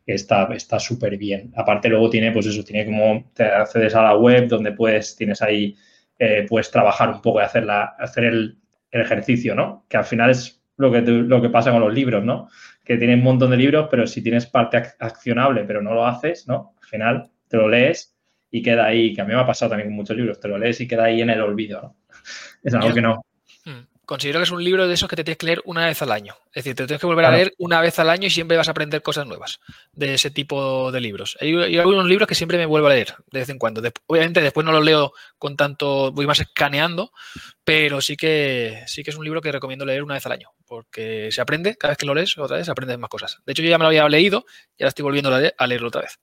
está 0.07 0.79
súper 0.79 1.17
bien. 1.17 1.53
Aparte 1.57 1.89
luego 1.89 2.11
tiene, 2.11 2.33
pues 2.33 2.47
eso, 2.47 2.63
tiene 2.63 2.85
como, 2.85 3.31
te 3.35 3.45
accedes 3.45 3.95
a 3.95 4.03
la 4.03 4.17
web 4.17 4.49
donde 4.49 4.73
puedes, 4.73 5.17
tienes 5.17 5.43
ahí, 5.43 5.77
eh, 6.19 6.47
puedes 6.49 6.71
trabajar 6.71 7.11
un 7.11 7.21
poco 7.21 7.41
y 7.41 7.45
hacer, 7.45 7.65
la, 7.65 7.85
hacer 7.99 8.25
el, 8.25 8.59
el, 8.91 9.01
ejercicio, 9.01 9.55
¿no? 9.55 9.85
Que 9.89 9.97
al 9.97 10.05
final 10.05 10.31
es 10.31 10.63
lo 10.77 10.93
que, 10.93 11.01
lo 11.01 11.43
que 11.43 11.51
pasa 11.51 11.73
con 11.73 11.81
los 11.81 11.93
libros, 11.93 12.25
¿no? 12.25 12.49
Que 12.85 12.97
tienen 12.97 13.19
un 13.19 13.25
montón 13.25 13.51
de 13.51 13.57
libros, 13.57 13.89
pero 13.91 14.07
si 14.07 14.23
tienes 14.23 14.47
parte 14.47 14.77
accionable, 14.99 15.65
pero 15.65 15.83
no 15.83 15.95
lo 15.95 16.07
haces, 16.07 16.47
¿no? 16.47 16.75
Al 16.81 16.89
final 16.89 17.31
te 17.57 17.63
lo 17.63 17.69
lees 17.69 18.15
y 18.51 18.63
queda 18.63 18.87
ahí, 18.87 19.15
que 19.15 19.21
a 19.21 19.25
mí 19.25 19.35
me 19.35 19.41
ha 19.41 19.47
pasado 19.47 19.71
también 19.71 19.89
con 19.89 19.97
muchos 19.97 20.17
libros, 20.17 20.39
te 20.41 20.49
lo 20.49 20.59
lees 20.59 20.81
y 20.81 20.87
queda 20.87 21.05
ahí 21.05 21.21
en 21.21 21.31
el 21.31 21.41
olvido, 21.41 21.83
¿no? 21.83 21.97
Es 22.63 22.75
algo 22.75 22.93
que 22.93 23.01
no. 23.01 23.25
Hmm. 23.65 23.87
considero 24.05 24.39
que 24.39 24.45
es 24.45 24.51
un 24.51 24.63
libro 24.63 24.87
de 24.87 24.95
esos 24.95 25.09
que 25.09 25.17
te 25.17 25.25
tienes 25.25 25.39
que 25.39 25.47
leer 25.47 25.63
una 25.65 25.87
vez 25.87 26.01
al 26.03 26.13
año. 26.13 26.35
Es 26.49 26.65
decir, 26.65 26.77
te 26.77 26.87
tienes 26.87 27.01
que 27.01 27.07
volver 27.07 27.25
a 27.25 27.31
leer 27.31 27.53
una 27.59 27.81
vez 27.81 27.99
al 27.99 28.11
año 28.11 28.27
y 28.27 28.31
siempre 28.31 28.57
vas 28.57 28.69
a 28.69 28.73
aprender 28.73 29.03
cosas 29.03 29.27
nuevas 29.27 29.61
de 29.93 30.15
ese 30.15 30.31
tipo 30.31 30.91
de 30.93 31.01
libros. 31.01 31.37
Hay, 31.41 31.55
hay 31.55 31.79
algunos 31.79 32.07
libros 32.07 32.29
que 32.29 32.35
siempre 32.35 32.59
me 32.59 32.67
vuelvo 32.67 32.87
a 32.87 32.91
leer 32.91 33.15
de 33.31 33.41
vez 33.41 33.49
en 33.49 33.59
cuando. 33.59 33.83
obviamente 34.07 34.41
después 34.41 34.65
no 34.65 34.73
los 34.73 34.85
leo 34.85 35.13
con 35.39 35.57
tanto, 35.57 36.13
voy 36.13 36.27
más 36.27 36.41
escaneando, 36.41 37.13
pero 37.65 38.01
sí 38.01 38.17
que 38.17 38.83
sí 38.87 39.03
que 39.03 39.11
es 39.11 39.17
un 39.17 39.25
libro 39.25 39.41
que 39.41 39.53
recomiendo 39.53 39.85
leer 39.85 40.03
una 40.03 40.15
vez 40.15 40.27
al 40.27 40.33
año, 40.33 40.51
porque 40.67 41.31
se 41.33 41.41
aprende, 41.41 41.77
cada 41.77 41.93
vez 41.93 41.99
que 41.99 42.07
lo 42.07 42.15
lees, 42.15 42.39
otra 42.39 42.57
vez 42.57 42.69
aprendes 42.69 42.99
más 42.99 43.11
cosas. 43.11 43.39
De 43.45 43.53
hecho, 43.53 43.63
yo 43.63 43.71
ya 43.71 43.79
me 43.79 43.85
lo 43.85 43.89
había 43.89 44.09
leído 44.09 44.45
y 44.77 44.83
ahora 44.83 44.89
estoy 44.89 45.03
volviendo 45.03 45.35
a 45.35 45.67
leerlo 45.67 45.89
otra 45.89 46.03
vez. 46.03 46.19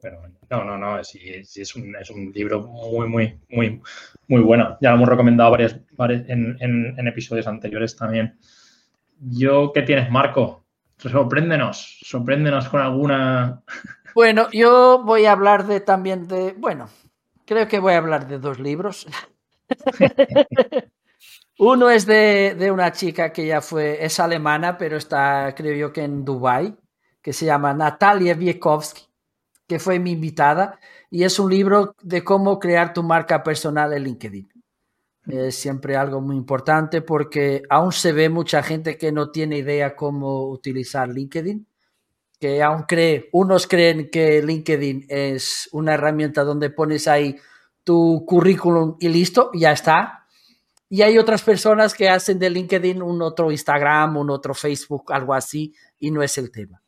Pero 0.00 0.22
no, 0.48 0.64
no, 0.64 0.78
no, 0.78 1.04
sí, 1.04 1.20
es, 1.28 1.76
un, 1.76 1.94
es, 1.96 2.10
un, 2.10 2.32
libro 2.32 2.62
muy, 2.62 3.06
muy, 3.06 3.38
muy, 3.50 3.82
muy 4.28 4.40
bueno. 4.40 4.78
Ya 4.80 4.90
lo 4.90 4.96
hemos 4.96 5.08
recomendado 5.08 5.50
varias, 5.50 5.76
en, 6.28 6.56
en, 6.60 7.08
episodios 7.08 7.46
anteriores 7.46 7.96
también. 7.96 8.38
Yo, 9.20 9.72
¿qué 9.74 9.82
tienes, 9.82 10.10
Marco? 10.10 10.64
Sorpréndenos, 10.96 11.98
sorpréndenos 12.02 12.68
con 12.68 12.80
alguna. 12.80 13.62
Bueno, 14.12 14.48
yo 14.50 15.04
voy 15.04 15.26
a 15.26 15.32
hablar 15.32 15.68
de 15.68 15.78
también 15.78 16.26
de, 16.26 16.52
bueno, 16.58 16.88
creo 17.46 17.68
que 17.68 17.78
voy 17.78 17.92
a 17.92 17.98
hablar 17.98 18.26
de 18.26 18.40
dos 18.40 18.58
libros. 18.58 19.06
Uno 21.60 21.88
es 21.90 22.06
de, 22.06 22.56
de, 22.58 22.72
una 22.72 22.90
chica 22.90 23.32
que 23.32 23.46
ya 23.46 23.60
fue, 23.60 24.04
es 24.04 24.18
alemana, 24.18 24.76
pero 24.76 24.96
está, 24.96 25.54
creo 25.54 25.76
yo 25.76 25.92
que 25.92 26.02
en 26.02 26.24
Dubai, 26.24 26.76
que 27.22 27.32
se 27.32 27.46
llama 27.46 27.72
Natalia 27.72 28.34
Wiekowski 28.34 29.09
que 29.70 29.78
fue 29.78 30.00
mi 30.00 30.10
invitada, 30.10 30.80
y 31.12 31.22
es 31.22 31.38
un 31.38 31.48
libro 31.48 31.94
de 32.02 32.24
cómo 32.24 32.58
crear 32.58 32.92
tu 32.92 33.04
marca 33.04 33.44
personal 33.44 33.92
en 33.92 34.02
LinkedIn. 34.02 34.48
Es 35.28 35.54
siempre 35.54 35.94
algo 35.94 36.20
muy 36.20 36.34
importante 36.34 37.02
porque 37.02 37.62
aún 37.70 37.92
se 37.92 38.10
ve 38.10 38.28
mucha 38.28 38.64
gente 38.64 38.98
que 38.98 39.12
no 39.12 39.30
tiene 39.30 39.58
idea 39.58 39.94
cómo 39.94 40.48
utilizar 40.48 41.08
LinkedIn, 41.08 41.68
que 42.40 42.64
aún 42.64 42.82
cree, 42.82 43.28
unos 43.30 43.68
creen 43.68 44.10
que 44.10 44.42
LinkedIn 44.42 45.06
es 45.08 45.68
una 45.70 45.94
herramienta 45.94 46.42
donde 46.42 46.70
pones 46.70 47.06
ahí 47.06 47.36
tu 47.84 48.24
currículum 48.26 48.96
y 48.98 49.08
listo, 49.08 49.52
ya 49.54 49.70
está. 49.70 50.26
Y 50.88 51.02
hay 51.02 51.16
otras 51.16 51.42
personas 51.42 51.94
que 51.94 52.08
hacen 52.08 52.40
de 52.40 52.50
LinkedIn 52.50 53.00
un 53.00 53.22
otro 53.22 53.52
Instagram, 53.52 54.16
un 54.16 54.30
otro 54.30 54.52
Facebook, 54.52 55.12
algo 55.12 55.32
así, 55.32 55.72
y 56.00 56.10
no 56.10 56.24
es 56.24 56.36
el 56.38 56.50
tema. 56.50 56.82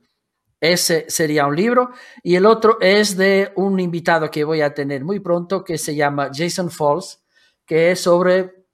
Ese 0.63 1.07
sería 1.09 1.49
un 1.49 1.57
libro. 1.57 1.91
Y 2.23 2.37
el 2.37 2.47
otro 2.47 2.79
es 2.81 3.17
de 3.17 3.53
un 3.57 3.81
invitado 3.81 4.31
que 4.31 4.45
voy 4.45 4.61
a 4.61 4.73
tener 4.73 5.05
muy 5.05 5.19
pronto 5.19 5.65
que 5.65 5.77
se 5.77 5.97
llama 5.97 6.31
Jason 6.33 6.71
Falls, 6.71 7.21
que 7.67 7.91
es 7.91 8.01
sobre 8.01 8.65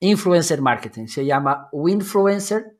influencer 0.00 0.62
marketing. 0.62 1.08
Se 1.08 1.26
llama 1.26 1.68
Winfluencer 1.72 2.78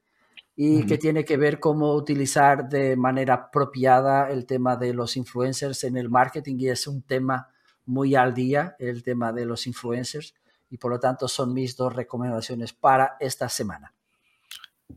y 0.57 0.87
que 0.87 0.97
tiene 0.97 1.23
que 1.23 1.37
ver 1.37 1.61
cómo 1.61 1.93
utilizar 1.93 2.67
de 2.67 2.97
manera 2.97 3.35
apropiada 3.35 4.31
el 4.31 4.47
tema 4.47 4.75
de 4.77 4.95
los 4.95 5.19
influencers 5.19 5.85
en 5.85 5.99
el 5.99 6.09
marketing 6.09 6.57
y 6.59 6.71
es 6.71 6.87
un 6.87 7.03
tema 7.03 7.51
muy 7.85 8.15
al 8.15 8.33
día, 8.33 8.75
el 8.79 9.03
tema 9.03 9.35
de 9.35 9.45
los 9.45 9.67
influencers 9.67 10.35
y 10.71 10.79
por 10.79 10.93
lo 10.93 10.99
tanto 10.99 11.29
son 11.29 11.53
mis 11.53 11.77
dos 11.77 11.95
recomendaciones 11.95 12.73
para 12.73 13.19
esta 13.21 13.51
semana. 13.51 13.96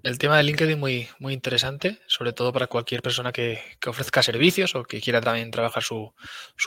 El 0.03 0.17
tema 0.17 0.37
de 0.37 0.43
LinkedIn 0.43 0.79
muy, 0.79 1.07
muy 1.19 1.33
interesante, 1.33 1.99
sobre 2.07 2.31
todo 2.31 2.53
para 2.53 2.67
cualquier 2.67 3.01
persona 3.01 3.31
que, 3.31 3.59
ofrezca 3.85 4.23
servicios 4.23 4.75
o 4.75 4.83
que 4.83 5.01
quiera 5.01 5.19
también 5.19 5.51
trabajar 5.51 5.83
su, 5.83 6.13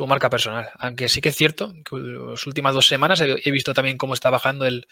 marca 0.06 0.28
personal. 0.28 0.68
Aunque 0.78 1.08
sí 1.08 1.20
que 1.20 1.30
es 1.30 1.36
cierto 1.36 1.72
que 1.84 1.96
las 1.96 2.46
últimas 2.46 2.74
dos 2.74 2.86
semanas 2.86 3.20
he, 3.22 3.50
visto 3.50 3.72
también 3.74 3.96
cómo 3.96 4.14
está 4.14 4.28
bajando 4.28 4.66
el, 4.66 4.86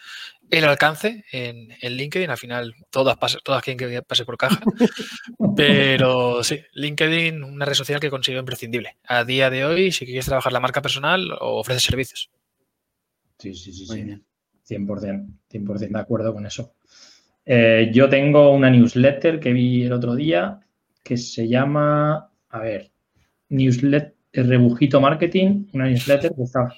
alcance 0.63 1.25
en, 1.31 1.69
LinkedIn. 1.81 2.29
Al 2.29 2.37
final 2.37 2.73
todas, 2.89 3.17
todas 3.43 3.63
quieren 3.63 3.77
que 3.77 4.01
pase 4.01 4.25
por 4.25 4.37
caja. 4.37 4.61
Pero 5.55 6.43
sí, 6.43 6.61
LinkedIn, 6.73 7.43
una 7.43 7.65
red 7.65 7.75
social 7.75 7.99
que 7.99 8.09
considero 8.09 8.39
imprescindible. 8.39 8.97
A 9.05 9.23
día 9.23 9.49
de 9.49 9.65
hoy, 9.65 9.91
si 9.91 10.05
quieres 10.05 10.25
trabajar 10.25 10.53
la 10.53 10.59
marca 10.59 10.81
personal 10.81 11.31
o 11.33 11.59
ofreces 11.59 11.83
servicios. 11.83 12.31
Sí, 13.37 13.53
sí, 13.53 13.73
sí, 13.73 13.85
sí. 13.85 14.21
100%, 14.67 15.27
100% 15.51 15.89
de 15.89 15.99
acuerdo 15.99 16.33
con 16.33 16.45
eso. 16.45 16.73
Eh, 17.45 17.89
yo 17.93 18.09
tengo 18.09 18.51
una 18.51 18.69
newsletter 18.69 19.39
que 19.39 19.53
vi 19.53 19.83
el 19.83 19.93
otro 19.93 20.15
día 20.15 20.59
que 21.03 21.17
se 21.17 21.47
llama, 21.47 22.29
a 22.49 22.59
ver, 22.59 22.91
newsletter 23.49 24.15
Rebujito 24.33 25.01
Marketing, 25.01 25.65
una 25.73 25.87
newsletter 25.87 26.33
que 26.35 26.43
está, 26.43 26.73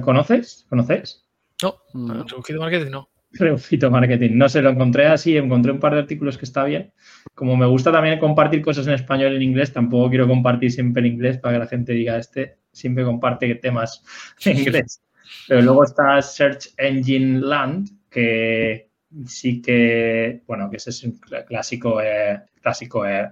¿conoces? 0.00 0.66
¿Conoces? 0.68 1.26
No, 1.62 2.24
Rebujito 2.24 2.60
Marketing 2.60 2.90
no. 2.90 3.08
Rebujito 3.32 3.90
Marketing, 3.90 4.30
no 4.34 4.48
sé, 4.48 4.62
lo 4.62 4.70
encontré 4.70 5.06
así, 5.06 5.36
encontré 5.36 5.72
un 5.72 5.80
par 5.80 5.94
de 5.94 6.00
artículos 6.00 6.38
que 6.38 6.44
está 6.44 6.64
bien. 6.64 6.92
Como 7.34 7.56
me 7.56 7.66
gusta 7.66 7.90
también 7.90 8.20
compartir 8.20 8.62
cosas 8.62 8.86
en 8.86 8.94
español 8.94 9.32
y 9.32 9.36
en 9.36 9.42
inglés, 9.42 9.72
tampoco 9.72 10.08
quiero 10.08 10.28
compartir 10.28 10.70
siempre 10.70 11.00
en 11.00 11.14
inglés 11.14 11.38
para 11.38 11.54
que 11.54 11.58
la 11.58 11.66
gente 11.66 11.92
diga, 11.92 12.16
este 12.16 12.58
siempre 12.72 13.04
comparte 13.04 13.54
temas 13.56 14.04
en 14.44 14.58
inglés. 14.58 15.02
Pero 15.48 15.62
luego 15.62 15.84
está 15.84 16.20
Search 16.22 16.74
Engine 16.76 17.40
Land, 17.40 17.88
que, 18.10 18.90
sí 19.26 19.60
que, 19.62 20.42
bueno, 20.46 20.70
que 20.70 20.76
ese 20.76 20.90
es 20.90 21.04
un 21.04 21.18
clásico, 21.46 22.00
eh, 22.00 22.40
clásico 22.60 23.06
eh, 23.06 23.30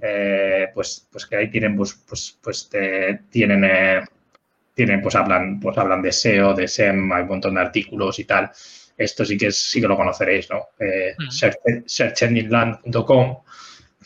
eh, 0.00 0.68
pues, 0.74 1.08
pues 1.10 1.26
que 1.26 1.36
ahí 1.36 1.50
tienen, 1.50 1.76
pues, 1.76 1.94
pues, 2.08 2.38
pues 2.42 2.70
tienen, 3.30 4.06
tienen, 4.74 5.02
pues 5.02 5.14
hablan, 5.14 5.58
pues 5.60 5.76
hablan 5.78 6.02
de 6.02 6.12
SEO, 6.12 6.54
de 6.54 6.68
SEM, 6.68 7.12
hay 7.12 7.22
un 7.22 7.28
montón 7.28 7.54
de 7.54 7.60
artículos 7.60 8.18
y 8.18 8.24
tal. 8.24 8.50
Esto 8.96 9.24
sí 9.24 9.36
que 9.36 9.50
sí 9.52 9.80
que 9.80 9.88
lo 9.88 9.96
conoceréis, 9.96 10.48
¿no? 10.50 10.68
Mm. 10.78 11.84
searchengineland.com 11.86 13.38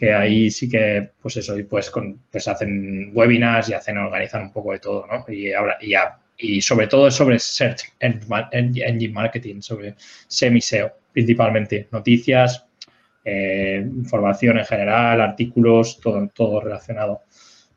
que 0.02 0.12
ahí 0.12 0.50
sí 0.50 0.68
que, 0.68 1.10
pues 1.20 1.36
eso, 1.36 1.56
y 1.56 1.62
pues, 1.62 1.88
con, 1.88 2.22
pues 2.28 2.48
hacen 2.48 3.12
webinars 3.14 3.68
y 3.68 3.74
hacen, 3.74 3.98
organizan 3.98 4.42
un 4.42 4.52
poco 4.52 4.72
de 4.72 4.80
todo, 4.80 5.06
¿no? 5.06 5.24
Y, 5.32 5.52
ahora, 5.52 5.78
y, 5.80 5.94
y 6.36 6.60
sobre 6.60 6.86
todo 6.86 7.10
sobre 7.10 7.38
Search 7.38 7.92
Engine 8.00 9.12
Marketing, 9.12 9.60
sobre 9.60 9.94
semi-SEO 10.26 10.92
principalmente, 11.12 11.88
noticias, 11.92 12.64
eh, 13.24 13.84
información 13.86 14.58
en 14.58 14.64
general, 14.64 15.20
artículos, 15.20 16.00
todo, 16.00 16.28
todo 16.34 16.60
relacionado 16.60 17.20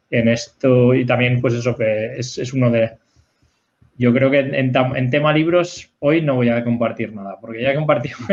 en 0.10 0.30
esto. 0.30 0.94
Y 0.94 1.06
también, 1.06 1.42
pues 1.42 1.54
eso 1.54 1.76
que 1.76 2.16
es, 2.18 2.54
uno 2.54 2.72
de... 2.72 2.94
Yo 3.98 4.14
creo 4.14 4.30
que 4.30 4.40
en, 4.40 5.10
tema 5.10 5.32
libros 5.32 5.90
hoy 6.00 6.22
no 6.22 6.36
voy 6.36 6.50
a 6.50 6.62
compartir 6.66 7.14
nada, 7.14 7.38
porque 7.40 7.62
ya 7.62 7.72
he 7.72 7.76
compartido 7.76 8.18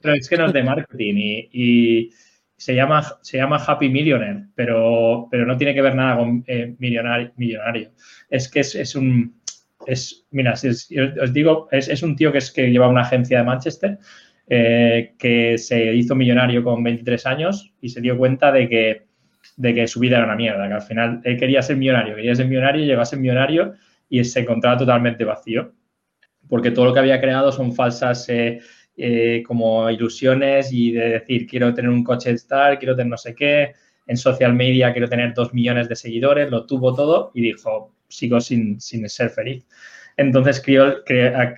pero 0.00 0.14
es 0.14 0.28
que 0.30 0.36
no 0.38 0.46
es 0.46 0.52
de 0.54 0.62
marketing 0.62 1.14
y, 1.52 2.10
se, 2.58 2.74
llama, 2.74 3.02
se 3.22 3.38
llama 3.38 3.62
Happy 3.64 3.88
Millionaire, 3.88 4.44
pero, 4.54 5.28
pero 5.30 5.46
no 5.46 5.56
tiene 5.56 5.72
que 5.72 5.80
ver 5.80 5.94
nada 5.94 6.18
con 6.18 6.44
eh, 6.46 6.74
millonario, 6.78 7.32
millonario. 7.36 7.92
Es 8.28 8.50
que 8.50 8.60
es 8.60 8.94
un, 8.94 9.38
es, 9.86 10.26
mira, 10.30 10.52
os 10.52 11.32
digo, 11.32 11.68
es, 11.70 12.02
un 12.02 12.14
tío 12.14 12.30
que, 12.30 12.38
es, 12.38 12.50
que 12.50 12.70
lleva 12.70 12.88
una 12.88 13.02
agencia 13.02 13.38
de 13.38 13.44
Manchester 13.44 13.98
eh, 14.48 15.14
que 15.18 15.56
se 15.56 15.94
hizo 15.94 16.14
millonario 16.14 16.62
con 16.62 16.82
23 16.82 17.26
años 17.26 17.72
y 17.80 17.88
se 17.88 18.00
dio 18.00 18.18
cuenta 18.18 18.52
de 18.52 18.68
que, 18.68 19.06
de 19.56 19.74
que 19.74 19.88
su 19.88 20.00
vida 20.00 20.16
era 20.16 20.26
una 20.26 20.36
mierda, 20.36 20.68
que 20.68 20.74
al 20.74 20.82
final 20.82 21.20
él 21.24 21.38
quería 21.38 21.62
ser 21.62 21.76
millonario, 21.76 22.16
quería 22.16 22.34
ser 22.34 22.48
millonario, 22.48 22.84
llegó 22.84 23.00
a 23.00 23.06
ser 23.06 23.18
millonario 23.18 23.74
y 24.08 24.22
se 24.24 24.40
encontraba 24.40 24.76
totalmente 24.76 25.24
vacío, 25.24 25.72
porque 26.48 26.70
todo 26.70 26.86
lo 26.86 26.92
que 26.92 27.00
había 27.00 27.20
creado 27.20 27.52
son 27.52 27.72
falsas 27.72 28.28
eh, 28.28 28.60
eh, 29.00 29.44
como 29.46 29.88
ilusiones 29.88 30.72
y 30.72 30.90
de 30.90 31.10
decir, 31.10 31.46
quiero 31.46 31.72
tener 31.72 31.88
un 31.88 32.02
coche 32.02 32.32
Star, 32.32 32.80
quiero 32.80 32.96
tener 32.96 33.10
no 33.10 33.16
sé 33.16 33.32
qué, 33.32 33.74
en 34.08 34.16
social 34.16 34.54
media 34.54 34.92
quiero 34.92 35.08
tener 35.08 35.34
dos 35.34 35.54
millones 35.54 35.88
de 35.88 35.94
seguidores, 35.94 36.50
lo 36.50 36.66
tuvo 36.66 36.92
todo 36.92 37.30
y 37.32 37.42
dijo, 37.42 37.94
sigo 38.08 38.40
sin, 38.40 38.80
ser 38.80 39.30
feliz. 39.30 39.64
Entonces 40.16 40.60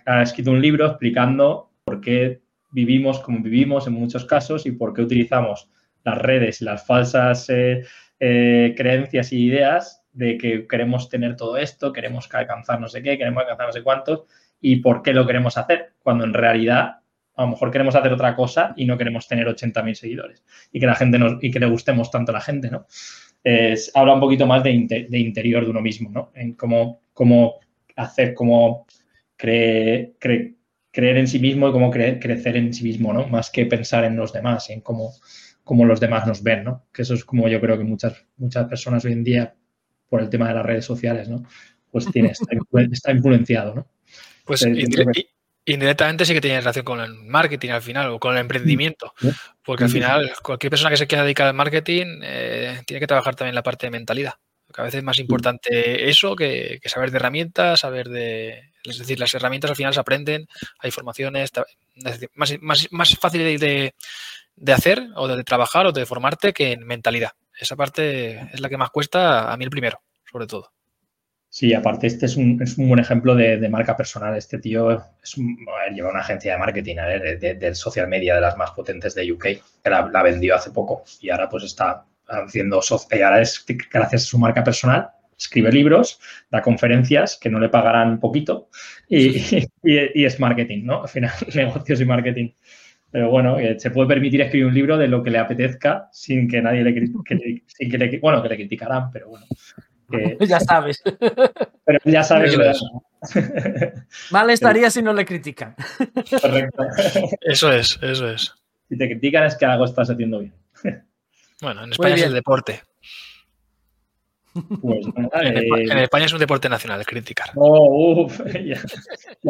ha, 0.05 0.23
escrito 0.23 0.51
un 0.51 0.61
libro 0.61 0.85
explicando 0.85 1.71
por 1.85 2.03
qué 2.03 2.43
vivimos 2.73 3.21
como 3.21 3.41
vivimos 3.41 3.87
en 3.87 3.95
muchos 3.95 4.27
casos 4.27 4.67
y 4.67 4.73
por 4.73 4.93
qué 4.93 5.01
utilizamos 5.01 5.71
las 6.05 6.19
redes 6.19 6.61
y 6.61 6.67
las 6.67 6.87
falsas 6.87 7.49
eh, 7.49 7.85
eh, 8.19 8.75
creencias 8.77 9.33
y 9.33 9.47
ideas 9.47 10.05
de 10.13 10.37
que 10.37 10.67
queremos 10.67 11.09
tener 11.09 11.37
todo 11.37 11.57
esto, 11.57 11.91
queremos 11.91 12.29
alcanzar 12.35 12.79
no 12.81 12.89
sé 12.89 13.03
qué, 13.03 13.17
queremos 13.17 13.45
alcanzar 13.45 13.67
no 13.69 13.73
sé 13.73 13.83
cuántos 13.83 14.25
y 14.61 14.77
por 14.77 15.03
qué 15.03 15.15
lo 15.15 15.27
queremos 15.27 15.57
hacer, 15.57 15.95
cuando 16.03 16.25
en 16.25 16.35
realidad 16.35 17.00
a 17.41 17.45
lo 17.45 17.53
mejor 17.53 17.71
queremos 17.71 17.95
hacer 17.95 18.13
otra 18.13 18.37
cosa 18.37 18.75
y 18.77 18.85
no 18.85 18.99
queremos 18.99 19.27
tener 19.27 19.47
80.000 19.47 19.95
seguidores 19.95 20.45
y 20.73 20.79
que 20.79 20.87
la 20.87 20.95
gente 20.95 21.19
nos, 21.19 21.43
y 21.43 21.51
que 21.51 21.59
le 21.59 21.67
gustemos 21.67 22.11
tanto 22.11 22.33
a 22.33 22.35
la 22.35 22.41
gente, 22.41 22.71
¿no? 22.71 22.87
es, 23.43 23.91
habla 23.95 24.15
un 24.15 24.21
poquito 24.21 24.47
más 24.47 24.63
de, 24.63 24.73
interior 24.73 25.65
de 25.65 25.71
uno 25.71 25.81
mismo, 25.81 26.11
¿no? 26.11 26.31
En 26.35 26.55
cómo, 26.55 27.03
cómo 27.13 27.61
hacer, 27.97 28.35
cómo 28.35 28.87
creer 29.37 30.17
en 30.93 31.27
sí 31.27 31.39
mismo 31.39 31.69
y 31.69 31.73
cómo 31.73 31.91
crecer 31.91 32.57
en 32.57 32.75
sí 32.75 32.85
mismo, 32.85 33.13
¿no? 33.13 33.27
Más 33.29 33.51
que 33.51 33.67
pensar 33.67 34.05
en 34.05 34.17
los 34.17 34.33
demás, 34.33 34.69
en 34.71 34.81
cómo, 34.83 35.13
cómo 35.65 35.85
los 35.85 36.01
demás 36.01 36.27
nos 36.27 36.43
ven, 36.43 36.65
¿no? 36.65 36.85
Que 36.93 37.03
eso 37.03 37.15
es 37.15 37.25
como 37.25 37.49
yo 37.49 37.61
creo 37.61 37.79
que 37.79 37.85
muchas, 37.85 38.27
muchas 38.37 38.67
personas 38.69 39.05
hoy 39.05 39.13
en 39.13 39.25
día, 39.25 39.55
por 40.09 40.21
el 40.21 40.29
tema 40.29 40.49
de 40.49 40.55
las 40.55 40.67
redes 40.67 40.85
sociales, 40.85 41.29
¿no? 41.29 41.43
Pues 41.91 42.07
tiene, 42.13 42.33
está, 42.33 43.13
influenciado, 43.13 43.75
¿no? 43.75 43.87
Pues 44.45 44.67
indirectamente 45.73 46.25
sí 46.25 46.33
que 46.33 46.41
tiene 46.41 46.61
relación 46.61 46.85
con 46.85 47.01
el 47.01 47.15
marketing 47.15 47.71
al 47.71 47.83
final 47.83 48.11
o 48.11 48.19
con 48.19 48.35
el 48.35 48.41
emprendimiento. 48.41 49.13
Porque 49.63 49.85
al 49.85 49.91
final 49.91 50.33
cualquier 50.43 50.71
persona 50.71 50.91
que 50.91 50.97
se 50.97 51.07
quiera 51.07 51.25
dedicar 51.25 51.47
al 51.47 51.55
marketing 51.55 52.21
eh, 52.23 52.83
tiene 52.87 53.01
que 53.01 53.07
trabajar 53.07 53.35
también 53.35 53.55
la 53.55 53.63
parte 53.63 53.87
de 53.87 53.91
mentalidad. 53.91 54.35
Porque 54.67 54.83
a 54.83 54.85
veces 54.85 54.99
es 54.99 55.05
más 55.05 55.19
importante 55.19 56.09
eso 56.09 56.37
que, 56.37 56.81
saber 56.85 57.11
de 57.11 57.17
herramientas, 57.17 57.81
saber 57.81 58.09
de... 58.09 58.71
Es 58.85 58.99
decir, 58.99 59.19
las 59.19 59.35
herramientas 59.35 59.71
al 59.71 59.77
final 59.77 59.93
se 59.93 60.01
aprenden, 60.01 60.47
hay 60.79 60.91
formaciones, 60.91 61.51
más, 62.35 62.57
más, 62.61 62.89
más 62.91 63.19
fácil 63.19 63.59
de, 63.59 63.95
de 64.57 64.73
hacer 64.73 65.09
o 65.17 65.29
de 65.29 65.45
trabajar 65.45 65.87
o 65.87 65.93
de 65.93 66.07
formarte 66.07 66.53
que 66.53 66.73
en 66.73 66.87
mentalidad. 66.87 67.33
Esa 67.59 67.77
parte 67.77 68.41
es 68.53 68.61
la 68.61 68.69
que 68.69 68.79
más 68.79 68.91
cuesta 68.91 69.53
a 69.53 69.57
mí 69.57 69.65
el 69.65 69.71
primero, 69.71 70.01
sobre 70.31 70.47
todo. 70.47 70.73
Sí, 71.53 71.75
aparte 71.75 72.07
este 72.07 72.27
es 72.27 72.37
un, 72.37 72.63
es 72.63 72.79
un 72.79 72.89
buen 72.89 73.01
ejemplo 73.01 73.35
de, 73.35 73.69
marca 73.69 73.97
personal. 73.97 74.37
Este 74.37 74.59
tío 74.59 74.93
es 74.93 75.37
lleva 75.93 76.11
una 76.11 76.21
agencia 76.21 76.53
de 76.53 76.59
marketing 76.59 76.97
de, 76.97 77.75
social 77.75 78.07
media 78.07 78.37
de 78.37 78.41
las 78.41 78.57
más 78.57 78.71
potentes 78.71 79.17
de 79.17 79.31
UK, 79.33 79.43
que 79.43 79.91
la, 79.91 80.23
vendió 80.23 80.55
hace 80.55 80.71
poco 80.71 81.03
y 81.21 81.31
ahora 81.31 81.49
pues 81.49 81.65
está 81.65 82.05
haciendo 82.29 82.81
y 83.11 83.21
ahora 83.21 83.43
es 83.43 83.65
gracias 83.93 84.23
a 84.23 84.27
su 84.27 84.39
marca 84.39 84.63
personal 84.63 85.11
escribe 85.41 85.73
libros, 85.73 86.21
da 86.51 86.61
conferencias 86.61 87.39
que 87.41 87.49
no 87.49 87.59
le 87.59 87.71
pagarán 87.71 88.21
poquito 88.21 88.69
y, 89.09 89.39
y, 89.83 90.25
es 90.25 90.39
marketing, 90.39 90.85
¿no? 90.85 91.03
Al 91.03 91.09
final, 91.09 91.33
negocios 91.55 92.01
y 92.01 92.05
marketing. 92.05 92.51
Pero 93.11 93.31
bueno, 93.31 93.59
eh, 93.59 93.77
se 93.81 93.91
puede 93.91 94.09
permitir 94.09 94.41
escribir 94.41 94.67
un 94.67 94.75
libro 94.75 94.97
de 94.97 95.09
lo 95.09 95.23
que 95.23 95.31
le 95.31 95.39
apetezca 95.39 96.09
sin 96.13 96.47
que 96.47 96.63
nadie 96.63 96.85
le, 96.85 96.95
critique, 96.95 97.65
sin 97.67 97.91
que 97.91 97.99
le, 97.99 98.19
bueno, 98.21 98.41
que 98.41 98.51
le 98.51 98.57
criticarán, 98.57 99.11
pero 99.11 99.31
bueno. 99.31 99.47
ya 100.41 100.61
sabes. 100.61 101.03
Pero 101.85 101.99
ya 102.05 102.23
sabes. 102.23 102.57
Mal 104.31 104.51
estaría 104.51 104.91
si 104.91 105.03
no 105.03 105.13
le 105.13 105.25
critican. 105.25 105.75
Correcto. 106.41 106.85
Eso 107.41 107.73
es, 107.73 107.99
eso 108.03 108.29
es. 108.29 108.55
Si 108.89 108.99
te 108.99 109.09
critican 109.09 109.45
es 109.45 109.57
que 109.57 109.67
algo 109.67 109.85
estás 109.85 110.11
haciendo 110.11 110.41
bien. 110.41 110.55
Bueno, 111.63 111.85
en 111.85 111.93
España 111.93 112.15
es 112.15 112.23
el 112.23 112.35
deporte. 112.35 112.83
Pues, 114.53 115.07
eh, 115.07 115.69
en, 115.93 115.99
España 115.99 116.25
es 116.25 116.33
un 116.33 116.41
deporte 116.41 116.69
nacional, 116.69 117.07
criticar. 117.07 117.51
Oh, 117.55 118.25
uf, 118.25 118.41
y 118.57 118.73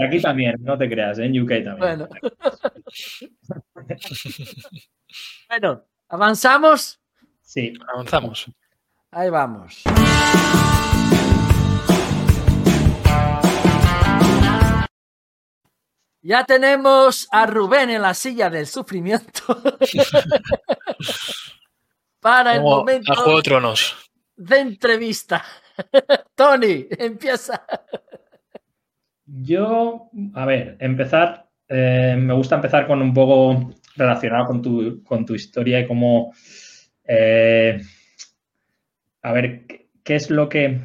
aquí 0.02 0.20
también, 0.20 0.56
no 0.60 0.76
te 0.76 0.90
creas, 0.90 1.18
en 1.20 1.40
UK 1.40 1.64
también. 1.64 1.78
Bueno. 1.78 2.08
bueno, 5.48 5.84
¿avanzamos? 6.08 7.00
Sí. 7.40 7.72
Avanzamos. 7.94 8.50
Ahí 9.12 9.28
vamos. 9.28 9.82
Ya 16.22 16.44
tenemos 16.44 17.26
a 17.32 17.46
Rubén 17.46 17.90
en 17.90 18.02
la 18.02 18.14
silla 18.14 18.48
del 18.50 18.68
sufrimiento. 18.68 19.42
Para 22.20 22.54
el 22.54 22.62
momento 22.62 23.12
de 24.36 24.58
entrevista. 24.58 25.44
Tony, 26.36 26.86
empieza. 26.90 27.64
Yo, 29.24 30.08
a 30.34 30.44
ver, 30.44 30.76
empezar, 30.78 31.48
eh, 31.66 32.14
me 32.16 32.34
gusta 32.34 32.54
empezar 32.56 32.86
con 32.86 33.02
un 33.02 33.12
poco 33.12 33.74
relacionado 33.96 34.46
con 34.46 34.62
tu, 34.62 35.02
con 35.02 35.26
tu 35.26 35.34
historia 35.34 35.80
y 35.80 35.88
cómo 35.88 36.32
eh, 37.02 37.80
a 39.22 39.32
ver, 39.32 39.66
¿qué 40.04 40.14
es 40.14 40.30
lo 40.30 40.48
que 40.48 40.80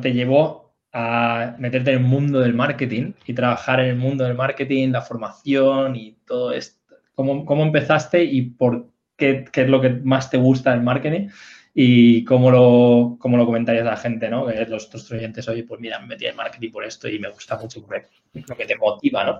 te 0.00 0.12
llevó 0.12 0.74
a 0.92 1.56
meterte 1.58 1.90
en 1.90 1.98
el 1.98 2.04
mundo 2.04 2.40
del 2.40 2.54
marketing 2.54 3.12
y 3.26 3.34
trabajar 3.34 3.80
en 3.80 3.86
el 3.86 3.96
mundo 3.96 4.24
del 4.24 4.34
marketing, 4.34 4.90
la 4.90 5.02
formación 5.02 5.96
y 5.96 6.16
todo 6.26 6.52
esto? 6.52 6.96
¿Cómo, 7.14 7.62
empezaste 7.62 8.24
y 8.24 8.42
por 8.42 8.90
qué, 9.16 9.44
es 9.52 9.68
lo 9.68 9.80
que 9.80 9.90
más 9.90 10.30
te 10.30 10.36
gusta 10.36 10.72
del 10.72 10.82
marketing? 10.82 11.28
y 11.78 12.24
cómo 12.24 12.50
lo, 12.50 13.18
cómo 13.20 13.36
lo 13.36 13.44
comentarías 13.44 13.86
a 13.86 13.90
la 13.90 13.96
gente, 13.98 14.30
¿no? 14.30 14.50
Los 14.50 14.86
otros 14.86 15.12
oyentes, 15.12 15.46
oye, 15.46 15.62
pues 15.62 15.78
mira, 15.78 15.98
me 15.98 16.06
metí 16.06 16.24
en 16.24 16.34
marketing 16.34 16.70
por 16.70 16.82
esto 16.86 17.06
y 17.06 17.18
me 17.18 17.28
gusta 17.28 17.58
mucho 17.58 17.84
lo 18.32 18.56
que 18.56 18.64
te 18.64 18.76
motiva, 18.76 19.24
¿no? 19.24 19.38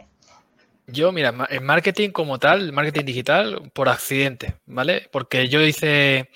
Yo, 0.87 1.13
mira, 1.13 1.35
en 1.49 1.65
marketing 1.65 2.11
como 2.11 2.39
tal, 2.39 2.75
marketing 2.75 3.07
digital, 3.07 3.71
por 3.73 3.89
accidente, 3.89 4.57
¿vale? 4.67 5.09
Porque 5.11 5.49
yo 5.49 5.63
hice 5.63 6.29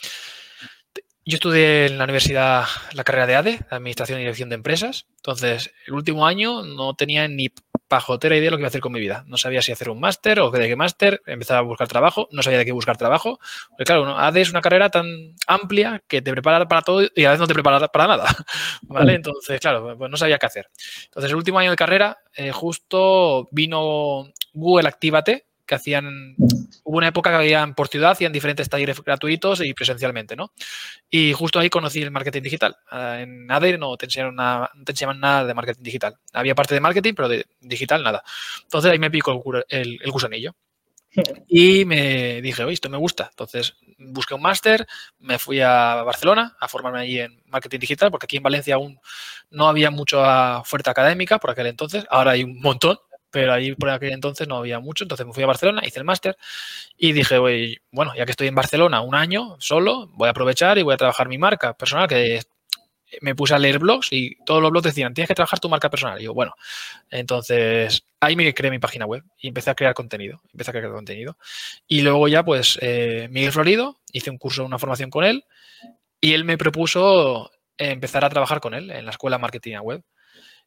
yo 1.31 1.37
estudié 1.37 1.87
en 1.87 1.99
la 1.99 2.05
universidad 2.05 2.65
la 2.93 3.05
carrera 3.05 3.27
de 3.27 3.37
ADE, 3.37 3.61
Administración 3.71 4.19
y 4.19 4.23
Dirección 4.23 4.49
de 4.49 4.57
Empresas. 4.57 5.07
Entonces, 5.17 5.73
el 5.87 5.95
último 5.95 6.27
año 6.27 6.63
no 6.63 6.95
tenía 6.95 7.29
ni 7.29 7.51
pajotera 7.87 8.37
idea 8.37 8.47
de 8.47 8.51
lo 8.51 8.57
que 8.57 8.63
iba 8.63 8.67
a 8.67 8.71
hacer 8.71 8.81
con 8.81 8.93
mi 8.93 9.01
vida. 9.01 9.25
No 9.27 9.37
sabía 9.37 9.63
si 9.63 9.71
hacer 9.71 9.91
un 9.91 10.01
máster 10.01 10.41
o 10.41 10.51
de 10.51 10.69
qué 10.69 10.77
máster. 10.77 11.23
Empezaba 11.27 11.61
a 11.61 11.63
buscar 11.63 11.87
trabajo. 11.87 12.29
No 12.33 12.43
sabía 12.43 12.59
de 12.59 12.65
qué 12.65 12.73
buscar 12.73 12.97
trabajo. 12.97 13.39
Porque, 13.71 13.85
claro, 13.85 14.19
ADE 14.19 14.41
es 14.41 14.51
una 14.51 14.61
carrera 14.61 14.91
tan 14.91 15.07
amplia 15.47 16.03
que 16.09 16.21
te 16.21 16.33
prepara 16.33 16.67
para 16.67 16.83
todo 16.83 17.03
y 17.15 17.25
a 17.25 17.31
veces 17.31 17.41
no 17.41 17.47
te 17.47 17.55
prepara 17.55 17.87
para 17.89 18.07
nada. 18.09 18.27
¿Vale? 18.83 19.15
Entonces, 19.15 19.61
claro, 19.61 19.97
pues 19.97 20.11
no 20.11 20.17
sabía 20.17 20.39
qué 20.39 20.47
hacer. 20.47 20.69
Entonces, 21.05 21.31
el 21.31 21.37
último 21.37 21.61
año 21.61 21.71
de 21.71 21.77
carrera, 21.77 22.19
eh, 22.35 22.51
justo 22.51 23.49
vino 23.53 24.33
Google 24.53 24.89
Actívate, 24.89 25.47
que 25.71 25.77
hacían, 25.77 26.35
hubo 26.83 26.99
una 26.99 27.07
época 27.07 27.31
que 27.31 27.37
habían 27.37 27.77
por 27.77 27.87
ciudad, 27.87 28.11
hacían 28.11 28.33
diferentes 28.33 28.69
talleres 28.69 29.01
gratuitos 29.01 29.61
y 29.65 29.73
presencialmente, 29.73 30.35
¿no? 30.35 30.53
Y 31.09 31.33
justo 31.33 31.61
ahí 31.61 31.71
conocí 31.71 32.03
el 32.03 32.11
marketing 32.11 32.43
digital. 32.43 32.77
Ah, 32.91 33.21
en 33.21 33.49
ADE 33.49 33.79
no 33.79 33.97
te 33.97 34.07
enseñaron 34.07 34.35
nada, 34.35 34.69
no 34.75 34.83
te 34.83 34.91
enseñaban 34.91 35.21
nada 35.21 35.45
de 35.45 35.55
marketing 35.55 35.83
digital. 35.85 36.17
Había 36.33 36.57
parte 36.57 36.75
de 36.75 36.81
marketing, 36.81 37.15
pero 37.15 37.29
de 37.29 37.47
digital 37.61 38.03
nada. 38.03 38.25
Entonces 38.65 38.91
ahí 38.91 38.99
me 38.99 39.13
pico 39.13 39.41
el, 39.69 40.01
el, 40.03 40.11
gusanillo. 40.11 40.57
Y 41.49 41.85
me 41.85 42.41
dije, 42.43 42.65
oye, 42.65 42.75
esto 42.75 42.91
me 42.91 42.99
gusta. 42.99 43.29
Entonces 43.31 43.77
busqué 43.99 44.35
un 44.35 44.43
máster, 44.43 44.89
me 45.21 45.39
fui 45.39 45.61
a 45.61 46.03
Barcelona 46.03 46.57
a 46.61 46.67
formarme 46.67 47.01
allí 47.01 47.21
en 47.21 47.43
marketing 47.47 47.79
digital, 47.79 48.11
porque 48.11 48.27
aquí 48.27 48.39
en 48.39 48.43
Valencia 48.43 48.75
aún 48.75 48.99
no 49.51 49.69
había 49.69 49.93
mucha 49.93 50.59
oferta 50.59 50.91
académica 50.91 51.39
por 51.39 51.51
aquel 51.51 51.67
entonces. 51.67 52.05
Ahora 52.11 52.33
hay 52.33 52.43
un 52.43 52.61
montón 52.61 52.99
pero 53.31 53.53
ahí 53.53 53.75
por 53.75 53.91
aquel 53.91 54.13
entonces 54.13 54.49
no 54.49 54.57
había 54.57 54.81
mucho, 54.81 55.05
entonces 55.05 55.27
me 55.27 55.33
fui 55.33 55.43
a 55.43 55.47
Barcelona, 55.47 55.83
hice 55.85 55.99
el 55.99 56.05
máster 56.05 56.37
y 56.97 57.13
dije, 57.13 57.39
bueno, 57.91 58.13
ya 58.17 58.25
que 58.25 58.33
estoy 58.33 58.49
en 58.49 58.55
Barcelona 58.55 59.01
un 59.01 59.15
año 59.15 59.57
solo, 59.59 60.09
voy 60.15 60.29
a 60.29 60.31
aprovechar 60.31 60.79
y 60.79 60.83
voy 60.83 60.95
a 60.95 60.97
trabajar 60.97 61.29
mi 61.29 61.39
marca 61.39 61.75
personal, 61.75 62.09
que 62.09 62.41
me 63.21 63.35
puse 63.35 63.55
a 63.55 63.59
leer 63.59 63.79
blogs 63.79 64.13
y 64.13 64.37
todos 64.45 64.63
los 64.63 64.71
blogs 64.71 64.85
decían, 64.85 65.15
tienes 65.15 65.29
que 65.29 65.35
trabajar 65.35 65.59
tu 65.59 65.69
marca 65.69 65.91
personal. 65.91 66.21
Y 66.21 66.25
yo, 66.25 66.35
bueno, 66.35 66.55
entonces 67.11 68.05
ahí 68.21 68.37
me 68.37 68.53
creé 68.55 68.71
mi 68.71 68.79
página 68.79 69.07
web 69.07 69.25
y 69.39 69.49
empecé 69.49 69.71
a 69.71 69.75
crear 69.75 69.95
contenido, 69.95 70.41
empecé 70.53 70.71
a 70.71 70.75
crear 70.75 70.93
contenido. 70.93 71.37
Y 71.89 72.03
luego 72.03 72.29
ya, 72.29 72.45
pues, 72.45 72.79
eh, 72.81 73.29
Miguel 73.31 73.53
Florido, 73.53 74.01
hice 74.13 74.31
un 74.31 74.39
curso, 74.39 74.65
una 74.65 74.79
formación 74.79 75.11
con 75.11 75.25
él 75.25 75.45
y 76.21 76.35
él 76.35 76.45
me 76.45 76.59
propuso 76.59 77.51
empezar 77.79 78.25
a 78.25 78.31
trabajar 78.31 78.61
con 78.61 78.75
él 78.75 78.91
en 78.91 79.07
la 79.07 79.13
escuela 79.13 79.39
Marketing 79.39 79.77
Web. 79.83 80.03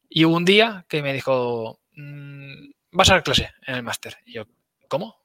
Y 0.08 0.24
hubo 0.24 0.36
un 0.36 0.44
día 0.44 0.84
que 0.88 1.02
me 1.02 1.12
dijo, 1.12 1.80
Mm, 1.96 2.70
vas 2.92 3.10
a 3.10 3.14
dar 3.14 3.22
clase 3.22 3.50
en 3.66 3.76
el 3.76 3.82
máster. 3.82 4.16
Y 4.24 4.34
yo, 4.34 4.44
¿cómo? 4.88 5.24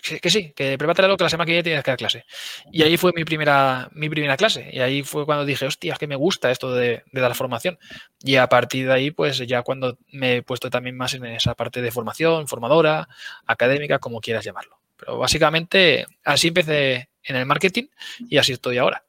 Que, 0.00 0.30
sí, 0.30 0.52
que 0.54 0.78
prepárate 0.78 1.16
que 1.16 1.24
la 1.24 1.28
semana 1.28 1.44
que 1.46 1.52
viene 1.52 1.64
tienes 1.64 1.82
que 1.82 1.90
dar 1.90 1.98
clase. 1.98 2.24
Y 2.70 2.82
ahí 2.82 2.96
fue 2.96 3.12
mi 3.14 3.24
primera, 3.24 3.88
mi 3.92 4.08
primera 4.08 4.36
clase. 4.36 4.70
Y 4.72 4.78
ahí 4.78 5.02
fue 5.02 5.26
cuando 5.26 5.44
dije, 5.44 5.66
hostia, 5.66 5.92
es 5.94 5.98
que 5.98 6.06
me 6.06 6.14
gusta 6.14 6.52
esto 6.52 6.72
de, 6.72 7.02
dar 7.12 7.34
formación. 7.34 7.78
Y 8.22 8.36
a 8.36 8.48
partir 8.48 8.86
de 8.86 8.92
ahí, 8.92 9.10
pues 9.10 9.38
ya 9.38 9.62
cuando 9.62 9.98
me 10.12 10.36
he 10.36 10.42
puesto 10.42 10.70
también 10.70 10.96
más 10.96 11.14
en 11.14 11.24
esa 11.26 11.54
parte 11.54 11.82
de 11.82 11.90
formación, 11.90 12.46
formadora, 12.46 13.08
académica, 13.46 13.98
como 13.98 14.20
quieras 14.20 14.44
llamarlo. 14.44 14.78
Pero 14.96 15.18
básicamente 15.18 16.06
así 16.24 16.48
empecé 16.48 17.10
en 17.24 17.36
el 17.36 17.46
marketing 17.46 17.88
y 18.28 18.38
así 18.38 18.52
estoy 18.52 18.78
ahora. 18.78 19.04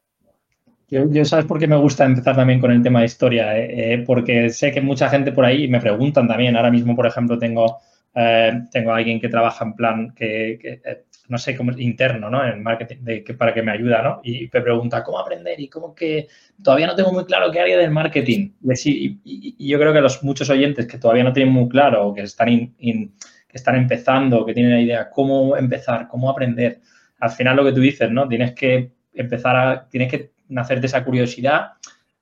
Yo, 0.91 1.23
¿sabes 1.23 1.45
por 1.45 1.59
qué 1.59 1.67
me 1.67 1.75
gusta 1.75 2.03
empezar 2.05 2.35
también 2.35 2.59
con 2.59 2.71
el 2.71 2.81
tema 2.81 2.99
de 2.99 3.05
historia? 3.05 3.55
Eh, 3.57 3.93
eh, 3.93 4.03
porque 4.05 4.49
sé 4.49 4.71
que 4.71 4.81
mucha 4.81 5.07
gente 5.07 5.31
por 5.31 5.45
ahí 5.45 5.67
me 5.67 5.79
preguntan 5.79 6.27
también. 6.27 6.55
Ahora 6.55 6.71
mismo, 6.71 6.95
por 6.95 7.05
ejemplo, 7.05 7.37
tengo, 7.37 7.77
eh, 8.15 8.63
tengo 8.71 8.91
a 8.91 8.97
alguien 8.97 9.19
que 9.21 9.29
trabaja 9.29 9.65
en 9.65 9.73
plan 9.73 10.13
que, 10.15 10.81
no 11.27 11.37
sé, 11.37 11.55
cómo 11.55 11.71
interno, 11.77 12.31
¿no? 12.31 12.43
En 12.43 12.63
marketing, 12.63 13.23
que, 13.23 13.33
para 13.35 13.53
que 13.53 13.61
me 13.61 13.71
ayuda, 13.71 14.01
¿no? 14.01 14.21
Y 14.23 14.49
me 14.51 14.61
pregunta, 14.61 15.03
¿cómo 15.03 15.19
aprender? 15.19 15.59
Y 15.59 15.67
como 15.67 15.93
que 15.93 16.27
todavía 16.63 16.87
no 16.87 16.95
tengo 16.95 17.11
muy 17.13 17.25
claro 17.25 17.51
qué 17.51 17.59
área 17.59 17.77
del 17.77 17.91
marketing. 17.91 18.53
Y, 18.85 19.69
yo 19.69 19.77
creo 19.77 19.93
que 19.93 20.01
los 20.01 20.23
muchos 20.23 20.49
oyentes 20.49 20.87
que 20.87 20.97
todavía 20.97 21.23
no 21.23 21.33
tienen 21.33 21.53
muy 21.53 21.69
claro, 21.69 22.11
que 22.15 22.23
están, 22.23 22.47
que 22.47 23.11
están 23.53 23.75
empezando, 23.75 24.43
que 24.43 24.55
tienen 24.55 24.73
la 24.73 24.81
idea, 24.81 25.09
cómo 25.11 25.55
empezar, 25.55 26.07
cómo 26.07 26.31
aprender, 26.31 26.79
al 27.19 27.29
final 27.29 27.57
lo 27.57 27.65
que 27.65 27.73
tú 27.73 27.81
dices, 27.81 28.09
¿no? 28.09 28.27
Tienes 28.27 28.53
que 28.53 28.91
empezar 29.13 29.55
a, 29.55 29.87
tienes 29.87 30.09
que 30.09 30.38
nacer 30.49 30.81
de 30.81 30.87
esa 30.87 31.03
curiosidad. 31.05 31.73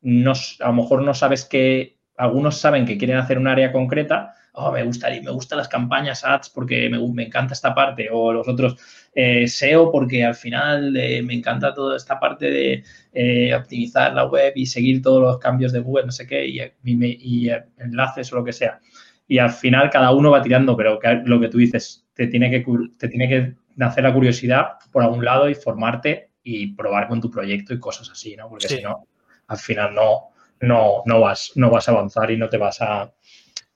a 0.03 0.67
lo 0.67 0.73
mejor 0.73 1.01
no 1.01 1.13
sabes 1.13 1.45
que, 1.45 1.97
algunos 2.17 2.57
saben 2.57 2.86
que 2.86 2.97
quieren 2.97 3.17
hacer 3.17 3.38
un 3.38 3.47
área 3.47 3.71
concreta, 3.71 4.34
oh, 4.53 4.71
me 4.71 4.84
gustaría, 4.84 5.21
me 5.21 5.32
gustan 5.32 5.59
las 5.59 5.67
campañas 5.67 6.25
ads 6.25 6.49
porque 6.49 6.89
me, 6.89 7.23
encanta 7.23 7.53
esta 7.53 7.73
parte, 7.75 8.09
o 8.11 8.34
los 8.34 8.47
otros 8.47 8.75
eh, 9.13 9.47
SEO 9.47 9.91
porque 9.91 10.25
al 10.25 10.36
final 10.36 10.97
eh, 10.97 11.21
me 11.21 11.36
encanta 11.36 11.73
toda 11.73 11.95
esta 11.95 12.19
parte 12.19 12.49
de 12.49 12.84
eh, 13.13 13.53
optimizar 13.53 14.13
la 14.13 14.25
web 14.25 14.53
y 14.55 14.65
seguir 14.65 15.01
todos 15.01 15.21
los 15.21 15.38
cambios 15.38 15.71
de 15.71 15.80
Google, 15.80 16.07
no 16.07 16.11
sé 16.11 16.25
qué, 16.28 16.45
y, 16.47 16.59
y 16.84 17.49
enlaces 17.78 18.34
o 18.34 18.38
lo 18.38 18.43
que 18.43 18.53
sea. 18.53 18.80
y 19.28 19.38
al 19.39 19.51
final 19.51 19.89
cada 19.89 20.11
uno 20.11 20.32
va 20.32 20.41
tirando, 20.41 20.75
pero 20.75 20.99
lo 21.25 21.39
que 21.39 21.49
tú 21.49 21.57
dices, 21.57 22.05
te 22.13 22.28
tiene 22.28 22.49
que, 22.49 22.65
te 22.97 23.07
tiene 23.09 23.30
que 23.30 23.53
nacer 23.75 24.03
la 24.03 24.13
curiosidad 24.13 24.69
por 24.91 25.03
algún 25.03 25.23
lado 25.23 25.49
y 25.49 25.55
formarte 25.55 26.26
y 26.50 26.68
probar 26.68 27.10
con 27.10 27.20
tu 27.20 27.30
proyecto 27.30 27.74
y 27.74 27.80
cosas 27.80 28.10
así, 28.10 28.38
¿no? 28.38 28.48
Porque 28.48 28.70
si 28.70 28.82
no, 28.82 29.06
al 29.48 29.58
final 29.58 29.93
no, 29.93 30.30
no, 30.62 31.04
no, 31.06 31.20
vas, 31.20 31.52
no 31.56 31.70
vas 31.70 31.89
a 31.89 31.91
avanzar 31.91 32.32
y 32.32 32.38
no 32.38 32.48
te 32.48 32.58
vas 32.58 32.82
a, 32.82 33.12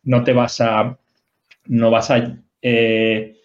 no 0.04 0.24
te 0.24 0.32
vas 0.32 0.62
a, 0.62 0.98
no 1.66 1.92
vas 1.92 2.12
a, 2.12 2.38
eh, 2.62 3.36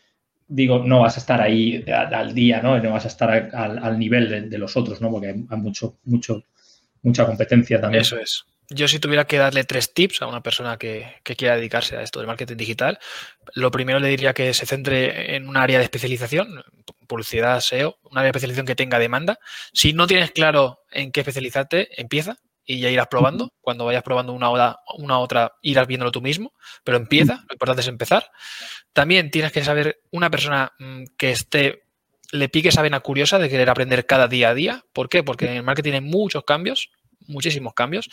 digo, 0.46 0.78
no 0.78 1.00
vas 1.00 1.16
a 1.16 1.20
estar 1.20 1.40
ahí 1.40 1.84
al 1.90 2.34
día, 2.34 2.62
¿no? 2.62 2.78
No 2.78 2.92
vas 2.92 3.04
a 3.04 3.08
estar 3.08 3.50
al, 3.52 3.98
nivel 3.98 4.48
de, 4.48 4.58
los 4.58 4.76
otros, 4.76 5.00
¿no? 5.00 5.10
Porque 5.10 5.28
hay 5.28 5.58
mucho, 5.58 5.98
mucho, 6.04 6.44
mucha 7.02 7.26
competencia 7.26 7.80
también. 7.80 8.02
Eso 8.02 8.18
es. 8.20 8.46
Yo 8.68 8.88
si 8.88 8.98
tuviera 8.98 9.26
que 9.26 9.38
darle 9.38 9.64
tres 9.64 9.94
tips 9.94 10.22
a 10.22 10.26
una 10.26 10.42
persona 10.42 10.76
que, 10.76 11.20
quiera 11.22 11.56
dedicarse 11.56 11.96
a 11.96 12.02
esto 12.02 12.18
del 12.18 12.26
marketing 12.26 12.56
digital, 12.56 12.98
lo 13.54 13.70
primero 13.70 14.00
le 14.00 14.08
diría 14.08 14.34
que 14.34 14.52
se 14.54 14.66
centre 14.66 15.36
en 15.36 15.48
un 15.48 15.56
área 15.56 15.78
de 15.78 15.84
especialización, 15.84 16.64
publicidad, 17.06 17.60
SEO, 17.60 17.98
un 18.02 18.18
área 18.18 18.24
de 18.24 18.30
especialización 18.30 18.66
que 18.66 18.74
tenga 18.74 18.98
demanda. 18.98 19.38
Si 19.72 19.92
no 19.92 20.08
tienes 20.08 20.32
claro 20.32 20.80
en 20.90 21.12
qué 21.12 21.20
especializarte, 21.20 22.00
empieza 22.00 22.38
y 22.64 22.80
ya 22.80 22.90
irás 22.90 23.06
probando. 23.06 23.52
Cuando 23.60 23.84
vayas 23.84 24.02
probando 24.02 24.32
una, 24.32 24.50
hora, 24.50 24.80
una 24.98 25.20
otra, 25.20 25.52
irás 25.62 25.86
viéndolo 25.86 26.10
tú 26.10 26.20
mismo, 26.20 26.52
pero 26.82 26.96
empieza, 26.96 27.44
lo 27.48 27.54
importante 27.54 27.82
es 27.82 27.88
empezar. 27.88 28.32
También 28.92 29.30
tienes 29.30 29.52
que 29.52 29.62
saber 29.62 30.00
una 30.10 30.28
persona 30.28 30.72
mm, 30.80 31.04
que 31.16 31.30
esté, 31.30 31.84
le 32.32 32.48
pique 32.48 32.70
esa 32.70 32.82
vena 32.82 32.98
curiosa 32.98 33.38
de 33.38 33.48
querer 33.48 33.70
aprender 33.70 34.06
cada 34.06 34.26
día 34.26 34.48
a 34.48 34.54
día. 34.54 34.84
¿Por 34.92 35.08
qué? 35.08 35.22
Porque 35.22 35.46
en 35.46 35.58
el 35.58 35.62
marketing 35.62 35.92
hay 35.92 36.00
muchos 36.00 36.42
cambios, 36.42 36.90
muchísimos 37.28 37.72
cambios 37.72 38.10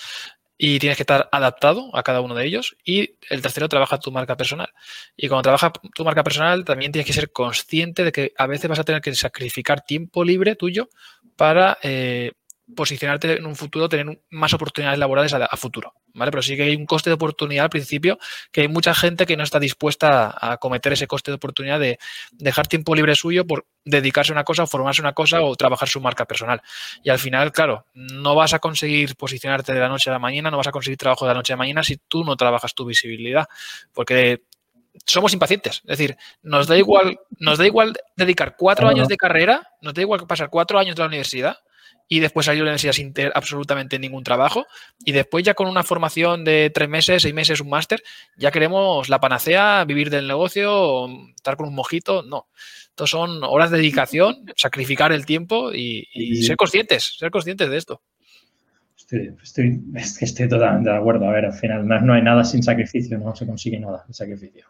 y 0.58 0.80
tienes 0.80 0.98
que 0.98 1.04
estar 1.04 1.30
adaptado 1.32 1.96
a 1.96 2.04
cada 2.04 2.22
uno 2.22 2.36
de 2.36 2.46
ellos. 2.46 2.76
Y 2.86 3.18
el 3.30 3.42
tercero, 3.42 3.68
trabaja 3.70 4.00
tu 4.00 4.12
marca 4.12 4.38
personal. 4.38 4.72
Y 5.16 5.28
cuando 5.28 5.44
trabajas 5.44 5.72
tu 5.94 6.06
marca 6.06 6.24
personal, 6.24 6.64
también 6.66 6.92
tienes 6.92 7.08
que 7.08 7.14
ser 7.14 7.32
consciente 7.32 8.04
de 8.04 8.12
que 8.12 8.34
a 8.38 8.48
veces 8.48 8.70
vas 8.70 8.80
a 8.80 8.84
tener 8.84 9.02
que 9.02 9.14
sacrificar 9.16 9.82
tiempo 9.82 10.24
libre 10.24 10.56
tuyo 10.56 10.90
para 11.36 11.78
eh, 11.82 12.32
posicionarte 12.76 13.38
en 13.38 13.46
un 13.46 13.56
futuro, 13.56 13.90
tener 13.90 14.22
más 14.30 14.54
oportunidades 14.54 14.98
laborales 14.98 15.34
a, 15.34 15.58
futuro, 15.58 15.94
¿vale? 16.14 16.32
Pero 16.32 16.42
sí 16.42 16.56
que 16.56 16.64
hay 16.64 16.76
un 16.76 16.86
coste 16.86 17.10
de 17.10 17.16
oportunidad 17.16 17.66
al 17.66 17.70
principio, 17.70 18.18
que 18.52 18.62
hay 18.62 18.68
mucha 18.68 18.96
gente 18.96 19.26
que 19.26 19.36
no 19.36 19.44
está 19.44 19.60
dispuesta 19.60 20.34
a, 20.40 20.58
cometer 20.58 20.94
ese 20.94 21.08
coste 21.08 21.32
de 21.32 21.36
oportunidad 21.36 21.80
de 21.80 22.00
dejar 22.32 22.68
tiempo 22.68 22.96
libre 22.96 23.16
suyo 23.16 23.46
por 23.46 23.66
dedicarse 23.84 24.32
a 24.32 24.36
una 24.36 24.44
cosa 24.44 24.66
formarse 24.66 25.02
una 25.02 25.14
cosa 25.14 25.42
o 25.42 25.56
trabajar 25.56 25.90
su 25.90 26.00
marca 26.00 26.26
personal. 26.26 26.62
Y 27.04 27.10
al 27.10 27.20
final, 27.20 27.52
claro, 27.52 27.86
no 27.94 28.34
vas 28.36 28.54
a 28.54 28.60
conseguir 28.60 29.16
posicionarte 29.16 29.74
de 29.74 29.80
la 29.80 29.90
noche 29.90 30.10
a 30.10 30.14
la 30.14 30.20
mañana, 30.20 30.50
no 30.50 30.58
vas 30.58 30.68
a 30.68 30.72
conseguir 30.72 30.98
trabajo 30.98 31.26
de 31.26 31.34
la 31.34 31.36
noche 31.36 31.54
a 31.54 31.56
la 31.56 31.60
mañana 31.60 31.84
si 31.84 31.98
tú 32.08 32.24
no 32.24 32.36
trabajas 32.38 32.74
tu 32.74 32.86
visibilidad, 32.86 33.48
porque 33.94 34.44
somos 35.06 35.34
impacientes. 35.34 35.82
Es 35.84 35.98
decir, 35.98 36.16
nos 36.42 36.68
da 36.68 36.78
igual, 36.78 37.20
nos 37.40 37.58
da 37.58 37.66
igual 37.66 37.94
dedicar 38.16 38.56
cuatro 38.58 38.88
años 38.88 39.08
de 39.08 39.18
carrera, 39.18 39.70
nos 39.82 39.94
da 39.94 40.02
igual 40.02 40.26
pasar 40.28 40.50
cuatro 40.50 40.80
años 40.80 40.96
de 40.96 41.02
la 41.02 41.08
universidad 41.08 41.58
y 42.08 42.20
después 42.20 42.46
salir 42.46 42.60
de 42.60 42.66
la 42.66 42.72
universidad 42.72 42.94
sin 42.94 43.14
tener 43.14 43.32
absolutamente 43.36 43.98
ningún 43.98 44.24
trabajo. 44.24 44.66
Y 45.04 45.14
después 45.14 45.44
ya 45.44 45.54
con 45.54 45.68
una 45.68 45.84
formación 45.84 46.44
de 46.44 46.72
tres 46.74 46.90
meses, 46.90 47.24
seis 47.24 47.34
meses, 47.34 47.62
un 47.62 47.70
máster, 47.70 48.04
ya 48.38 48.52
queremos 48.52 49.10
la 49.10 49.20
panacea, 49.20 49.84
vivir 49.86 50.10
del 50.10 50.28
negocio, 50.28 51.08
estar 51.36 51.58
con 51.58 51.68
un 51.68 51.76
mojito. 51.76 52.24
No. 52.24 52.48
Estos 52.90 53.10
son 53.10 53.44
horas 53.44 53.72
de 53.72 53.78
dedicación, 53.78 54.46
sacrificar 54.56 55.12
el 55.12 55.26
tiempo 55.26 55.72
y, 55.74 56.06
ser 56.44 56.56
conscientes, 56.56 57.16
ser 57.18 57.32
conscientes 57.32 57.70
de 57.70 57.78
esto. 57.78 58.02
Estoy, 58.96 59.36
estoy, 59.42 59.82
estoy 60.22 60.48
totalmente 60.48 60.90
de 60.90 60.96
acuerdo. 60.96 61.28
A 61.28 61.32
ver, 61.32 61.46
al 61.46 61.54
final 61.54 61.88
no 61.88 62.14
hay 62.14 62.22
nada 62.22 62.44
sin 62.44 62.64
sacrificio, 62.64 63.18
no 63.18 63.36
se 63.36 63.46
consigue 63.46 63.80
nada 63.80 64.04
sin 64.06 64.14
sacrificio. 64.14 64.68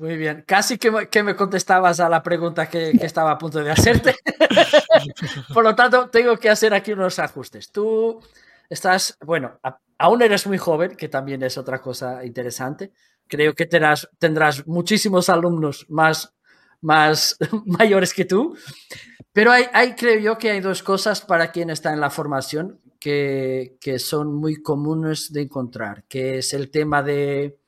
Muy 0.00 0.16
bien, 0.16 0.44
casi 0.46 0.78
que, 0.78 1.22
me 1.22 1.36
contestabas 1.36 2.00
a 2.00 2.08
la 2.08 2.22
pregunta 2.22 2.70
que, 2.70 2.92
estaba 3.02 3.32
a 3.32 3.36
punto 3.36 3.62
de 3.62 3.70
hacerte. 3.70 4.14
Por 5.52 5.62
lo 5.62 5.74
tanto, 5.74 6.08
tengo 6.08 6.38
que 6.38 6.48
hacer 6.48 6.72
aquí 6.72 6.92
unos 6.92 7.18
ajustes. 7.18 7.70
Tú 7.70 8.18
estás, 8.70 9.18
bueno, 9.22 9.60
aún 9.98 10.22
eres 10.22 10.46
muy 10.46 10.56
joven, 10.56 10.96
que 10.96 11.10
también 11.10 11.42
es 11.42 11.58
otra 11.58 11.82
cosa 11.82 12.24
interesante. 12.24 12.92
Creo 13.28 13.54
que 13.54 13.66
tendrás, 13.66 14.08
tendrás 14.18 14.66
muchísimos 14.66 15.28
alumnos 15.28 15.84
más, 15.90 16.34
más 16.80 17.36
mayores 17.66 18.14
que 18.14 18.24
tú. 18.24 18.56
Pero 19.34 19.52
hay, 19.52 19.66
hay, 19.74 19.96
creo 19.96 20.18
yo 20.18 20.38
que 20.38 20.50
hay 20.50 20.60
dos 20.60 20.82
cosas 20.82 21.20
para 21.20 21.52
quien 21.52 21.68
está 21.68 21.92
en 21.92 22.00
la 22.00 22.08
formación 22.08 22.80
que, 22.98 23.76
que 23.82 23.98
son 23.98 24.34
muy 24.34 24.62
comunes 24.62 25.30
de 25.30 25.42
encontrar, 25.42 26.04
que 26.08 26.38
es 26.38 26.54
el 26.54 26.70
tema 26.70 27.02
de 27.02 27.59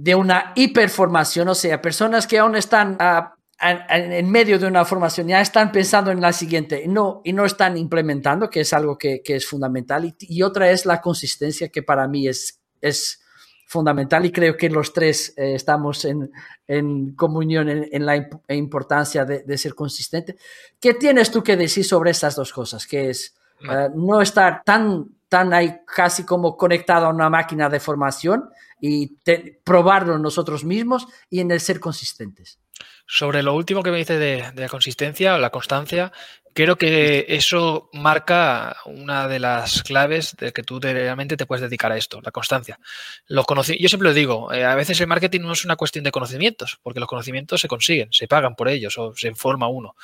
de 0.00 0.14
una 0.14 0.52
hiperformación, 0.54 1.46
o 1.48 1.54
sea, 1.54 1.82
personas 1.82 2.26
que 2.26 2.38
aún 2.38 2.56
están 2.56 2.96
ah, 3.00 3.34
en, 3.60 4.30
medio 4.30 4.58
de 4.58 4.66
una 4.66 4.86
formación, 4.86 5.28
ya 5.28 5.42
están 5.42 5.70
pensando 5.70 6.10
en 6.10 6.22
la 6.22 6.32
siguiente 6.32 6.84
no, 6.88 7.20
y 7.22 7.34
no 7.34 7.44
están 7.44 7.76
implementando, 7.76 8.48
que 8.48 8.60
es 8.60 8.72
algo 8.72 8.96
que, 8.96 9.20
es 9.22 9.46
fundamental. 9.46 10.16
Y, 10.18 10.42
otra 10.42 10.70
es 10.70 10.86
la 10.86 11.02
consistencia, 11.02 11.68
que 11.68 11.82
para 11.82 12.08
mí 12.08 12.26
es, 12.26 12.62
es 12.80 13.20
fundamental 13.66 14.24
y 14.24 14.32
creo 14.32 14.56
que 14.56 14.70
los 14.70 14.94
tres 14.94 15.34
eh, 15.36 15.54
estamos 15.54 16.06
en, 16.06 16.32
en 16.66 17.14
comunión 17.14 17.68
en, 17.68 18.06
la 18.06 18.16
importancia 18.48 19.26
de, 19.26 19.58
ser 19.58 19.74
consistente. 19.74 20.36
¿Qué 20.80 20.94
tienes 20.94 21.30
tú 21.30 21.42
que 21.42 21.58
decir 21.58 21.84
sobre 21.84 22.12
estas 22.12 22.36
dos 22.36 22.54
cosas? 22.54 22.86
Que 22.86 23.10
es 23.10 23.36
eh, 23.70 23.90
no 23.94 24.22
estar 24.22 24.62
tan, 24.64 25.04
tan 25.30 25.54
ahí 25.54 25.78
casi 25.86 26.26
como 26.26 26.56
conectado 26.56 27.06
a 27.06 27.10
una 27.10 27.30
máquina 27.30 27.68
de 27.68 27.80
formación 27.80 28.50
y 28.80 29.16
probarlo 29.64 30.18
nosotros 30.18 30.64
mismos 30.64 31.06
y 31.30 31.38
en 31.38 31.52
el 31.52 31.60
ser 31.60 31.78
consistentes. 31.78 32.58
Sobre 33.06 33.42
lo 33.42 33.54
último 33.54 33.82
que 33.82 33.92
me 33.92 33.98
dice 33.98 34.18
de, 34.18 34.52
la 34.54 34.68
consistencia 34.68 35.34
o 35.34 35.38
la 35.38 35.50
constancia, 35.50 36.10
creo 36.52 36.76
que 36.76 37.26
eso 37.28 37.90
marca 37.92 38.76
una 38.86 39.28
de 39.28 39.38
las 39.38 39.84
claves 39.84 40.34
de 40.36 40.52
que 40.52 40.64
tú 40.64 40.80
realmente 40.80 41.36
te 41.36 41.46
puedes 41.46 41.62
dedicar 41.62 41.92
a 41.92 41.96
esto, 41.96 42.20
la 42.22 42.32
constancia. 42.32 42.80
Los 43.26 43.46
Yo 43.46 43.88
siempre 43.88 44.08
lo 44.08 44.14
digo, 44.14 44.52
eh, 44.52 44.64
a 44.64 44.74
veces 44.74 45.00
el 45.00 45.06
marketing 45.06 45.42
no 45.42 45.52
es 45.52 45.64
una 45.64 45.76
cuestión 45.76 46.02
de 46.02 46.10
conocimientos, 46.10 46.80
porque 46.82 46.98
los 46.98 47.08
conocimientos 47.08 47.60
se 47.60 47.68
consiguen, 47.68 48.12
se 48.12 48.26
pagan 48.26 48.56
por 48.56 48.68
ellos 48.68 48.98
o 48.98 49.14
se 49.14 49.28
informa 49.28 49.68
uno. 49.68 49.94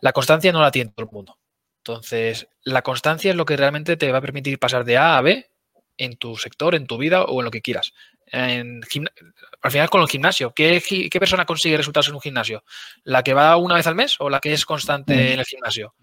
La 0.00 0.12
constancia 0.12 0.50
no 0.50 0.60
la 0.60 0.72
tiene 0.72 0.90
todo 0.90 1.06
el 1.06 1.12
mundo. 1.12 1.38
Entonces, 1.84 2.48
la 2.62 2.82
constancia 2.82 3.30
es 3.30 3.36
lo 3.36 3.44
que 3.44 3.56
realmente 3.56 3.96
te 3.96 4.12
va 4.12 4.18
a 4.18 4.22
permitir 4.22 4.58
pasar 4.58 4.84
de 4.84 4.96
A 4.98 5.16
a 5.16 5.20
B 5.20 5.50
en 5.98 6.16
tu 6.16 6.36
sector, 6.36 6.74
en 6.74 6.86
tu 6.86 6.96
vida 6.96 7.24
o 7.24 7.40
en 7.40 7.44
lo 7.44 7.50
que 7.50 7.60
quieras 7.60 7.92
al 8.32 9.70
final 9.70 9.90
con 9.90 10.00
el 10.00 10.08
gimnasio. 10.08 10.52
¿Qué, 10.54 11.08
persona 11.18 11.44
consigue 11.44 11.76
resultados 11.76 12.08
en 12.08 12.14
un 12.14 12.20
gimnasio? 12.20 12.64
¿La 13.04 13.22
que 13.22 13.34
va 13.34 13.56
una 13.56 13.74
vez 13.74 13.86
al 13.86 13.94
mes 13.94 14.16
o 14.20 14.30
la 14.30 14.40
que 14.40 14.52
es 14.52 14.64
constante 14.64 15.14
mm. 15.14 15.32
en 15.32 15.38
el 15.38 15.44
gimnasio? 15.44 15.94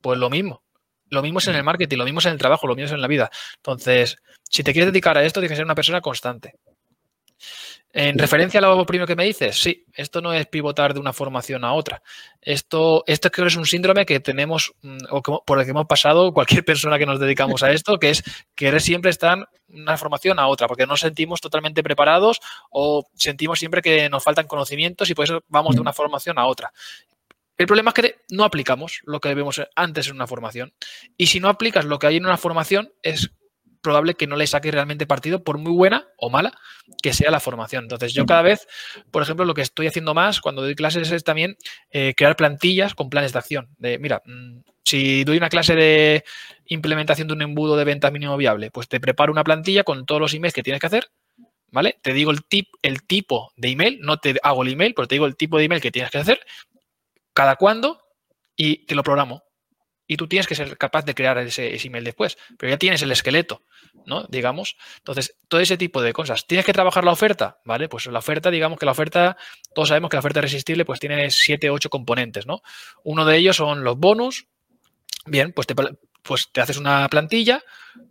Pues 0.00 0.18
lo 0.18 0.30
mismo. 0.30 0.62
Lo 1.10 1.22
mismo 1.22 1.38
es 1.38 1.48
en 1.48 1.56
el 1.56 1.62
mm. 1.62 1.66
marketing, 1.66 1.98
lo 1.98 2.04
mismo 2.04 2.20
es 2.20 2.26
en 2.26 2.32
el 2.32 2.38
trabajo, 2.38 2.66
lo 2.66 2.74
mismo 2.74 2.86
es 2.86 2.92
en 2.92 3.02
la 3.02 3.08
vida. 3.08 3.30
Entonces, 3.56 4.16
si 4.48 4.62
te 4.62 4.72
quieres 4.72 4.92
dedicar 4.92 5.18
a 5.18 5.24
esto, 5.24 5.40
tienes 5.40 5.52
que 5.52 5.56
ser 5.56 5.64
una 5.64 5.74
persona 5.74 6.00
constante. 6.00 6.54
En 7.96 8.18
referencia 8.18 8.58
a 8.58 8.60
lo 8.60 8.84
primero 8.84 9.06
que 9.06 9.14
me 9.14 9.24
dices, 9.24 9.56
sí, 9.56 9.86
esto 9.94 10.20
no 10.20 10.32
es 10.32 10.48
pivotar 10.48 10.94
de 10.94 10.98
una 10.98 11.12
formación 11.12 11.64
a 11.64 11.74
otra. 11.74 12.02
Esto, 12.42 13.04
esto 13.06 13.30
creo 13.30 13.44
que 13.44 13.50
es 13.50 13.56
un 13.56 13.66
síndrome 13.66 14.04
que 14.04 14.18
tenemos 14.18 14.74
mm, 14.82 14.98
o 15.10 15.22
por 15.22 15.60
el 15.60 15.64
que 15.64 15.70
hemos 15.70 15.86
pasado 15.86 16.32
cualquier 16.32 16.64
persona 16.64 16.98
que 16.98 17.06
nos 17.06 17.20
dedicamos 17.20 17.62
a 17.62 17.70
esto, 17.70 18.00
que 18.00 18.10
es 18.10 18.24
querer 18.56 18.80
siempre 18.80 19.12
estar 19.12 19.48
una 19.68 19.96
formación 19.96 20.40
a 20.40 20.48
otra, 20.48 20.66
porque 20.66 20.86
no 20.86 20.94
nos 20.94 21.00
sentimos 21.00 21.40
totalmente 21.40 21.84
preparados 21.84 22.40
o 22.68 23.06
sentimos 23.14 23.60
siempre 23.60 23.80
que 23.80 24.08
nos 24.08 24.24
faltan 24.24 24.48
conocimientos 24.48 25.08
y 25.08 25.14
por 25.14 25.26
eso 25.26 25.44
vamos 25.46 25.76
de 25.76 25.80
una 25.80 25.92
formación 25.92 26.36
a 26.40 26.46
otra. 26.46 26.72
El 27.56 27.68
problema 27.68 27.90
es 27.90 27.94
que 27.94 28.16
no 28.30 28.42
aplicamos 28.42 29.02
lo 29.04 29.20
que 29.20 29.32
vemos 29.34 29.62
antes 29.76 30.08
en 30.08 30.16
una 30.16 30.26
formación. 30.26 30.74
Y 31.16 31.26
si 31.26 31.38
no 31.38 31.48
aplicas 31.48 31.84
lo 31.84 32.00
que 32.00 32.08
hay 32.08 32.16
en 32.16 32.26
una 32.26 32.38
formación, 32.38 32.92
es 33.04 33.30
probable 33.84 34.14
que 34.14 34.26
no 34.26 34.34
le 34.34 34.48
saque 34.48 34.72
realmente 34.72 35.06
partido, 35.06 35.44
por 35.44 35.58
muy 35.58 35.70
buena 35.70 36.08
o 36.16 36.30
mala 36.30 36.58
que 37.00 37.12
sea 37.12 37.30
la 37.30 37.38
formación. 37.38 37.84
Entonces, 37.84 38.12
yo 38.12 38.26
cada 38.26 38.42
vez, 38.42 38.66
por 39.12 39.22
ejemplo, 39.22 39.44
lo 39.44 39.54
que 39.54 39.62
estoy 39.62 39.86
haciendo 39.86 40.14
más 40.14 40.40
cuando 40.40 40.62
doy 40.62 40.74
clases 40.74 41.12
es 41.12 41.22
también 41.22 41.56
eh, 41.90 42.14
crear 42.16 42.34
plantillas 42.34 42.94
con 42.94 43.10
planes 43.10 43.32
de 43.32 43.38
acción. 43.38 43.68
De, 43.78 43.98
mira, 44.00 44.22
mm, 44.24 44.62
si 44.84 45.22
doy 45.22 45.36
una 45.36 45.48
clase 45.48 45.76
de 45.76 46.24
implementación 46.66 47.28
de 47.28 47.34
un 47.34 47.42
embudo 47.42 47.76
de 47.76 47.84
ventas 47.84 48.10
mínimo 48.10 48.36
viable, 48.36 48.72
pues 48.72 48.88
te 48.88 48.98
preparo 48.98 49.30
una 49.30 49.44
plantilla 49.44 49.84
con 49.84 50.06
todos 50.06 50.20
los 50.20 50.34
emails 50.34 50.54
que 50.54 50.62
tienes 50.64 50.80
que 50.80 50.86
hacer, 50.86 51.10
¿vale? 51.70 51.98
Te 52.02 52.12
digo 52.12 52.32
el, 52.32 52.44
tip, 52.44 52.68
el 52.82 53.02
tipo 53.04 53.52
de 53.56 53.68
email, 53.68 54.00
no 54.00 54.16
te 54.16 54.34
hago 54.42 54.64
el 54.64 54.72
email, 54.72 54.94
pero 54.94 55.06
te 55.06 55.14
digo 55.14 55.26
el 55.26 55.36
tipo 55.36 55.58
de 55.58 55.64
email 55.64 55.80
que 55.80 55.92
tienes 55.92 56.10
que 56.10 56.18
hacer, 56.18 56.40
cada 57.32 57.56
cuándo, 57.56 58.00
y 58.56 58.86
te 58.86 58.94
lo 58.94 59.02
programo 59.02 59.43
y 60.06 60.16
tú 60.16 60.28
tienes 60.28 60.46
que 60.46 60.54
ser 60.54 60.76
capaz 60.76 61.04
de 61.04 61.14
crear 61.14 61.38
ese, 61.38 61.76
email 61.84 62.04
después, 62.04 62.36
pero 62.58 62.70
ya 62.70 62.78
tienes 62.78 63.02
el 63.02 63.12
esqueleto, 63.12 63.62
¿no? 64.06 64.24
Digamos. 64.28 64.76
Entonces, 64.98 65.36
todo 65.48 65.60
ese 65.60 65.76
tipo 65.76 66.02
de 66.02 66.12
cosas. 66.12 66.46
¿Tienes 66.46 66.66
que 66.66 66.72
trabajar 66.72 67.04
la 67.04 67.12
oferta? 67.12 67.58
¿Vale? 67.64 67.88
Pues 67.88 68.06
la 68.06 68.18
oferta, 68.18 68.50
digamos 68.50 68.78
que 68.78 68.86
la 68.86 68.92
oferta, 68.92 69.36
todos 69.74 69.88
sabemos 69.88 70.10
que 70.10 70.16
la 70.16 70.20
oferta 70.20 70.40
irresistible 70.40 70.84
pues 70.84 71.00
tiene 71.00 71.30
siete, 71.30 71.70
ocho 71.70 71.90
componentes, 71.90 72.46
¿no? 72.46 72.62
Uno 73.02 73.24
de 73.24 73.36
ellos 73.36 73.56
son 73.56 73.84
los 73.84 73.96
bonus. 73.96 74.46
Bien, 75.26 75.52
pues 75.52 75.66
te, 75.66 75.74
pues 76.22 76.50
te 76.52 76.60
haces 76.60 76.76
una 76.76 77.08
plantilla 77.08 77.62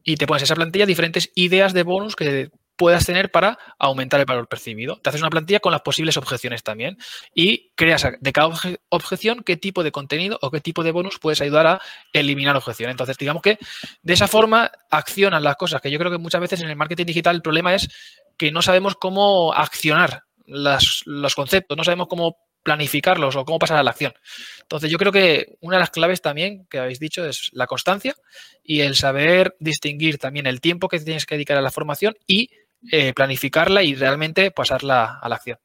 y 0.03 0.17
te 0.17 0.25
pones 0.25 0.43
esa 0.43 0.55
plantilla 0.55 0.85
diferentes 0.85 1.31
ideas 1.35 1.73
de 1.73 1.83
bonus 1.83 2.15
que 2.15 2.49
puedas 2.83 3.05
tener 3.05 3.31
para 3.31 3.57
aumentar 3.79 4.19
el 4.19 4.25
valor 4.25 4.49
percibido. 4.49 4.97
Te 4.97 5.07
haces 5.07 5.21
una 5.21 5.29
plantilla 5.29 5.61
con 5.61 5.71
las 5.71 5.79
posibles 5.83 6.17
objeciones 6.17 6.63
también 6.63 6.97
y 7.33 7.69
creas 7.75 8.05
de 8.19 8.33
cada 8.33 8.51
objeción 8.89 9.41
qué 9.41 9.55
tipo 9.55 9.85
de 9.85 9.93
contenido 9.93 10.37
o 10.41 10.51
qué 10.51 10.59
tipo 10.59 10.83
de 10.83 10.91
bonus 10.91 11.17
puedes 11.17 11.39
ayudar 11.39 11.65
a 11.65 11.81
eliminar 12.11 12.57
objeciones. 12.57 12.91
Entonces, 12.91 13.17
digamos 13.17 13.41
que 13.41 13.57
de 14.01 14.13
esa 14.13 14.27
forma 14.27 14.69
accionan 14.91 15.45
las 15.45 15.55
cosas, 15.55 15.79
que 15.79 15.91
yo 15.91 15.97
creo 15.97 16.11
que 16.11 16.17
muchas 16.17 16.41
veces 16.41 16.59
en 16.59 16.69
el 16.69 16.75
marketing 16.75 17.05
digital 17.05 17.37
el 17.37 17.41
problema 17.41 17.73
es 17.73 17.87
que 18.35 18.51
no 18.51 18.61
sabemos 18.61 18.95
cómo 18.97 19.53
accionar 19.53 20.23
los 20.45 21.35
conceptos, 21.37 21.77
no 21.77 21.85
sabemos 21.85 22.07
cómo 22.09 22.35
planificarlos 22.63 23.35
o 23.35 23.45
cómo 23.45 23.59
pasar 23.59 23.77
a 23.77 23.83
la 23.83 23.91
acción. 23.91 24.13
Entonces, 24.61 24.89
yo 24.89 24.97
creo 24.97 25.11
que 25.11 25.55
una 25.61 25.77
de 25.77 25.81
las 25.81 25.89
claves 25.89 26.21
también 26.21 26.65
que 26.69 26.79
habéis 26.79 26.99
dicho 26.99 27.25
es 27.25 27.49
la 27.53 27.67
constancia 27.67 28.15
y 28.63 28.81
el 28.81 28.95
saber 28.95 29.55
distinguir 29.59 30.17
también 30.17 30.47
el 30.47 30.61
tiempo 30.61 30.87
que 30.87 30.99
tienes 30.99 31.25
que 31.25 31.35
dedicar 31.35 31.57
a 31.57 31.61
la 31.61 31.71
formación 31.71 32.15
y 32.25 32.49
eh, 32.91 33.13
planificarla 33.13 33.83
y 33.83 33.95
realmente 33.95 34.51
pasarla 34.51 35.19
a 35.21 35.29
la 35.29 35.35
acción. 35.35 35.57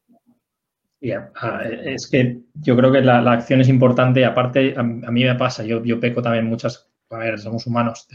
Es 1.00 2.08
que 2.10 2.38
yo 2.54 2.76
creo 2.76 2.90
que 2.90 3.00
la, 3.00 3.18
acción 3.30 3.60
es 3.60 3.68
importante 3.68 4.20
y 4.20 4.24
aparte 4.24 4.74
a, 4.76 4.82
mí 4.82 5.24
me 5.24 5.34
pasa, 5.36 5.64
yo, 5.64 5.84
yo 5.84 6.00
peco 6.00 6.22
también 6.22 6.46
muchas, 6.46 6.88
a 7.10 7.18
ver, 7.18 7.38
somos 7.38 7.66
humanos 7.66 8.08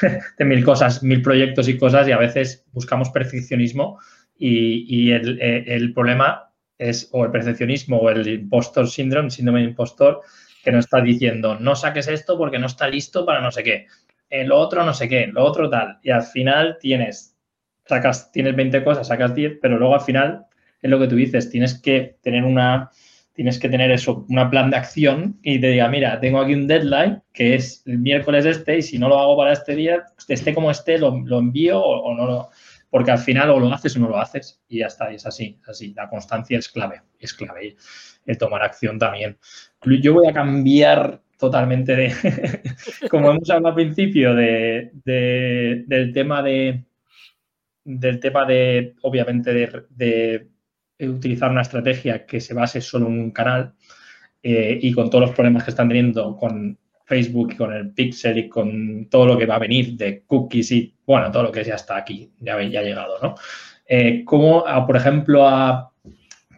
de, 0.38 0.44
mil 0.44 0.62
cosas, 0.62 1.02
mil 1.02 1.22
proyectos 1.22 1.68
y 1.68 1.78
cosas 1.78 2.06
y 2.08 2.12
a 2.12 2.18
veces 2.18 2.66
buscamos 2.72 3.08
perfeccionismo 3.10 3.98
y, 4.38 5.10
el, 5.12 5.40
eh, 5.40 5.64
el, 5.66 5.94
problema 5.94 6.52
es 6.76 7.08
o 7.12 7.24
el 7.24 7.30
perfeccionismo 7.30 7.96
o 7.96 8.10
el 8.10 8.28
impostor 8.28 8.86
síndrome, 8.86 9.30
síndrome 9.30 9.60
de 9.60 9.68
impostor, 9.68 10.20
que 10.62 10.72
nos 10.72 10.84
está 10.84 11.00
diciendo 11.00 11.56
no 11.58 11.74
saques 11.74 12.06
esto 12.08 12.36
porque 12.36 12.58
no 12.58 12.66
está 12.66 12.86
listo 12.86 13.24
para 13.24 13.40
no 13.40 13.50
sé 13.50 13.62
qué, 13.62 13.86
lo 14.30 14.58
otro 14.58 14.84
no 14.84 14.92
sé 14.92 15.08
qué, 15.08 15.26
lo 15.28 15.44
otro 15.44 15.70
tal. 15.70 15.98
Y 16.02 16.10
al 16.10 16.22
final 16.22 16.78
tienes, 16.80 17.35
sacas, 17.86 18.30
tienes 18.32 18.54
20 18.56 18.84
cosas, 18.84 19.08
sacas 19.08 19.34
10, 19.34 19.58
pero 19.60 19.78
luego 19.78 19.94
al 19.94 20.00
final 20.00 20.46
es 20.82 20.90
lo 20.90 20.98
que 20.98 21.08
tú 21.08 21.16
dices, 21.16 21.50
tienes 21.50 21.80
que 21.80 22.16
tener 22.22 22.44
una, 22.44 22.90
tienes 23.32 23.58
que 23.58 23.68
tener 23.68 23.90
eso, 23.90 24.24
una 24.28 24.50
plan 24.50 24.70
de 24.70 24.76
acción 24.76 25.38
y 25.42 25.60
te 25.60 25.68
diga, 25.68 25.88
mira, 25.88 26.18
tengo 26.20 26.40
aquí 26.40 26.54
un 26.54 26.66
deadline 26.66 27.22
que 27.32 27.54
es 27.54 27.82
el 27.86 27.98
miércoles 27.98 28.46
este 28.46 28.78
y 28.78 28.82
si 28.82 28.98
no 28.98 29.08
lo 29.08 29.18
hago 29.18 29.36
para 29.36 29.52
este 29.52 29.76
día, 29.76 30.04
esté 30.28 30.54
como 30.54 30.70
esté, 30.70 30.98
lo, 30.98 31.14
envío 31.38 31.80
o, 31.80 32.14
no 32.14 32.26
lo 32.26 32.48
porque 32.88 33.10
al 33.10 33.18
final 33.18 33.50
o 33.50 33.60
lo 33.60 33.72
haces 33.72 33.96
o 33.96 34.00
no 34.00 34.08
lo 34.08 34.18
haces 34.18 34.62
y 34.68 34.78
ya 34.78 34.86
está, 34.86 35.10
es 35.10 35.26
así, 35.26 35.60
así. 35.66 35.92
La 35.92 36.08
constancia 36.08 36.58
es 36.58 36.68
clave, 36.68 37.02
es 37.18 37.34
clave. 37.34 37.76
El 38.24 38.38
tomar 38.38 38.62
acción 38.62 38.98
también. 38.98 39.38
Yo 39.84 40.14
voy 40.14 40.28
a 40.28 40.32
cambiar 40.32 41.20
totalmente 41.38 41.94
de, 41.94 42.12
como 43.10 43.30
hemos 43.30 43.50
hablado 43.50 43.68
al 43.68 43.74
principio, 43.74 44.34
de, 44.34 44.92
del 45.04 46.12
tema 46.14 46.42
de, 46.42 46.84
del 47.86 48.18
tema 48.18 48.44
de, 48.44 48.94
obviamente, 49.02 49.86
de, 49.88 50.48
utilizar 50.98 51.50
una 51.50 51.62
estrategia 51.62 52.26
que 52.26 52.40
se 52.40 52.54
base 52.54 52.80
solo 52.80 53.06
en 53.06 53.20
un 53.20 53.30
canal 53.30 53.74
eh, 54.42 54.78
y 54.80 54.92
con 54.92 55.10
todos 55.10 55.26
los 55.26 55.34
problemas 55.34 55.62
que 55.62 55.70
están 55.70 55.88
teniendo 55.88 56.36
con 56.36 56.78
Facebook 57.04 57.52
y 57.52 57.56
con 57.56 57.72
el 57.72 57.92
Pixel 57.92 58.38
y 58.38 58.48
con 58.48 59.06
todo 59.08 59.26
lo 59.26 59.38
que 59.38 59.46
va 59.46 59.56
a 59.56 59.60
venir 59.60 59.96
de 59.96 60.22
cookies 60.26 60.72
y, 60.72 60.94
bueno, 61.06 61.30
todo 61.30 61.44
lo 61.44 61.52
que 61.52 61.62
ya 61.62 61.74
está 61.74 61.96
aquí, 61.96 62.32
ya, 62.40 62.60
ya 62.62 62.80
ha 62.80 62.82
llegado, 62.82 63.18
¿no? 63.22 63.34
Eh, 63.86 64.24
como, 64.24 64.64
por 64.86 64.96
ejemplo, 64.96 65.46
a 65.46 65.92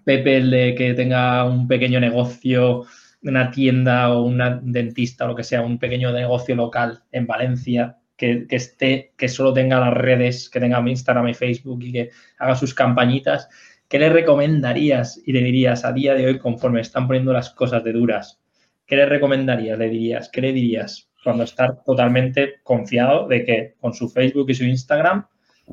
Pepe 0.05 0.41
de 0.41 0.75
que 0.75 0.95
tenga 0.95 1.45
un 1.45 1.69
pequeño 1.69 2.01
negocio, 2.01 2.87
una 3.23 3.51
tienda 3.51 4.11
o 4.15 4.23
un 4.23 4.41
dentista 4.63 5.27
o 5.27 5.29
lo 5.29 5.35
que 5.35 5.45
sea, 5.45 5.61
un 5.61 5.79
pequeño 5.79 6.13
negocio 6.13 6.55
local 6.55 7.03
en 7.13 7.27
Valencia, 7.27 7.98
que, 8.19 8.47
que, 8.47 8.57
esté, 8.57 9.13
que 9.17 9.29
solo 9.29 9.55
tenga 9.55 9.81
las 9.81 9.95
redes, 9.95 10.51
que 10.51 10.61
tenga 10.61 10.87
Instagram 10.87 11.29
y 11.29 11.35
Facebook 11.35 11.83
y 11.83 11.93
que 11.93 12.11
haga 12.39 12.57
sus 12.57 12.75
campañitas, 12.75 13.49
¿qué 13.89 13.99
le 13.99 14.11
recomendarías 14.11 15.23
y 15.25 15.33
le 15.33 15.43
dirías 15.43 15.85
a 15.87 15.93
día 15.93 16.15
de 16.15 16.27
hoy, 16.27 16.39
conforme 16.39 16.83
están 16.83 17.07
poniendo 17.07 17.33
las 17.33 17.51
cosas 17.51 17.83
de 17.85 17.93
duras, 17.93 18.41
¿qué 18.87 18.97
le 18.97 19.07
recomendarías? 19.07 19.79
¿Le 19.79 19.89
dirías? 19.89 20.29
¿Qué 20.29 20.43
le 20.43 20.53
dirías 20.53 21.09
cuando 21.23 21.45
estar 21.45 21.83
totalmente 21.85 22.57
confiado 22.63 23.29
de 23.29 23.45
que 23.45 23.75
con 23.81 23.95
su 23.95 24.09
Facebook 24.09 24.51
y 24.51 24.55
su 24.55 24.65
Instagram 24.65 25.27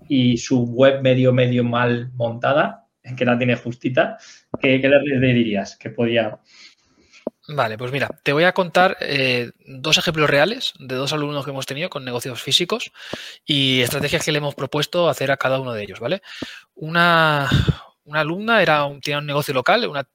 y 0.07 0.37
su 0.37 0.65
web 0.65 1.01
medio, 1.01 1.33
medio 1.33 1.63
mal 1.63 2.11
montada, 2.13 2.85
que 3.17 3.25
la 3.25 3.37
tiene 3.37 3.55
justita, 3.55 4.17
¿qué, 4.59 4.79
le, 4.79 5.33
dirías? 5.33 5.77
¿Qué 5.77 5.89
podía...? 5.89 6.39
Vale, 7.47 7.77
pues 7.77 7.91
mira, 7.91 8.09
te 8.23 8.33
voy 8.33 8.43
a 8.43 8.53
contar 8.53 8.97
eh, 9.01 9.51
dos 9.67 9.97
ejemplos 9.99 10.29
reales 10.29 10.73
de 10.79 10.95
dos 10.95 11.13
alumnos 11.13 11.45
que 11.45 11.51
hemos 11.51 11.67
tenido 11.67 11.89
con 11.89 12.03
negocios 12.03 12.41
físicos 12.41 12.91
y 13.45 13.81
estrategias 13.81 14.25
que 14.25 14.31
le 14.31 14.39
hemos 14.39 14.55
propuesto 14.55 15.09
hacer 15.09 15.29
a 15.31 15.37
cada 15.37 15.59
uno 15.59 15.73
de 15.73 15.83
ellos, 15.83 15.99
¿vale? 15.99 16.23
Una, 16.73 17.47
una 18.03 18.21
alumna 18.21 18.63
era 18.63 18.87
tenía 19.01 19.19
un 19.19 19.27
negocio 19.27 19.53
local, 19.53 19.87
una 19.87 20.07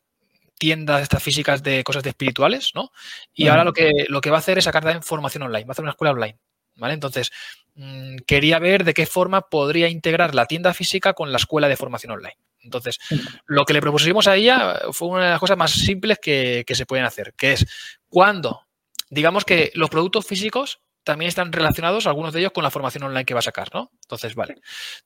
tiendas 0.58 1.02
estas 1.02 1.22
físicas 1.22 1.62
de 1.62 1.84
cosas 1.84 2.02
de 2.02 2.10
espirituales, 2.10 2.72
¿no? 2.74 2.92
Y 3.34 3.48
ahora 3.48 3.64
lo 3.64 3.72
que, 3.72 4.06
lo 4.08 4.20
que 4.20 4.30
va 4.30 4.36
a 4.38 4.40
hacer 4.40 4.58
es 4.58 4.64
sacar 4.64 4.82
también 4.82 5.02
formación 5.02 5.44
online, 5.44 5.64
va 5.64 5.70
a 5.70 5.72
hacer 5.72 5.84
una 5.84 5.92
escuela 5.92 6.12
online, 6.12 6.38
¿vale? 6.76 6.94
Entonces, 6.94 7.30
mm, 7.76 8.16
quería 8.26 8.58
ver 8.58 8.84
de 8.84 8.94
qué 8.94 9.06
forma 9.06 9.42
podría 9.42 9.88
integrar 9.88 10.34
la 10.34 10.46
tienda 10.46 10.74
física 10.74 11.14
con 11.14 11.32
la 11.32 11.38
escuela 11.38 11.68
de 11.68 11.76
formación 11.76 12.12
online. 12.12 12.36
Entonces, 12.62 12.98
lo 13.46 13.64
que 13.64 13.72
le 13.72 13.80
propusimos 13.80 14.26
a 14.28 14.36
ella 14.36 14.80
fue 14.92 15.08
una 15.08 15.24
de 15.24 15.30
las 15.30 15.40
cosas 15.40 15.56
más 15.56 15.70
simples 15.70 16.18
que, 16.20 16.64
que 16.66 16.74
se 16.74 16.86
pueden 16.86 17.04
hacer, 17.04 17.34
que 17.36 17.52
es 17.52 17.66
cuando, 18.08 18.66
digamos 19.08 19.44
que 19.44 19.70
los 19.74 19.90
productos 19.90 20.26
físicos 20.26 20.80
también 21.04 21.28
están 21.28 21.52
relacionados, 21.52 22.06
algunos 22.06 22.32
de 22.32 22.40
ellos, 22.40 22.52
con 22.52 22.62
la 22.62 22.70
formación 22.70 23.04
online 23.04 23.24
que 23.24 23.34
va 23.34 23.40
a 23.40 23.42
sacar, 23.42 23.68
¿no? 23.72 23.90
Entonces, 24.02 24.34
vale, 24.34 24.56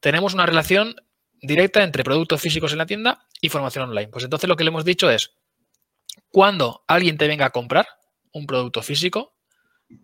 tenemos 0.00 0.34
una 0.34 0.46
relación 0.46 0.96
directa 1.40 1.82
entre 1.82 2.04
productos 2.04 2.40
físicos 2.40 2.72
en 2.72 2.78
la 2.78 2.86
tienda 2.86 3.26
y 3.40 3.48
formación 3.48 3.88
online. 3.88 4.08
Pues 4.08 4.24
entonces 4.24 4.48
lo 4.48 4.56
que 4.56 4.64
le 4.64 4.68
hemos 4.68 4.84
dicho 4.84 5.10
es, 5.10 5.32
cuando 6.30 6.84
alguien 6.88 7.16
te 7.16 7.28
venga 7.28 7.46
a 7.46 7.50
comprar 7.50 7.86
un 8.32 8.46
producto 8.46 8.82
físico 8.82 9.36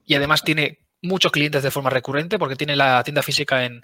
y 0.04 0.14
además 0.14 0.42
tiene 0.42 0.86
muchos 1.02 1.32
clientes 1.32 1.62
de 1.62 1.70
forma 1.70 1.90
recurrente 1.90 2.38
porque 2.38 2.56
tiene 2.56 2.76
la 2.76 3.02
tienda 3.02 3.22
física 3.22 3.64
en, 3.64 3.82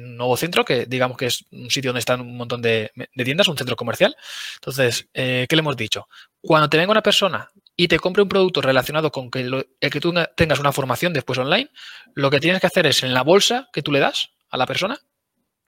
Nuevo 0.00 0.36
Centro, 0.36 0.64
que 0.64 0.86
digamos 0.86 1.16
que 1.16 1.26
es 1.26 1.44
un 1.50 1.70
sitio 1.70 1.90
donde 1.90 2.00
están 2.00 2.20
un 2.20 2.36
montón 2.36 2.62
de, 2.62 2.92
tiendas, 3.24 3.48
un 3.48 3.56
centro 3.56 3.76
comercial. 3.76 4.16
Entonces, 4.56 5.08
eh, 5.14 5.46
¿qué 5.48 5.56
le 5.56 5.60
hemos 5.60 5.76
dicho? 5.76 6.08
Cuando 6.40 6.68
te 6.68 6.76
venga 6.76 6.92
una 6.92 7.02
persona 7.02 7.50
y 7.76 7.88
te 7.88 7.98
compre 7.98 8.22
un 8.22 8.28
producto 8.28 8.60
relacionado 8.60 9.10
con 9.10 9.30
que 9.30 9.40
el 9.40 9.90
que 9.90 10.00
tú 10.00 10.14
tengas 10.36 10.60
una 10.60 10.72
formación 10.72 11.12
después 11.12 11.38
online, 11.38 11.70
lo 12.14 12.30
que 12.30 12.40
tienes 12.40 12.60
que 12.60 12.66
hacer 12.66 12.86
es 12.86 13.02
en 13.02 13.14
la 13.14 13.22
bolsa 13.22 13.68
que 13.72 13.82
tú 13.82 13.90
le 13.90 14.00
das 14.00 14.30
a 14.50 14.56
la 14.56 14.66
persona, 14.66 14.98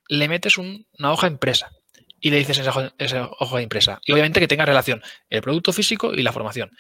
le 0.09 0.29
metes 0.29 0.59
una 0.59 1.13
hoja 1.13 1.27
impresa 1.27 1.73
y 2.21 2.31
le 2.31 2.39
dices 2.39 2.59
esa, 2.59 2.95
esa, 2.99 3.31
hoja 3.39 3.61
impresa. 3.61 4.01
Y 4.05 4.13
obviamente 4.13 4.41
que 4.41 4.49
tenga 4.49 4.65
relación 4.65 5.03
el 5.31 5.43
producto 5.43 5.73
físico 5.73 6.13
y 6.15 6.23
la 6.23 6.33
formación. 6.33 6.71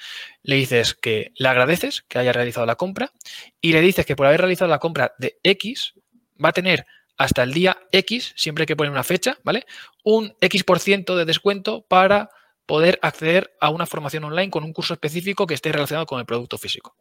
Le 0.42 0.56
dices 0.56 0.94
que 0.94 1.32
le 1.36 1.48
agradeces 1.48 2.02
que 2.02 2.18
haya 2.18 2.32
realizado 2.32 2.66
la 2.66 2.76
compra 2.76 3.12
y 3.60 3.72
le 3.72 3.80
dices 3.80 4.06
que 4.06 4.16
por 4.16 4.26
haber 4.26 4.40
realizado 4.40 4.70
la 4.70 4.78
compra 4.78 5.12
de 5.18 5.38
X 5.42 5.94
va 6.42 6.50
a 6.50 6.52
tener 6.52 6.86
hasta 7.16 7.42
el 7.42 7.52
día 7.52 7.78
X, 7.92 8.32
siempre 8.36 8.66
que 8.66 8.76
pone 8.76 8.90
una 8.90 9.04
fecha, 9.04 9.38
¿vale? 9.42 9.66
Un 10.04 10.34
X 10.40 10.64
por 10.64 10.78
ciento 10.78 11.16
de 11.16 11.24
descuento 11.24 11.82
para 11.82 12.30
poder 12.66 12.98
acceder 13.02 13.56
a 13.60 13.70
una 13.70 13.86
formación 13.86 14.24
online 14.24 14.50
con 14.50 14.64
un 14.64 14.72
curso 14.72 14.94
específico 14.94 15.46
que 15.46 15.54
esté 15.54 15.72
relacionado 15.72 16.06
con 16.06 16.18
el 16.20 16.26
producto 16.26 16.58
físico. 16.58 16.96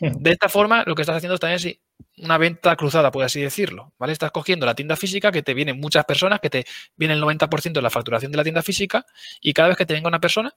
De 0.00 0.30
esta 0.30 0.48
forma, 0.48 0.82
lo 0.86 0.94
que 0.94 1.02
estás 1.02 1.16
haciendo 1.16 1.36
también 1.36 1.56
es 1.56 1.78
una 2.24 2.38
venta 2.38 2.74
cruzada, 2.74 3.10
por 3.10 3.22
así 3.22 3.42
decirlo, 3.42 3.92
¿vale? 3.98 4.14
Estás 4.14 4.30
cogiendo 4.30 4.64
la 4.64 4.74
tienda 4.74 4.96
física 4.96 5.30
que 5.30 5.42
te 5.42 5.52
vienen 5.52 5.78
muchas 5.78 6.06
personas, 6.06 6.40
que 6.40 6.48
te 6.48 6.64
viene 6.96 7.12
el 7.12 7.20
90% 7.20 7.72
de 7.72 7.82
la 7.82 7.90
facturación 7.90 8.32
de 8.32 8.38
la 8.38 8.42
tienda 8.42 8.62
física 8.62 9.04
y 9.42 9.52
cada 9.52 9.68
vez 9.68 9.76
que 9.76 9.84
te 9.84 9.92
venga 9.92 10.08
una 10.08 10.20
persona, 10.20 10.54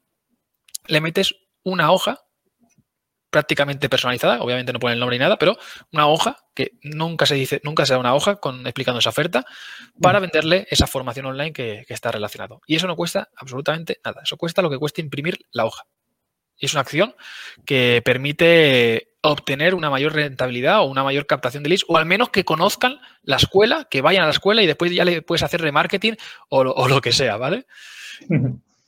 le 0.87 1.01
metes 1.01 1.35
una 1.63 1.91
hoja 1.91 2.23
prácticamente 3.33 3.89
personalizada, 3.89 4.41
obviamente 4.41 4.71
no 4.71 4.79
pone 4.79 4.93
el 4.93 4.99
nombre 4.99 5.17
ni 5.17 5.23
nada, 5.23 5.37
pero 5.39 5.57
una 5.91 6.07
hoja 6.07 6.37
que 6.53 6.73
nunca 6.83 7.25
se 7.25 7.33
dice, 7.33 7.59
nunca 7.63 7.83
se 7.83 7.93
da 7.93 7.99
una 7.99 8.13
hoja 8.13 8.35
con, 8.35 8.67
explicando 8.67 8.99
esa 8.99 9.09
oferta 9.09 9.43
para 9.99 10.19
venderle 10.19 10.67
esa 10.69 10.85
formación 10.85 11.25
online 11.25 11.51
que, 11.51 11.83
que 11.87 11.95
está 11.95 12.11
relacionado. 12.11 12.61
Y 12.67 12.75
eso 12.75 12.85
no 12.85 12.95
cuesta 12.95 13.29
absolutamente 13.35 13.99
nada, 14.05 14.21
eso 14.23 14.37
cuesta 14.37 14.61
lo 14.61 14.69
que 14.69 14.77
cuesta 14.77 15.01
imprimir 15.01 15.39
la 15.51 15.65
hoja. 15.65 15.83
Y 16.59 16.67
es 16.67 16.73
una 16.73 16.81
acción 16.81 17.15
que 17.65 18.03
permite 18.05 19.15
obtener 19.21 19.73
una 19.73 19.89
mayor 19.89 20.13
rentabilidad 20.13 20.81
o 20.81 20.83
una 20.83 21.03
mayor 21.03 21.25
captación 21.25 21.63
de 21.63 21.69
leads, 21.69 21.85
o 21.87 21.97
al 21.97 22.05
menos 22.05 22.29
que 22.29 22.45
conozcan 22.45 22.99
la 23.23 23.37
escuela, 23.37 23.87
que 23.89 24.01
vayan 24.01 24.21
a 24.21 24.27
la 24.27 24.33
escuela 24.33 24.61
y 24.61 24.67
después 24.67 24.93
ya 24.93 25.05
le 25.05 25.23
puedes 25.23 25.41
hacer 25.41 25.59
remarketing 25.59 26.17
o, 26.49 26.59
o 26.59 26.87
lo 26.87 27.01
que 27.01 27.11
sea, 27.11 27.37
¿vale? 27.37 27.65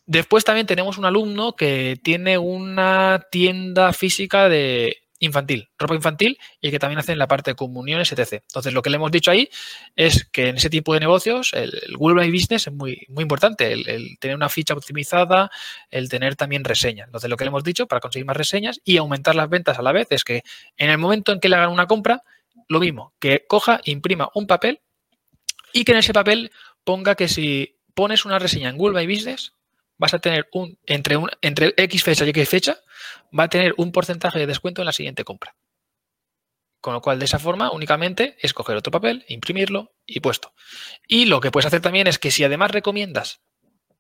Después 0.06 0.44
también 0.44 0.68
tenemos 0.68 0.98
un 0.98 1.06
alumno 1.06 1.56
que 1.56 2.00
tiene 2.04 2.38
una 2.38 3.26
tienda 3.32 3.92
física 3.92 4.50
de 4.50 5.06
infantil, 5.20 5.70
ropa 5.78 5.96
infantil 5.96 6.38
y 6.62 6.72
que 6.72 6.80
también 6.80 7.00
hacen 7.00 7.18
la 7.18 7.28
parte 7.28 7.52
de 7.52 7.56
comuniones, 7.56 8.12
etc. 8.12 8.44
Entonces, 8.48 8.74
lo 8.74 8.82
que 8.82 8.90
le 8.90 8.98
hemos 8.98 9.12
dicho 9.12 9.32
ahí 9.32 9.50
es 9.96 10.26
que 10.26 10.50
en 10.50 10.58
ese 10.58 10.70
tipo 10.70 10.94
de 10.94 11.00
negocios 11.00 11.52
el, 11.54 11.72
Google 11.98 12.24
My 12.24 12.32
Business 12.32 12.68
es 12.68 12.74
muy, 12.74 13.06
muy 13.10 13.24
importante, 13.24 13.72
el, 13.72 14.18
tener 14.20 14.36
una 14.36 14.50
ficha 14.50 14.74
optimizada, 14.74 15.50
el 15.90 16.10
tener 16.10 16.36
también 16.36 16.64
reseñas. 16.64 17.08
Entonces, 17.08 17.30
lo 17.30 17.38
que 17.38 17.46
le 17.46 17.50
hemos 17.50 17.64
dicho 17.64 17.88
para 17.88 18.00
conseguir 18.00 18.26
más 18.26 18.38
reseñas 18.38 18.82
y 18.84 18.98
aumentar 18.98 19.36
las 19.36 19.50
ventas 19.50 19.80
a 19.80 19.82
la 19.82 19.92
vez 19.92 20.08
es 20.12 20.24
que 20.24 20.44
en 20.78 20.90
el 20.90 20.98
momento 20.98 21.32
en 21.32 21.40
que 21.40 21.50
le 21.50 21.56
hagan 21.56 21.72
una 21.72 21.88
compra, 21.88 22.22
lo 22.68 22.80
mismo, 22.80 23.14
que 23.20 23.46
coja, 23.48 23.80
imprima 23.86 24.30
un 24.34 24.48
papel 24.48 24.82
y 25.74 25.84
que 25.84 25.92
en 25.92 26.00
ese 26.00 26.14
papel 26.14 26.52
ponga 26.84 27.16
que 27.16 27.28
si 27.28 27.78
pones 27.94 28.26
una 28.26 28.40
reseña 28.40 28.70
en 28.70 28.78
Google 28.78 29.00
My 29.00 29.14
Business, 29.14 29.54
vas 29.98 30.14
a 30.14 30.20
tener 30.20 30.48
un, 30.54 30.78
entre, 30.86 31.18
un, 31.18 31.30
entre 31.42 31.74
X 31.78 32.04
fecha 32.04 32.26
y 32.26 32.30
X 32.30 32.50
fecha, 32.50 32.80
va 33.38 33.44
a 33.44 33.50
tener 33.50 33.74
un 33.78 33.92
porcentaje 33.92 34.40
de 34.40 34.48
descuento 34.48 34.82
en 34.82 34.86
la 34.86 34.92
siguiente 34.92 35.24
compra. 35.24 35.56
Con 36.82 36.94
lo 36.94 37.02
cual, 37.02 37.18
de 37.18 37.26
esa 37.26 37.40
forma, 37.40 37.72
únicamente 37.72 38.38
es 38.40 38.54
coger 38.54 38.78
otro 38.78 38.92
papel, 38.92 39.26
imprimirlo 39.28 39.96
y 40.06 40.20
puesto. 40.20 40.54
Y 41.08 41.26
lo 41.26 41.42
que 41.42 41.52
puedes 41.52 41.66
hacer 41.66 41.82
también 41.82 42.08
es 42.08 42.20
que 42.20 42.32
si 42.32 42.44
además 42.44 42.72
recomiendas 42.72 43.42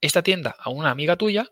esta 0.01 0.21
tienda 0.21 0.55
a 0.59 0.69
una 0.69 0.91
amiga 0.91 1.15
tuya, 1.15 1.51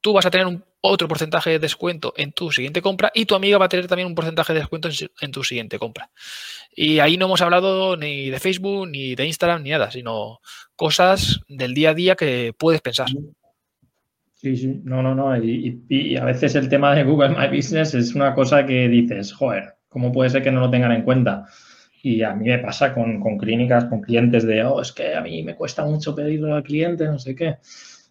tú 0.00 0.12
vas 0.12 0.26
a 0.26 0.30
tener 0.30 0.46
un, 0.46 0.64
otro 0.82 1.08
porcentaje 1.08 1.50
de 1.50 1.58
descuento 1.60 2.12
en 2.16 2.32
tu 2.32 2.50
siguiente 2.50 2.82
compra 2.82 3.10
y 3.14 3.24
tu 3.24 3.36
amiga 3.36 3.56
va 3.56 3.66
a 3.66 3.68
tener 3.68 3.86
también 3.86 4.08
un 4.08 4.16
porcentaje 4.16 4.52
de 4.52 4.58
descuento 4.58 4.88
en, 5.20 5.30
tu 5.30 5.44
siguiente 5.44 5.78
compra. 5.78 6.10
Y 6.74 6.98
ahí 6.98 7.16
no 7.16 7.26
hemos 7.26 7.40
hablado 7.40 7.96
ni 7.96 8.28
de 8.28 8.40
Facebook, 8.40 8.88
ni 8.88 9.14
de 9.14 9.26
Instagram, 9.26 9.62
ni 9.62 9.70
nada, 9.70 9.90
sino 9.90 10.40
cosas 10.74 11.40
del 11.48 11.72
día 11.72 11.90
a 11.90 11.94
día 11.94 12.16
que 12.16 12.52
puedes 12.58 12.80
pensar. 12.80 13.06
Sí, 14.42 14.56
sí, 14.56 14.80
no, 14.84 15.02
no, 15.02 15.14
no. 15.14 15.36
Y, 15.36 16.16
a 16.16 16.24
veces 16.24 16.56
el 16.56 16.68
tema 16.68 16.94
de 16.94 17.04
Google 17.04 17.30
My 17.30 17.54
Business 17.54 17.94
es 17.94 18.14
una 18.14 18.34
cosa 18.34 18.66
que 18.66 18.88
dices, 18.88 19.32
joder, 19.32 19.76
¿cómo 19.88 20.10
puede 20.10 20.30
ser 20.30 20.42
que 20.42 20.50
no 20.50 20.60
lo 20.60 20.70
tengan 20.70 20.90
en 20.90 21.02
cuenta? 21.02 21.46
Y 22.02 22.22
a 22.22 22.34
mí 22.34 22.48
me 22.48 22.58
pasa 22.58 22.92
con, 22.92 23.20
con 23.20 23.38
clínicas, 23.38 23.84
con 23.84 24.00
clientes 24.00 24.44
de, 24.44 24.64
oh, 24.64 24.80
es 24.80 24.90
que 24.92 25.14
a 25.14 25.20
mí 25.20 25.44
me 25.44 25.54
cuesta 25.54 25.84
mucho 25.84 26.14
pedirlo 26.14 26.54
al 26.54 26.64
cliente, 26.64 27.06
no 27.06 27.20
sé 27.20 27.36
qué 27.36 27.58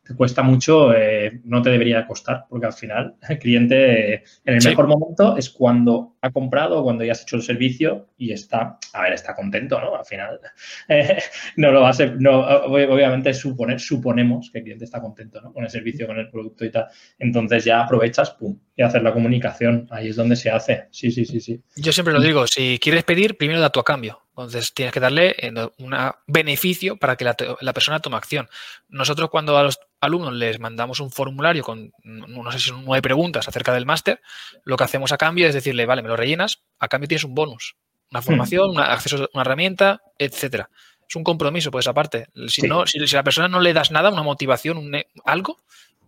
te 0.04 0.16
cuesta 0.16 0.42
mucho, 0.42 0.94
eh, 0.94 1.42
no 1.44 1.62
te 1.62 1.70
debería 1.70 2.08
costar, 2.08 2.46
porque 2.50 2.66
al 2.66 2.74
final 2.74 3.16
el 3.28 3.40
cliente 3.40 4.16
en 4.16 4.56
el 4.56 4.64
mejor 4.64 4.88
momento 4.88 5.38
es 5.38 5.50
cuando 5.50 6.11
ha 6.22 6.32
comprado, 6.32 6.84
cuando 6.84 7.04
ya 7.04 7.14
has 7.14 7.24
hecho 7.24 7.36
el 7.36 7.42
servicio 7.42 8.08
y 8.18 8.32
está, 8.32 8.78
a 8.94 9.02
ver, 9.02 9.14
está 9.14 9.36
contento, 9.36 9.82
¿no? 9.82 9.96
Al 9.96 10.06
final 10.06 10.40
eh, 10.88 11.18
no 11.56 11.72
lo 11.72 11.82
va 11.82 11.90
a 11.90 11.94
ser, 11.94 12.22
no, 12.22 12.42
obviamente 12.42 13.34
suponer, 13.34 13.80
suponemos 13.80 14.52
que 14.52 14.60
el 14.60 14.64
cliente 14.64 14.86
está 14.86 15.02
contento, 15.02 15.42
¿no? 15.42 15.52
Con 15.52 15.64
el 15.64 15.70
servicio, 15.70 16.06
con 16.06 16.20
el 16.20 16.30
producto 16.30 16.64
y 16.64 16.72
tal. 16.72 16.88
Entonces 17.18 17.66
ya 17.66 17.82
aprovechas, 17.82 18.32
pum, 18.32 18.58
y 18.76 18.84
hacer 18.84 19.02
la 19.02 19.14
comunicación. 19.14 19.88
Ahí 19.90 20.10
es 20.10 20.16
donde 20.16 20.36
se 20.36 20.50
hace. 20.50 20.88
Sí, 20.92 21.12
sí, 21.12 21.26
sí, 21.26 21.40
sí. 21.42 21.62
Yo 21.76 21.92
siempre 21.92 22.14
lo 22.14 22.22
digo, 22.22 22.46
si 22.48 22.80
quieres 22.80 23.04
pedir, 23.04 23.38
primero 23.38 23.60
da 23.60 23.70
tu 23.70 23.80
a 23.80 23.84
cambio. 23.84 24.22
Entonces 24.32 24.74
tienes 24.74 24.94
que 24.94 25.00
darle 25.00 25.36
eh, 25.40 25.54
un 25.78 25.96
beneficio 26.26 26.96
para 26.96 27.16
que 27.16 27.26
la, 27.26 27.74
persona 27.74 28.00
tome 28.00 28.16
acción. 28.16 28.48
Nosotros 28.88 29.30
cuando 29.30 29.58
a 29.58 29.64
los 29.64 29.80
alumnos 30.00 30.34
les 30.34 30.60
mandamos 30.60 31.00
un 31.00 31.12
formulario 31.12 31.64
con, 31.64 31.92
no 32.04 32.52
sé 32.52 32.60
si 32.60 32.70
son 32.70 32.86
nueve 32.86 33.02
preguntas 33.02 33.48
acerca 33.48 33.74
del 33.74 33.86
máster, 33.86 34.22
lo 34.64 34.78
que 34.78 34.86
hacemos 34.86 35.12
a 35.12 35.18
cambio 35.18 35.48
es 35.48 35.54
decirle, 35.54 35.86
vale, 35.86 36.02
me 36.02 36.10
lo 36.12 36.18
rellenas, 36.18 36.64
a 36.80 36.88
cambio 36.88 37.08
tienes 37.08 37.24
un 37.24 37.36
bonus, 37.36 37.76
una 38.12 38.22
hmm. 38.22 38.24
formación, 38.24 38.70
un 38.72 38.80
acceso 38.80 39.24
a 39.24 39.30
una 39.34 39.42
herramienta, 39.42 40.02
etcétera. 40.18 40.70
Es 41.08 41.16
un 41.16 41.24
compromiso 41.24 41.72
por 41.72 41.82
esa 41.82 41.94
parte. 41.94 42.28
Si, 42.48 42.62
no, 42.68 42.88
si, 42.88 43.06
si, 43.06 43.16
a 43.16 43.20
la 43.20 43.24
persona 43.24 43.50
no 43.50 43.60
le 43.60 43.74
das 43.74 43.92
nada, 43.92 44.10
una 44.10 44.24
motivación, 44.24 44.78
un, 44.78 44.96
algo, 45.26 45.58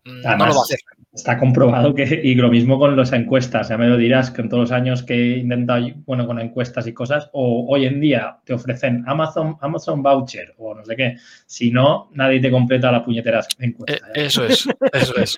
Mm, 0.05 0.21
no 0.21 0.45
lo 0.47 0.53
va 0.53 0.59
a 0.59 0.63
hacer. 0.63 0.79
Está 1.13 1.37
comprobado 1.37 1.93
que, 1.93 2.21
y 2.23 2.35
lo 2.35 2.49
mismo 2.49 2.77
con 2.79 2.97
las 2.97 3.13
encuestas, 3.13 3.69
ya 3.69 3.77
me 3.77 3.87
lo 3.87 3.97
dirás, 3.97 4.31
que 4.31 4.41
en 4.41 4.49
todos 4.49 4.61
los 4.61 4.71
años 4.71 5.03
que 5.03 5.13
he 5.13 5.37
intentado, 5.37 5.87
bueno, 6.05 6.25
con 6.25 6.39
encuestas 6.39 6.87
y 6.87 6.93
cosas, 6.93 7.29
o 7.33 7.67
hoy 7.69 7.85
en 7.85 8.01
día 8.01 8.37
te 8.43 8.53
ofrecen 8.53 9.03
Amazon, 9.07 9.57
Amazon 9.61 10.01
Voucher 10.01 10.53
o 10.57 10.73
no 10.73 10.83
sé 10.83 10.95
qué, 10.95 11.17
si 11.45 11.71
no, 11.71 12.09
nadie 12.13 12.41
te 12.41 12.51
completa 12.51 12.91
la 12.91 13.05
puñetera 13.05 13.45
encuesta. 13.59 14.07
Eh, 14.15 14.25
eso 14.25 14.43
es, 14.45 14.67
eso 14.91 15.15
es. 15.17 15.37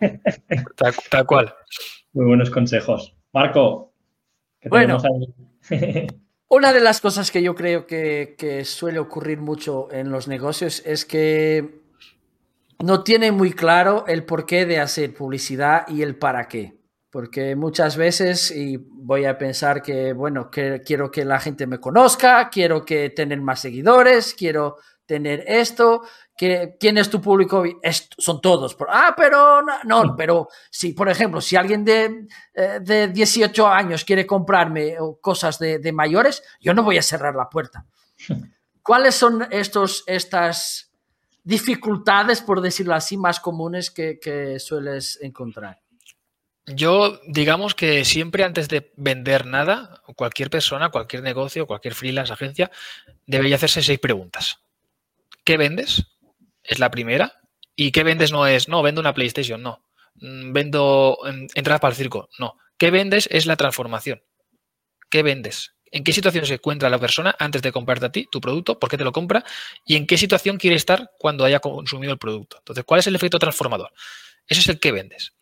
tal, 1.10 1.26
cual. 1.26 1.54
Muy 2.12 2.26
buenos 2.26 2.50
consejos. 2.50 3.14
Marco, 3.32 3.93
¿qué 3.93 3.93
bueno, 4.68 4.98
una 6.48 6.72
de 6.72 6.80
las 6.80 7.00
cosas 7.00 7.30
que 7.30 7.42
yo 7.42 7.54
creo 7.54 7.86
que 7.86 8.62
suele 8.64 8.98
ocurrir 8.98 9.38
mucho 9.38 9.90
en 9.92 10.10
los 10.10 10.28
negocios 10.28 10.82
es 10.84 11.04
que 11.04 11.84
no 12.84 13.02
tiene 13.02 13.32
muy 13.32 13.52
claro 13.52 14.04
el 14.06 14.24
porqué 14.24 14.66
de 14.66 14.78
hacer 14.78 15.14
publicidad 15.14 15.86
y 15.88 16.02
el 16.02 16.16
para 16.16 16.48
qué. 16.48 16.78
Porque 17.10 17.54
muchas 17.54 17.96
veces, 17.96 18.50
y 18.50 18.76
voy 18.76 19.24
a 19.24 19.38
pensar 19.38 19.82
que, 19.82 20.12
bueno, 20.12 20.50
que 20.50 20.82
quiero 20.84 21.10
que 21.10 21.24
la 21.24 21.38
gente 21.38 21.66
me 21.66 21.78
conozca, 21.78 22.50
quiero 22.50 22.84
que 22.84 23.10
tener 23.10 23.40
más 23.40 23.60
seguidores, 23.60 24.34
quiero 24.34 24.78
tener 25.06 25.44
esto, 25.46 26.02
que, 26.36 26.76
¿quién 26.78 26.98
es 26.98 27.10
tu 27.10 27.20
público? 27.20 27.62
son 28.18 28.40
todos. 28.40 28.76
Ah, 28.88 29.14
pero 29.16 29.62
no, 29.84 30.16
pero 30.16 30.48
si, 30.70 30.92
por 30.92 31.08
ejemplo, 31.08 31.40
si 31.40 31.56
alguien 31.56 31.84
de, 31.84 32.26
eh, 32.54 32.78
de 32.80 33.08
18 33.08 33.66
años 33.66 34.04
quiere 34.04 34.26
comprarme 34.26 34.96
cosas 35.20 35.58
de, 35.58 35.78
de 35.78 35.92
mayores, 35.92 36.42
yo 36.60 36.74
no 36.74 36.82
voy 36.82 36.98
a 36.98 37.02
cerrar 37.02 37.34
la 37.34 37.48
puerta. 37.48 37.84
¿Cuáles 38.84 39.14
son 39.14 39.48
estos, 39.50 40.04
estas 40.06 40.92
dificultades, 41.42 42.42
por 42.42 42.60
decirlo 42.60 42.94
así, 42.94 43.16
más 43.16 43.40
comunes 43.40 43.90
que, 43.90 44.58
sueles 44.60 45.18
encontrar? 45.22 45.80
Yo, 46.66 47.18
digamos 47.26 47.74
que 47.74 48.04
siempre 48.04 48.44
antes 48.44 48.68
de 48.68 48.92
vender 48.96 49.46
nada, 49.46 50.02
cualquier 50.16 50.50
persona, 50.50 50.90
cualquier 50.90 51.22
negocio, 51.22 51.66
cualquier 51.66 51.94
freelance, 51.94 52.32
agencia, 52.32 52.70
debería 53.26 53.56
hacerse 53.56 53.82
seis 53.82 53.98
preguntas. 53.98 54.58
¿Qué 55.44 55.56
vendes? 55.56 56.06
Es 56.64 56.78
la 56.78 56.90
primera. 56.90 57.40
¿Y 57.76 57.92
qué 57.92 58.02
vendes 58.02 58.32
no 58.32 58.46
es, 58.46 58.68
no, 58.68 58.82
vendo 58.82 59.00
una 59.00 59.14
PlayStation, 59.14 59.62
no. 59.62 59.84
Mm, 60.16 60.52
vendo 60.52 61.18
entradas 61.54 61.80
para 61.80 61.92
el 61.92 61.96
circo, 61.96 62.28
no. 62.38 62.56
¿Qué 62.78 62.90
vendes? 62.90 63.28
Es 63.30 63.46
la 63.46 63.56
transformación. 63.56 64.22
¿Qué 65.10 65.22
vendes? 65.22 65.74
en 65.94 66.02
qué 66.02 66.12
situación 66.12 66.44
se 66.44 66.54
encuentra 66.54 66.90
la 66.90 66.98
persona 66.98 67.36
antes 67.38 67.62
de 67.62 67.70
comprarte 67.70 68.06
a 68.06 68.10
ti 68.10 68.28
tu 68.28 68.40
producto, 68.40 68.80
por 68.80 68.90
qué 68.90 68.98
te 68.98 69.04
lo 69.04 69.12
compra 69.12 69.44
y 69.86 69.94
en 69.94 70.08
qué 70.08 70.18
situación 70.18 70.56
quiere 70.58 70.74
estar 70.74 71.12
cuando 71.18 71.44
haya 71.44 71.60
consumido 71.60 72.12
el 72.12 72.18
producto. 72.18 72.56
Entonces, 72.58 72.84
¿cuál 72.84 72.98
es 72.98 73.06
el 73.06 73.14
efecto 73.14 73.38
transformador? 73.38 73.92
Ese 74.48 74.60
es 74.60 74.68
el 74.68 74.80
que 74.80 74.90
vendes. 74.90 75.34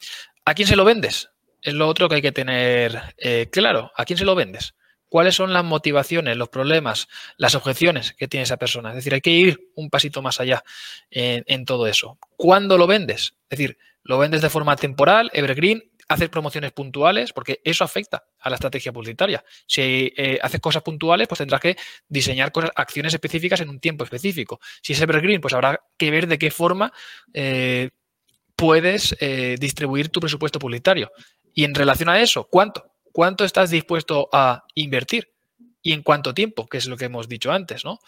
¿A 0.45 0.53
quién 0.53 0.68
se 0.68 0.77
lo 0.77 0.85
vendes? 0.85 1.31
Es 1.62 1.73
lo 1.73 1.89
otro 1.89 2.07
que 2.07 2.16
hay 2.16 2.23
que 2.23 2.33
tener 2.33 3.14
eh, 3.16 3.49
claro. 3.51 3.93
¿A 3.97 4.05
quién 4.05 4.18
se 4.18 4.27
lo 4.27 4.35
vendes? 4.35 4.75
¿Cuáles 5.12 5.34
son 5.34 5.52
las 5.52 5.62
motivaciones, 5.62 6.38
los 6.38 6.48
problemas, 6.48 7.06
las 7.36 7.54
objeciones 7.54 8.14
que 8.14 8.28
tiene 8.28 8.44
esa 8.44 8.56
persona? 8.56 8.88
Es 8.88 8.94
decir, 8.94 9.12
hay 9.12 9.20
que 9.20 9.28
ir 9.28 9.68
un 9.74 9.90
pasito 9.90 10.22
más 10.22 10.40
allá 10.40 10.64
en, 11.10 11.66
todo 11.66 11.86
eso. 11.86 12.16
¿Cuándo 12.38 12.78
lo 12.78 12.86
vendes? 12.86 13.34
Es 13.50 13.58
decir, 13.58 13.76
lo 14.04 14.16
vendes 14.16 14.40
de 14.40 14.48
forma 14.48 14.74
temporal, 14.74 15.30
evergreen, 15.34 15.84
hacer 16.08 16.30
promociones 16.30 16.72
puntuales, 16.72 17.34
porque 17.34 17.60
eso 17.62 17.84
afecta 17.84 18.24
a 18.40 18.48
la 18.48 18.54
estrategia 18.54 18.90
publicitaria. 18.90 19.44
Si 19.66 20.14
eh, 20.16 20.38
haces 20.40 20.60
cosas 20.62 20.82
puntuales, 20.82 21.28
pues 21.28 21.40
tendrás 21.40 21.60
que 21.60 21.76
diseñar 22.08 22.50
cosas, 22.50 22.70
acciones 22.74 23.12
específicas 23.12 23.60
en 23.60 23.68
un 23.68 23.80
tiempo 23.80 24.04
específico. 24.04 24.60
Si 24.80 24.94
es 24.94 25.00
evergreen, 25.02 25.42
pues 25.42 25.52
habrá 25.52 25.78
que 25.98 26.10
ver 26.10 26.26
de 26.26 26.38
qué 26.38 26.50
forma 26.50 26.90
eh, 27.34 27.90
puedes 28.56 29.14
eh, 29.20 29.56
distribuir 29.60 30.08
tu 30.08 30.20
presupuesto 30.20 30.58
publicitario. 30.58 31.12
Y 31.52 31.64
en 31.64 31.74
relación 31.74 32.08
a 32.08 32.18
eso, 32.18 32.48
¿cuánto? 32.50 32.91
¿Cuánto 33.12 33.44
estás 33.44 33.70
dispuesto 33.70 34.28
a 34.32 34.64
invertir? 34.74 35.28
y 35.84 35.92
en 35.92 36.02
cuánto 36.04 36.32
tiempo, 36.32 36.68
que 36.68 36.78
es 36.78 36.86
lo 36.86 36.96
que 36.96 37.06
hemos 37.06 37.28
dicho 37.28 37.50
antes, 37.50 37.84
¿no? 37.84 37.98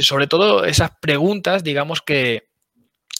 sobre 0.00 0.26
todo 0.26 0.64
esas 0.64 0.92
preguntas, 1.02 1.62
digamos 1.62 2.00
que 2.00 2.48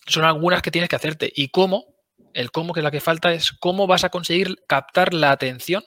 son 0.07 0.25
algunas 0.25 0.63
que 0.63 0.71
tienes 0.71 0.89
que 0.89 0.97
hacerte. 0.97 1.31
¿Y 1.35 1.49
cómo? 1.49 1.85
El 2.33 2.51
cómo, 2.51 2.73
que 2.73 2.81
es 2.81 2.85
la 2.85 2.91
que 2.91 3.01
falta, 3.01 3.33
es 3.33 3.53
cómo 3.53 3.87
vas 3.87 4.05
a 4.05 4.09
conseguir 4.09 4.57
captar 4.67 5.15
la 5.15 5.31
atención 5.31 5.85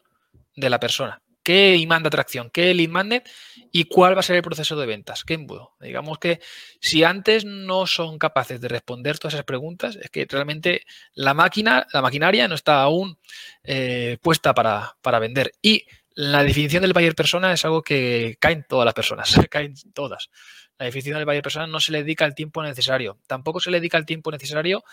de 0.55 0.69
la 0.69 0.79
persona. 0.79 1.21
¿Qué 1.51 1.75
imán 1.75 2.01
de 2.01 2.07
atracción? 2.07 2.49
¿Qué 2.49 2.73
lead 2.73 2.87
magnet? 2.87 3.29
¿Y 3.73 3.83
cuál 3.83 4.15
va 4.15 4.21
a 4.21 4.23
ser 4.23 4.37
el 4.37 4.41
proceso 4.41 4.79
de 4.79 4.85
ventas? 4.85 5.25
¿Qué 5.25 5.33
embudo? 5.33 5.75
Digamos 5.81 6.17
que 6.17 6.39
si 6.79 7.03
antes 7.03 7.43
no 7.43 7.87
son 7.87 8.17
capaces 8.17 8.61
de 8.61 8.69
responder 8.69 9.19
todas 9.19 9.33
esas 9.33 9.43
preguntas, 9.43 9.97
es 9.97 10.09
que 10.09 10.25
realmente 10.29 10.85
la 11.13 11.33
máquina, 11.33 11.85
la 11.91 12.01
maquinaria 12.01 12.47
no 12.47 12.55
está 12.55 12.81
aún 12.81 13.17
eh, 13.65 14.17
puesta 14.21 14.53
para, 14.53 14.95
para 15.01 15.19
vender. 15.19 15.51
Y 15.61 15.85
la 16.13 16.41
definición 16.45 16.83
del 16.83 16.93
buyer 16.93 17.15
persona 17.15 17.51
es 17.51 17.65
algo 17.65 17.81
que 17.81 18.37
caen 18.39 18.65
todas 18.65 18.85
las 18.85 18.93
personas, 18.93 19.35
caen 19.51 19.73
todas. 19.93 20.29
La 20.79 20.85
definición 20.85 21.17
del 21.17 21.25
buyer 21.25 21.43
persona 21.43 21.67
no 21.67 21.81
se 21.81 21.91
le 21.91 21.97
dedica 21.97 22.23
el 22.23 22.33
tiempo 22.33 22.63
necesario. 22.63 23.19
Tampoco 23.27 23.59
se 23.59 23.71
le 23.71 23.81
dedica 23.81 23.97
el 23.97 24.05
tiempo 24.05 24.31
necesario 24.31 24.85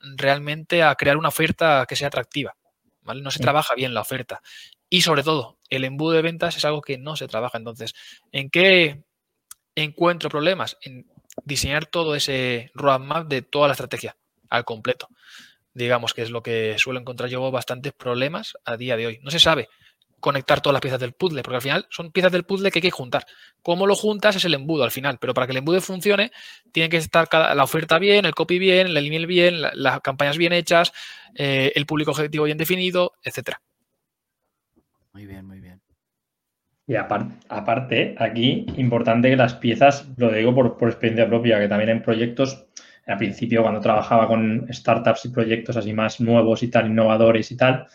realmente 0.00 0.82
a 0.82 0.94
crear 0.94 1.18
una 1.18 1.28
oferta 1.28 1.84
que 1.86 1.94
sea 1.94 2.08
atractiva. 2.08 2.56
¿Vale? 3.06 3.22
No 3.22 3.30
se 3.30 3.40
trabaja 3.40 3.74
bien 3.74 3.94
la 3.94 4.02
oferta. 4.02 4.42
Y 4.90 5.02
sobre 5.02 5.22
todo, 5.22 5.58
el 5.70 5.84
embudo 5.84 6.12
de 6.12 6.22
ventas 6.22 6.56
es 6.56 6.64
algo 6.64 6.82
que 6.82 6.98
no 6.98 7.16
se 7.16 7.28
trabaja. 7.28 7.58
Entonces, 7.58 7.94
¿en 8.32 8.50
qué 8.50 9.02
encuentro 9.74 10.28
problemas? 10.28 10.76
En 10.82 11.06
diseñar 11.44 11.86
todo 11.86 12.14
ese 12.14 12.70
roadmap 12.74 13.28
de 13.28 13.42
toda 13.42 13.68
la 13.68 13.72
estrategia 13.72 14.16
al 14.50 14.64
completo. 14.64 15.08
Digamos 15.74 16.14
que 16.14 16.22
es 16.22 16.30
lo 16.30 16.42
que 16.42 16.76
suelo 16.78 17.00
encontrar 17.00 17.28
yo 17.28 17.50
bastantes 17.50 17.92
problemas 17.92 18.56
a 18.64 18.76
día 18.76 18.96
de 18.96 19.06
hoy. 19.06 19.18
No 19.22 19.30
se 19.30 19.38
sabe 19.38 19.68
conectar 20.20 20.60
todas 20.60 20.74
las 20.74 20.80
piezas 20.80 21.00
del 21.00 21.12
puzzle, 21.12 21.42
porque 21.42 21.56
al 21.56 21.62
final 21.62 21.86
son 21.90 22.10
piezas 22.10 22.32
del 22.32 22.44
puzzle 22.44 22.70
que 22.70 22.78
hay 22.78 22.82
que 22.82 22.90
juntar. 22.90 23.24
Cómo 23.62 23.86
lo 23.86 23.94
juntas 23.94 24.36
es 24.36 24.44
el 24.44 24.54
embudo 24.54 24.84
al 24.84 24.90
final, 24.90 25.18
pero 25.20 25.34
para 25.34 25.46
que 25.46 25.52
el 25.52 25.58
embudo 25.58 25.80
funcione, 25.80 26.32
tiene 26.72 26.88
que 26.88 26.96
estar 26.96 27.28
la 27.32 27.62
oferta 27.62 27.98
bien, 27.98 28.24
el 28.24 28.34
copy 28.34 28.58
bien, 28.58 28.88
el 28.88 28.96
email 28.96 29.26
bien, 29.26 29.60
las 29.60 30.00
campañas 30.00 30.38
bien 30.38 30.52
hechas, 30.52 30.92
eh, 31.34 31.72
el 31.74 31.86
público 31.86 32.10
objetivo 32.12 32.44
bien 32.44 32.58
definido, 32.58 33.12
etcétera. 33.22 33.60
Muy 35.12 35.26
bien, 35.26 35.46
muy 35.46 35.60
bien. 35.60 35.80
Y 36.88 36.94
aparte, 36.94 38.14
aquí, 38.18 38.64
importante 38.76 39.28
que 39.28 39.36
las 39.36 39.54
piezas, 39.54 40.06
lo 40.16 40.30
digo 40.30 40.54
por, 40.54 40.76
por, 40.76 40.88
experiencia 40.88 41.26
propia, 41.26 41.58
que 41.58 41.66
también 41.66 41.90
en 41.90 42.02
proyectos, 42.02 42.66
al 43.06 43.16
principio 43.16 43.62
cuando 43.62 43.80
trabajaba 43.80 44.28
con 44.28 44.68
startups 44.72 45.24
y 45.24 45.30
proyectos 45.30 45.76
así 45.76 45.92
más 45.92 46.20
nuevos 46.20 46.62
y 46.62 46.68
tal, 46.68 46.86
innovadores 46.86 47.50
y 47.50 47.56
tal, 47.56 47.88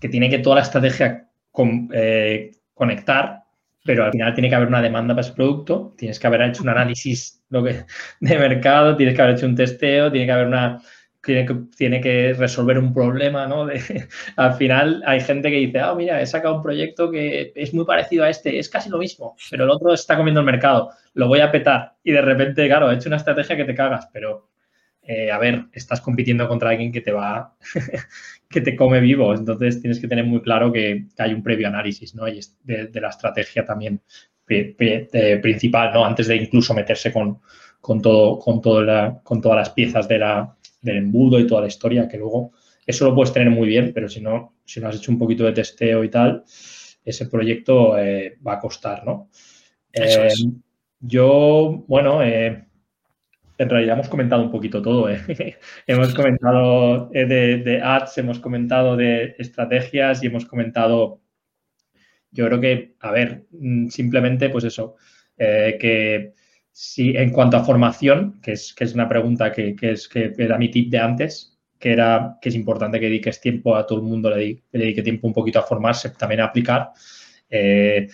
que 0.00 0.08
tiene 0.08 0.30
que 0.30 0.38
toda 0.38 0.56
la 0.56 0.62
estrategia 0.62 1.28
con, 1.56 1.88
eh, 1.94 2.52
conectar, 2.74 3.44
pero 3.82 4.04
al 4.04 4.12
final 4.12 4.34
tiene 4.34 4.50
que 4.50 4.56
haber 4.56 4.68
una 4.68 4.82
demanda 4.82 5.14
para 5.14 5.26
ese 5.26 5.32
producto, 5.32 5.94
tienes 5.96 6.20
que 6.20 6.26
haber 6.26 6.42
hecho 6.42 6.62
un 6.62 6.68
análisis 6.68 7.42
lo 7.48 7.64
que, 7.64 7.86
de 8.20 8.38
mercado, 8.38 8.94
tienes 8.94 9.14
que 9.14 9.22
haber 9.22 9.36
hecho 9.36 9.46
un 9.46 9.56
testeo, 9.56 10.12
tiene 10.12 10.26
que 10.26 10.32
haber 10.32 10.48
una, 10.48 10.82
tiene 11.24 11.46
que, 11.46 11.56
tiene 11.74 12.02
que 12.02 12.34
resolver 12.34 12.78
un 12.78 12.92
problema, 12.92 13.46
¿no? 13.46 13.68
al 14.36 14.54
final 14.54 15.02
hay 15.06 15.20
gente 15.22 15.50
que 15.50 15.56
dice, 15.56 15.80
ah, 15.80 15.94
mira, 15.94 16.20
he 16.20 16.26
sacado 16.26 16.56
un 16.56 16.62
proyecto 16.62 17.10
que 17.10 17.54
es 17.54 17.72
muy 17.72 17.86
parecido 17.86 18.24
a 18.24 18.28
este, 18.28 18.58
es 18.58 18.68
casi 18.68 18.90
lo 18.90 18.98
mismo, 18.98 19.34
pero 19.50 19.64
el 19.64 19.70
otro 19.70 19.94
está 19.94 20.14
comiendo 20.14 20.40
el 20.40 20.46
mercado, 20.46 20.90
lo 21.14 21.26
voy 21.26 21.40
a 21.40 21.50
petar. 21.50 21.94
Y 22.04 22.12
de 22.12 22.20
repente, 22.20 22.66
claro, 22.66 22.90
he 22.90 22.96
hecho 22.96 23.08
una 23.08 23.16
estrategia 23.16 23.56
que 23.56 23.64
te 23.64 23.74
cagas, 23.74 24.10
pero 24.12 24.50
eh, 25.08 25.30
a 25.30 25.38
ver, 25.38 25.66
estás 25.72 26.02
compitiendo 26.02 26.46
contra 26.48 26.70
alguien 26.70 26.92
que 26.92 27.00
te 27.00 27.12
va, 27.12 27.54
que 28.48 28.60
te 28.60 28.76
come 28.76 29.00
vivo, 29.00 29.34
entonces 29.34 29.80
tienes 29.80 30.00
que 30.00 30.08
tener 30.08 30.24
muy 30.24 30.40
claro 30.40 30.72
que, 30.72 31.06
hay 31.18 31.34
un 31.34 31.42
previo 31.42 31.68
análisis, 31.68 32.14
¿no? 32.14 32.28
Y 32.28 32.40
de, 32.64 32.86
de 32.86 33.00
la 33.00 33.08
estrategia 33.08 33.64
también 33.64 34.00
principal, 34.44 35.92
¿no? 35.92 36.04
Antes 36.04 36.28
de 36.28 36.36
incluso 36.36 36.72
meterse 36.72 37.12
con, 37.12 37.40
con 37.80 38.00
todo, 38.00 38.38
con, 38.38 38.60
todo 38.60 38.82
la, 38.82 39.20
con 39.22 39.40
todas 39.40 39.58
las 39.58 39.70
piezas 39.70 40.08
de 40.08 40.18
la, 40.18 40.56
del 40.80 40.98
embudo 40.98 41.38
y 41.38 41.46
toda 41.46 41.62
la 41.62 41.66
historia, 41.66 42.08
que 42.08 42.18
luego 42.18 42.52
eso 42.86 43.04
lo 43.04 43.14
puedes 43.14 43.32
tener 43.32 43.50
muy 43.50 43.68
bien, 43.68 43.92
pero 43.92 44.08
si 44.08 44.20
no, 44.20 44.56
si 44.64 44.80
no 44.80 44.88
has 44.88 44.96
hecho 44.96 45.10
un 45.10 45.18
poquito 45.18 45.44
de 45.44 45.52
testeo 45.52 46.04
y 46.04 46.10
tal, 46.10 46.44
ese 47.04 47.26
proyecto 47.26 47.98
eh, 47.98 48.38
va 48.46 48.54
a 48.54 48.60
costar, 48.60 49.04
¿no? 49.04 49.30
Eh, 49.92 50.28
yo, 51.00 51.84
bueno, 51.86 52.22
eh, 52.22 52.66
en 53.58 53.70
realidad 53.70 53.94
hemos 53.94 54.08
comentado 54.08 54.42
un 54.42 54.50
poquito 54.50 54.82
todo. 54.82 55.08
hemos 55.86 56.14
comentado 56.14 57.08
de, 57.10 57.58
de, 57.58 57.80
ads, 57.82 58.18
hemos 58.18 58.38
comentado 58.38 58.96
de 58.96 59.34
estrategias 59.38 60.22
y 60.22 60.26
hemos 60.26 60.44
comentado, 60.46 61.20
yo 62.30 62.46
creo 62.46 62.60
que, 62.60 62.96
a 63.00 63.10
ver, 63.10 63.46
mm, 63.50 63.88
simplemente 63.88 64.50
pues 64.50 64.64
eso, 64.64 64.96
que 65.36 66.32
si 66.78 67.16
en 67.16 67.30
cuanto 67.30 67.56
a 67.56 67.64
formación, 67.64 68.38
que 68.42 68.52
es, 68.52 68.74
que 68.74 68.84
es 68.84 68.92
una 68.92 69.08
pregunta 69.08 69.50
que, 69.50 69.74
es, 69.80 70.08
que 70.08 70.34
era 70.36 70.58
mi 70.58 70.70
tip 70.70 70.90
de 70.90 70.98
antes, 70.98 71.56
que 71.78 71.90
era 71.90 72.36
que 72.38 72.50
es 72.50 72.54
importante 72.54 73.00
que 73.00 73.06
dediques 73.06 73.40
tiempo 73.40 73.74
a 73.76 73.86
todo 73.86 74.00
el 74.00 74.04
mundo, 74.04 74.28
le 74.28 74.62
dedique, 74.70 75.02
tiempo 75.02 75.26
un 75.26 75.32
poquito 75.32 75.58
a 75.58 75.62
formarse, 75.62 76.10
también 76.10 76.42
a 76.42 76.44
aplicar. 76.44 76.90
Eh, 77.48 78.08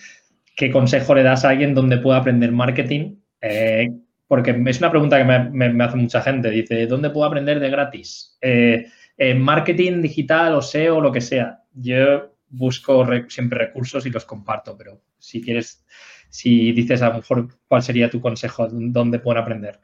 ¿Qué 0.55 0.71
consejo 0.71 1.13
le 1.13 1.23
das 1.23 1.43
a 1.43 1.49
alguien 1.49 1.73
donde 1.73 1.97
pueda 1.97 2.19
aprender 2.19 2.53
marketing? 2.53 3.17
Eh, 3.41 3.89
porque 4.33 4.59
es 4.65 4.79
una 4.79 4.89
pregunta 4.89 5.19
que 5.19 5.25
me, 5.25 5.83
hace 5.83 5.95
mucha 5.95 6.19
gente. 6.19 6.49
Dice, 6.49 6.87
¿dónde 6.87 7.11
puedo 7.11 7.27
aprender 7.27 7.59
de 7.59 7.69
gratis? 7.69 8.35
Eh, 8.41 8.87
en 9.15 9.39
marketing 9.39 10.01
digital 10.01 10.55
o 10.55 10.61
SEO 10.63 10.99
lo 10.99 11.11
que 11.11 11.21
sea. 11.21 11.61
Yo 11.71 12.33
busco 12.49 13.05
siempre 13.29 13.59
recursos 13.59 14.07
y 14.07 14.09
los 14.09 14.25
comparto, 14.25 14.75
pero 14.75 14.99
si 15.19 15.39
quieres 15.39 15.85
si 16.31 16.71
dices 16.71 17.03
a 17.03 17.09
lo 17.09 17.17
mejor 17.17 17.47
cuál 17.67 17.83
sería 17.83 18.09
tu 18.09 18.21
consejo, 18.21 18.67
dónde 18.71 19.19
pueden 19.19 19.43
aprender. 19.43 19.79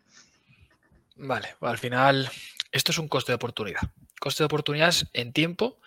Vale, 1.15 1.49
al 1.61 1.77
final 1.77 2.27
esto 2.71 2.91
es 2.91 2.97
un 2.97 3.07
coste 3.07 3.33
de 3.33 3.35
oportunidad. 3.35 3.81
Coste 4.19 4.41
de 4.41 4.45
oportunidades 4.45 5.05
en 5.13 5.31
tiempo 5.31 5.79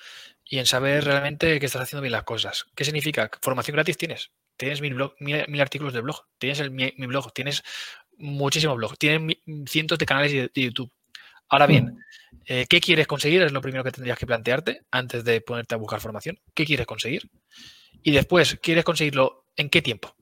y 0.45 0.59
en 0.59 0.67
saber 0.67 1.03
realmente 1.03 1.59
que 1.59 1.67
estás 1.67 1.83
haciendo 1.83 2.03
bien 2.03 2.13
las 2.13 2.23
cosas. 2.23 2.67
¿Qué 2.77 2.85
significa? 2.85 3.29
Formación 3.41 3.75
gratis 3.75 3.99
tienes. 3.99 4.31
Tienes 4.57 4.81
mil, 4.81 4.95
blog, 4.95 5.15
mil, 5.19 5.61
artículos 5.61 5.93
de 5.93 6.03
blog, 6.03 6.27
tienes 6.39 6.71
mi, 6.71 6.93
blog, 7.07 7.33
tienes 7.33 7.65
muchísimos 8.23 8.77
blogs, 8.77 8.99
tienes 8.99 9.37
cientos 9.67 9.99
de 9.99 10.07
canales 10.07 10.33
de, 10.33 10.51
YouTube. 10.55 10.91
Ahora 11.49 11.67
bien, 11.67 11.85
mm. 11.85 11.99
eh, 12.47 12.67
¿qué 12.69 12.81
quieres 12.81 13.07
conseguir? 13.07 13.43
Es 13.43 13.53
lo 13.53 13.61
primero 13.61 13.85
que 13.85 13.91
tendrías 13.91 14.19
que 14.19 14.27
plantearte 14.27 14.83
antes 14.91 15.25
de 15.25 15.41
ponerte 15.41 15.75
a 15.75 15.79
buscar 15.79 16.01
formación. 16.01 16.39
¿Qué 16.55 16.65
quieres 16.65 16.87
conseguir? 16.87 17.29
Y 18.03 18.13
después, 18.13 18.59
¿quieres 18.63 18.85
conseguirlo 18.85 19.47
en 19.57 19.69
qué 19.69 19.83
tiempo? 19.83 20.17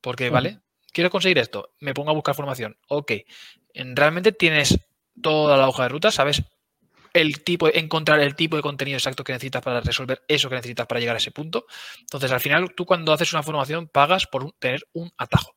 Porque, 0.00 0.30
¿vale? 0.30 0.60
Quiero 0.92 1.10
conseguir 1.10 1.38
esto, 1.38 1.74
me 1.80 1.92
pongo 1.92 2.10
a 2.10 2.14
buscar 2.14 2.34
formación. 2.34 2.78
Ok, 2.88 3.12
realmente 3.74 4.32
tienes 4.32 4.78
toda 5.20 5.56
la 5.56 5.68
hoja 5.68 5.84
de 5.84 5.88
ruta, 5.88 6.10
sabes 6.10 6.42
el 7.16 7.42
tipo, 7.42 7.68
encontrar 7.72 8.20
el 8.20 8.36
tipo 8.36 8.56
de 8.56 8.62
contenido 8.62 8.98
exacto 8.98 9.24
que 9.24 9.32
necesitas 9.32 9.62
para 9.62 9.80
resolver 9.80 10.22
eso 10.28 10.48
que 10.48 10.56
necesitas 10.56 10.86
para 10.86 11.00
llegar 11.00 11.16
a 11.16 11.18
ese 11.18 11.30
punto. 11.30 11.66
Entonces, 12.00 12.30
al 12.30 12.40
final, 12.40 12.74
tú 12.74 12.84
cuando 12.84 13.12
haces 13.12 13.32
una 13.32 13.42
formación 13.42 13.88
pagas 13.88 14.26
por 14.26 14.52
tener 14.58 14.86
un 14.92 15.10
atajo. 15.16 15.56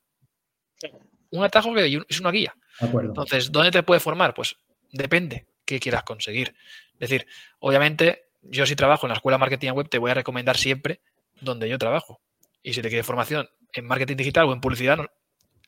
Un 1.30 1.44
atajo 1.44 1.74
que 1.74 2.02
es 2.08 2.20
una 2.20 2.30
guía. 2.30 2.54
Entonces, 2.80 3.52
¿dónde 3.52 3.70
te 3.70 3.82
puedes 3.82 4.02
formar? 4.02 4.34
Pues 4.34 4.56
depende 4.92 5.46
qué 5.64 5.78
quieras 5.78 6.02
conseguir. 6.02 6.54
Es 6.94 7.08
decir, 7.08 7.26
obviamente, 7.60 8.24
yo 8.42 8.66
si 8.66 8.76
trabajo 8.76 9.06
en 9.06 9.10
la 9.10 9.14
escuela 9.14 9.38
marketing 9.38 9.72
web, 9.72 9.88
te 9.88 9.98
voy 9.98 10.10
a 10.10 10.14
recomendar 10.14 10.56
siempre 10.56 11.00
donde 11.40 11.68
yo 11.68 11.78
trabajo. 11.78 12.20
Y 12.62 12.72
si 12.74 12.82
te 12.82 12.88
quieres 12.88 13.06
formación 13.06 13.48
en 13.72 13.86
marketing 13.86 14.16
digital 14.16 14.46
o 14.46 14.52
en 14.52 14.60
publicidad, 14.60 14.98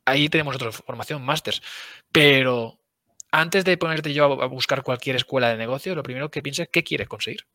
ahí 0.04 0.28
tenemos 0.28 0.56
otra 0.56 0.72
formación, 0.72 1.22
másters. 1.22 1.62
Pero 2.10 2.78
antes 3.30 3.64
de 3.64 3.76
ponerte 3.76 4.12
yo 4.12 4.42
a 4.42 4.46
buscar 4.46 4.82
cualquier 4.82 5.16
escuela 5.16 5.48
de 5.48 5.56
negocio, 5.56 5.94
lo 5.94 6.02
primero 6.02 6.30
que 6.30 6.42
pienses 6.42 6.64
es 6.64 6.70
qué 6.70 6.84
quieres 6.84 7.08
conseguir. 7.08 7.46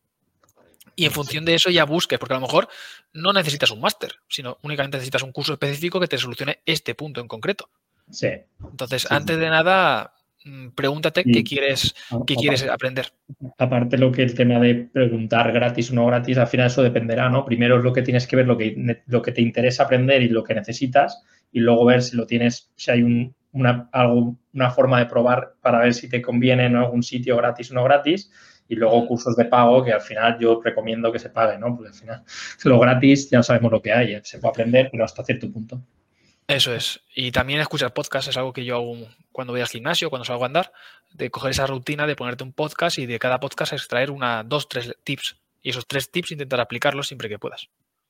Y 0.96 1.04
en 1.04 1.12
función 1.12 1.44
de 1.44 1.54
eso 1.54 1.70
ya 1.70 1.84
busques, 1.84 2.18
porque 2.18 2.34
a 2.34 2.38
lo 2.38 2.46
mejor 2.46 2.68
no 3.12 3.32
necesitas 3.32 3.70
un 3.70 3.80
máster, 3.80 4.16
sino 4.28 4.58
únicamente 4.62 4.96
necesitas 4.96 5.22
un 5.22 5.30
curso 5.30 5.52
específico 5.52 6.00
que 6.00 6.08
te 6.08 6.18
solucione 6.18 6.60
este 6.66 6.96
punto 6.96 7.20
en 7.20 7.28
concreto. 7.28 7.70
Sí. 8.10 8.28
Entonces, 8.60 9.06
antes 9.10 9.38
de 9.38 9.48
nada, 9.48 10.12
Mm, 10.48 10.68
pregúntate 10.70 11.24
qué 11.24 11.42
quieres, 11.44 11.94
qué 12.26 12.36
quieres 12.36 12.62
aprender. 12.64 13.12
Aparte 13.58 13.98
lo 13.98 14.12
que 14.12 14.22
el 14.22 14.34
tema 14.34 14.58
de 14.60 14.74
preguntar 14.92 15.52
gratis 15.52 15.90
o 15.90 15.94
no 15.94 16.06
gratis, 16.06 16.38
al 16.38 16.46
final 16.46 16.68
eso 16.68 16.82
dependerá, 16.82 17.28
¿no? 17.28 17.44
Primero 17.44 17.78
es 17.78 17.84
lo 17.84 17.92
que 17.92 18.02
tienes 18.02 18.26
que 18.26 18.36
ver, 18.36 18.46
lo 18.46 18.56
que, 18.56 19.02
lo 19.06 19.20
que 19.20 19.32
te 19.32 19.42
interesa 19.42 19.84
aprender 19.84 20.22
y 20.22 20.28
lo 20.28 20.44
que 20.44 20.54
necesitas, 20.54 21.22
y 21.52 21.60
luego 21.60 21.84
ver 21.84 22.02
si 22.02 22.16
lo 22.16 22.26
tienes, 22.26 22.70
si 22.76 22.90
hay 22.90 23.32
una, 23.52 23.88
algo, 23.92 24.36
una 24.54 24.70
forma 24.70 25.00
de 25.00 25.06
probar 25.06 25.54
para 25.60 25.80
ver 25.80 25.92
si 25.92 26.08
te 26.08 26.22
conviene 26.22 26.66
en 26.66 26.76
algún 26.76 27.02
sitio 27.02 27.36
gratis 27.36 27.70
o 27.70 27.74
no 27.74 27.84
gratis, 27.84 28.30
y 28.68 28.76
luego 28.76 29.06
cursos 29.06 29.34
de 29.36 29.46
pago 29.46 29.84
que 29.84 29.92
al 29.92 30.02
final 30.02 30.38
yo 30.38 30.60
recomiendo 30.62 31.10
que 31.10 31.18
se 31.18 31.30
pague, 31.30 31.58
¿no? 31.58 31.74
Porque 31.74 31.88
al 31.88 31.94
final 31.94 32.22
lo 32.64 32.78
gratis 32.78 33.28
ya 33.28 33.42
sabemos 33.42 33.72
lo 33.72 33.82
que 33.82 33.92
hay, 33.92 34.14
¿eh? 34.14 34.20
se 34.22 34.38
puede 34.38 34.50
aprender, 34.50 34.88
pero 34.92 35.04
hasta 35.04 35.24
cierto 35.24 35.50
punto. 35.50 35.82
Eso 36.48 36.74
es. 36.74 37.02
Y 37.14 37.30
también 37.30 37.60
escuchar 37.60 37.92
podcast 37.92 38.28
es 38.28 38.36
algo 38.38 38.54
que 38.54 38.64
yo 38.64 38.76
hago 38.76 38.96
cuando 39.32 39.52
voy 39.52 39.60
al 39.60 39.68
gimnasio, 39.68 40.08
cuando 40.08 40.24
salgo 40.24 40.44
a 40.44 40.46
andar, 40.46 40.72
de 41.12 41.30
coger 41.30 41.50
esa 41.50 41.66
rutina 41.66 42.06
de 42.06 42.16
ponerte 42.16 42.42
un 42.42 42.54
podcast 42.54 42.98
y 42.98 43.04
de 43.04 43.18
cada 43.18 43.38
podcast 43.38 43.74
extraer 43.74 44.10
una, 44.10 44.42
dos, 44.44 44.66
tres 44.66 44.96
tips. 45.04 45.36
Y 45.62 45.70
esos 45.70 45.86
tres 45.86 46.10
tips 46.10 46.32
intentar 46.32 46.58
aplicarlos 46.60 47.06
siempre 47.06 47.28
que 47.28 47.38
puedas. 47.38 47.68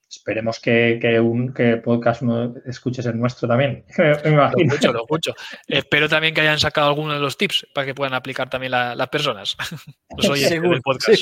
Esperemos 0.08 0.60
que, 0.60 1.20
un 1.20 1.52
que 1.52 1.76
podcast 1.78 2.22
no 2.22 2.54
escuches 2.64 3.04
el 3.06 3.18
nuestro 3.18 3.48
también. 3.48 3.84
lo 3.98 4.12
escucho, 4.14 4.92
lo 4.92 5.00
escucho. 5.00 5.34
Espero 5.66 6.08
también 6.08 6.32
que 6.32 6.40
hayan 6.40 6.60
sacado 6.60 6.88
algunos 6.88 7.14
de 7.14 7.20
los 7.20 7.36
tips 7.36 7.66
para 7.74 7.86
que 7.86 7.94
puedan 7.94 8.14
aplicar 8.14 8.48
también 8.48 8.70
las 8.70 9.08
personas. 9.08 9.56
Los 10.16 10.38
seguro, 10.38 10.80
podcast. 10.82 11.20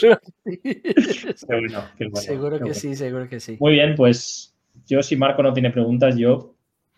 Seguro, 2.17 2.61
que 2.61 2.75
sí, 2.75 2.95
seguro 2.95 3.29
que 3.29 3.41
sí. 3.41 3.57
Muy 3.59 3.73
bien, 3.73 3.95
pues 3.97 4.55
yo 4.87 5.03
si 5.03 5.17
Marco 5.17 5.43
no 5.43 5.53
tiene 5.53 5.71
preguntas, 5.71 6.17
yo 6.17 6.56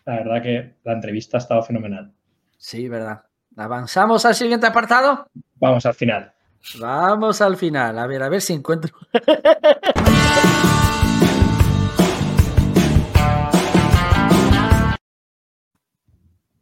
la 0.09 0.15
verdad 0.15 0.41
que 0.41 0.73
la 0.83 0.93
entrevista 0.93 1.37
ha 1.37 1.39
estado 1.39 1.61
fenomenal. 1.61 2.11
Sí, 2.57 2.89
verdad. 2.89 3.25
¿Avanzamos 3.55 4.25
al 4.25 4.33
siguiente 4.33 4.65
apartado? 4.65 5.27
Vamos 5.55 5.85
al 5.85 5.93
final. 5.93 6.33
Vamos 6.79 7.41
al 7.41 7.55
final. 7.57 7.99
A 7.99 8.07
ver, 8.07 8.23
a 8.23 8.29
ver 8.29 8.41
si 8.41 8.53
encuentro. 8.53 8.91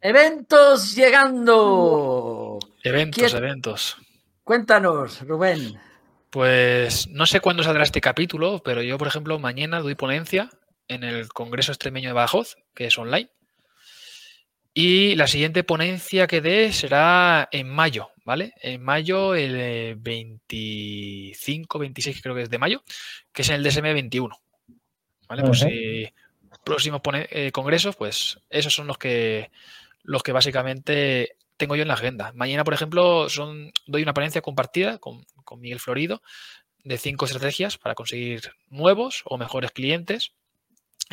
Eventos 0.02 0.94
llegando. 0.96 2.60
Eventos, 2.84 3.34
eventos. 3.34 3.98
Cuéntanos, 4.44 5.26
Rubén. 5.28 5.80
Pues 6.30 7.08
no 7.10 7.26
sé 7.26 7.40
cuándo 7.40 7.64
saldrá 7.64 7.84
este 7.84 8.02
capítulo, 8.02 8.62
pero 8.64 8.82
yo, 8.82 8.98
por 8.98 9.08
ejemplo, 9.08 9.40
mañana 9.40 9.80
doy 9.80 9.96
ponencia 9.96 10.50
en 10.88 11.04
el 11.04 11.30
Congreso 11.30 11.72
Extremeño 11.72 12.10
de 12.10 12.14
Badajoz, 12.14 12.58
que 12.74 12.88
es 12.88 12.98
online. 12.98 13.30
Y 14.80 15.16
la 15.16 15.26
siguiente 15.26 15.64
ponencia 15.64 16.28
que 16.28 16.40
dé 16.40 16.72
será 16.72 17.50
en 17.52 17.68
mayo, 17.68 18.12
¿vale? 18.26 18.54
En 18.62 18.84
mayo, 18.84 19.34
el 19.34 19.96
25, 19.96 21.80
26 21.80 22.22
creo 22.22 22.36
que 22.36 22.44
es 22.44 22.50
de 22.52 22.60
mayo, 22.60 22.84
que 23.34 23.42
es 23.42 23.50
en 23.50 23.56
el 23.56 23.64
DSM 23.64 23.82
21. 23.82 24.40
¿Vale? 25.28 25.42
Pues 25.42 25.62
si 25.62 26.08
próximos 26.64 27.02
eh, 27.12 27.52
congresos, 27.52 27.96
pues 27.96 28.38
esos 28.52 28.72
son 28.72 28.86
los 28.86 29.00
que, 29.00 29.50
los 30.04 30.22
que 30.22 30.32
básicamente 30.32 31.38
tengo 31.58 31.76
yo 31.76 31.82
en 31.82 31.88
la 31.88 31.96
agenda. 31.96 32.32
Mañana, 32.36 32.64
por 32.64 32.76
ejemplo, 32.76 33.30
son, 33.30 33.72
doy 33.88 34.04
una 34.04 34.14
ponencia 34.14 34.42
compartida 34.44 35.00
con, 35.00 35.26
con 35.44 35.60
Miguel 35.60 35.80
Florido 35.80 36.22
de 36.84 37.00
cinco 37.00 37.26
estrategias 37.26 37.80
para 37.80 37.96
conseguir 37.96 38.52
nuevos 38.70 39.24
o 39.26 39.40
mejores 39.40 39.72
clientes 39.72 40.34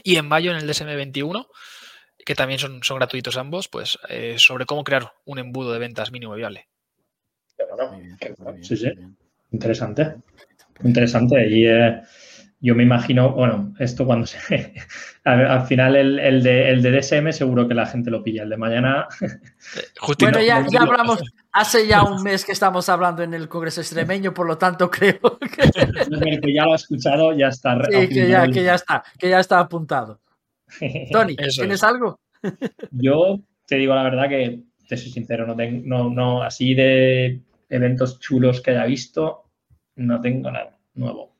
Y 0.02 0.16
en 0.16 0.28
mayo, 0.28 0.50
en 0.50 0.58
el 0.58 0.68
DSM21, 0.68 1.46
que 2.24 2.34
también 2.34 2.58
son, 2.58 2.82
son 2.82 2.98
gratuitos 2.98 3.36
ambos, 3.36 3.68
pues 3.68 3.98
eh, 4.08 4.36
sobre 4.38 4.66
cómo 4.66 4.84
crear 4.84 5.12
un 5.24 5.38
embudo 5.38 5.72
de 5.72 5.78
ventas 5.78 6.10
mínimo 6.10 6.34
viable. 6.34 6.68
sí, 8.62 8.76
sí. 8.76 8.92
Interesante. 9.52 10.16
Interesante. 10.82 11.48
Y 11.48 11.66
eh, 11.66 12.02
yo 12.60 12.74
me 12.74 12.82
imagino, 12.82 13.30
bueno, 13.32 13.74
esto 13.78 14.04
cuando 14.04 14.26
se. 14.26 14.38
al, 15.24 15.66
final 15.66 15.96
el, 15.96 16.42
de, 16.42 16.70
el, 16.70 16.82
de, 16.82 16.98
DSM 16.98 17.30
seguro 17.32 17.68
que 17.68 17.74
la 17.74 17.86
gente 17.86 18.10
lo 18.10 18.22
pilla. 18.22 18.42
El 18.42 18.50
de 18.50 18.56
mañana. 18.56 19.06
bueno, 20.18 20.40
ya, 20.40 20.66
ya 20.66 20.80
hablamos. 20.80 21.22
Hace 21.52 21.86
ya 21.86 22.02
un 22.02 22.22
mes 22.22 22.44
que 22.44 22.52
estamos 22.52 22.88
hablando 22.88 23.22
en 23.22 23.34
el 23.34 23.48
Congreso 23.48 23.80
Extremeño, 23.80 24.34
por 24.34 24.46
lo 24.46 24.58
tanto 24.58 24.90
creo 24.90 25.38
que. 25.38 25.62
El 25.62 26.40
que 26.40 26.54
ya 26.54 26.64
lo 26.64 26.72
ha 26.72 26.76
escuchado 26.76 27.32
ya 27.32 27.48
está. 27.48 27.78
Sí, 27.84 28.08
que 28.08 28.28
ya, 28.28 28.48
que 28.48 28.64
ya 28.64 28.74
está, 28.74 29.04
que 29.18 29.28
ya 29.28 29.38
está 29.40 29.60
apuntado. 29.60 30.20
Tony, 31.12 31.36
¿tienes 31.36 31.82
algo? 31.82 32.18
Yo 32.90 33.40
te 33.66 33.76
digo 33.76 33.94
la 33.94 34.02
verdad 34.02 34.28
que, 34.28 34.62
te 34.88 34.96
soy 34.96 35.10
sincero, 35.10 35.46
no 35.46 35.56
tengo, 35.56 35.82
no, 35.84 36.10
no, 36.10 36.42
así 36.42 36.74
de 36.74 37.40
eventos 37.68 38.18
chulos 38.20 38.60
que 38.60 38.72
haya 38.72 38.84
visto, 38.84 39.44
no 39.96 40.20
tengo 40.20 40.50
nada 40.50 40.78
nuevo. 40.94 41.32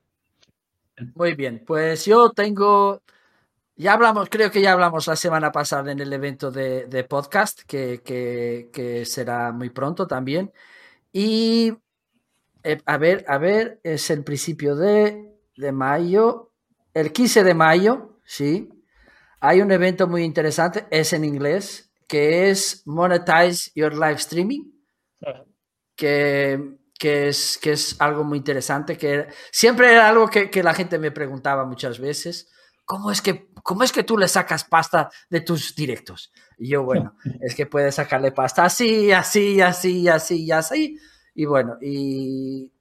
Muy 1.14 1.35
bien, 1.35 1.62
pues 1.66 2.05
yo 2.07 2.30
tengo, 2.30 3.03
ya 3.76 3.95
hablamos, 3.95 4.28
creo 4.30 4.51
que 4.51 4.62
ya 4.62 4.72
hablamos 4.72 5.07
la 5.07 5.16
semana 5.16 5.51
pasada 5.53 5.93
en 5.93 6.01
el 6.01 6.12
evento 6.12 6.51
de, 6.51 7.07
podcast, 7.09 7.62
que, 7.62 8.01
que, 8.03 9.05
será 9.05 9.53
muy 9.53 9.70
pronto 9.70 10.07
también. 10.07 10.53
Y 11.12 11.72
eh, 12.62 12.80
a 12.87 12.97
ver, 12.97 13.24
a 13.28 13.39
ver, 13.39 13.80
es 13.82 14.11
el 14.11 14.24
principio 14.24 14.76
de, 14.76 15.35
de 15.57 15.72
mayo, 15.72 16.53
el 16.95 17.12
15 17.12 17.45
de 17.45 17.55
mayo, 17.55 18.20
sí. 18.24 18.68
Hay 19.47 19.61
un 19.61 19.71
evento 19.71 20.09
muy 20.09 20.23
interesante, 20.23 20.87
es 20.91 21.13
en 21.13 21.23
inglés, 21.23 21.93
que 22.09 22.49
es 22.49 22.83
Monetize 22.87 23.71
Your 23.75 23.93
Live 23.93 24.15
Streaming, 24.15 24.73
que 25.95 26.79
que 26.99 27.29
es, 27.29 27.59
que 27.61 27.73
es 27.73 28.01
algo 28.01 28.25
muy 28.25 28.39
interesante, 28.39 28.97
que 28.97 29.27
siempre 29.51 29.93
era 29.93 30.09
algo 30.09 30.29
que, 30.29 30.49
que, 30.49 30.63
la 30.63 30.73
gente 30.73 30.99
me 30.99 31.11
preguntaba 31.11 31.67
muchas 31.67 31.99
veces, 31.99 32.49
¿cómo 32.87 33.11
es, 33.11 33.21
que, 33.21 33.51
¿cómo 33.63 33.83
es 33.83 33.93
que 33.93 34.05
tú 34.05 34.17
le 34.17 34.29
sacas 34.29 34.65
pasta 34.65 35.11
de 35.29 35.43
tus 35.43 35.75
directos? 35.75 36.33
Y 36.57 36.71
yo, 36.71 36.85
bueno, 36.85 37.15
es 37.43 37.55
que 37.55 37.67
puedes 37.67 37.97
sacarle 37.97 38.33
pasta 38.33 38.65
así, 38.65 39.13
así, 39.13 39.61
así, 39.61 40.09
así, 40.09 40.51
así. 40.51 40.99
Y 41.35 41.45
bueno, 41.45 41.77
y, 41.83 42.73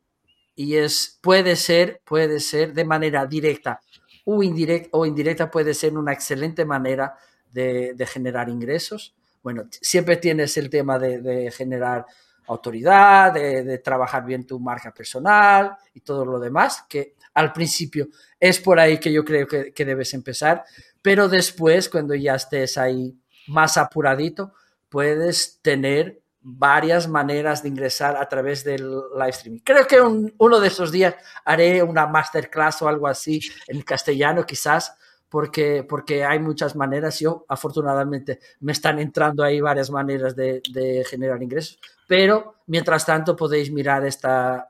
y 0.55 0.75
es, 0.75 1.19
puede 1.21 1.57
ser, 1.57 1.99
puede 2.05 2.39
ser 2.39 2.73
de 2.73 2.85
manera 2.85 3.25
directa 3.25 3.81
o, 4.25 4.43
indirecta, 4.43 4.89
o 4.91 5.05
indirecta, 5.05 5.51
puede 5.51 5.73
ser 5.73 5.97
una 5.97 6.13
excelente 6.13 6.65
manera 6.65 7.15
de, 7.51 7.93
de 7.93 8.05
generar 8.05 8.49
ingresos. 8.49 9.15
Bueno, 9.41 9.63
siempre 9.69 10.17
tienes 10.17 10.57
el 10.57 10.69
tema 10.69 10.97
de, 10.97 11.19
de 11.19 11.51
generar 11.51 12.05
autoridad, 12.47 13.33
de, 13.33 13.77
trabajar 13.79 14.25
bien 14.25 14.45
tu 14.45 14.59
marca 14.59 14.93
personal 14.93 15.75
y 15.93 16.01
todo 16.01 16.25
lo 16.25 16.39
demás, 16.39 16.85
que 16.87 17.15
al 17.33 17.51
principio 17.51 18.07
es 18.39 18.59
por 18.59 18.79
ahí 18.79 18.99
que 18.99 19.11
yo 19.11 19.23
creo 19.23 19.47
que, 19.47 19.85
debes 19.85 20.13
empezar, 20.13 20.63
pero 21.01 21.27
después, 21.27 21.89
cuando 21.89 22.15
ya 22.15 22.35
estés 22.35 22.77
ahí 22.77 23.17
más 23.47 23.77
apuradito, 23.77 24.53
puedes 24.89 25.59
tener 25.61 26.21
varias 26.43 27.07
maneras 27.07 27.63
de 27.63 27.69
ingresar 27.69 28.17
a 28.17 28.27
través 28.27 28.63
del 28.63 28.83
live 29.15 29.29
streaming. 29.29 29.61
Creo 29.63 29.87
que 29.87 30.01
uno 30.01 30.59
de 30.59 30.67
esos 30.67 30.91
días 30.91 31.15
haré 31.45 31.81
una 31.81 32.05
masterclass 32.05 32.81
o 32.81 32.87
algo 32.87 33.07
así 33.07 33.39
en 33.67 33.81
castellano 33.81 34.45
quizás, 34.45 34.95
porque, 35.29 35.83
porque 35.87 36.23
hay 36.23 36.39
muchas 36.39 36.75
maneras. 36.75 37.19
Yo, 37.19 37.45
afortunadamente, 37.47 38.39
me 38.59 38.73
están 38.73 38.99
entrando 38.99 39.43
ahí 39.43 39.61
varias 39.61 39.89
maneras 39.89 40.35
de, 40.35 40.61
generar 41.09 41.41
ingresos 41.41 41.79
pero 42.05 42.57
mientras 42.67 43.05
tanto 43.05 43.35
podéis 43.35 43.71
mirar 43.71 44.05
esta, 44.05 44.69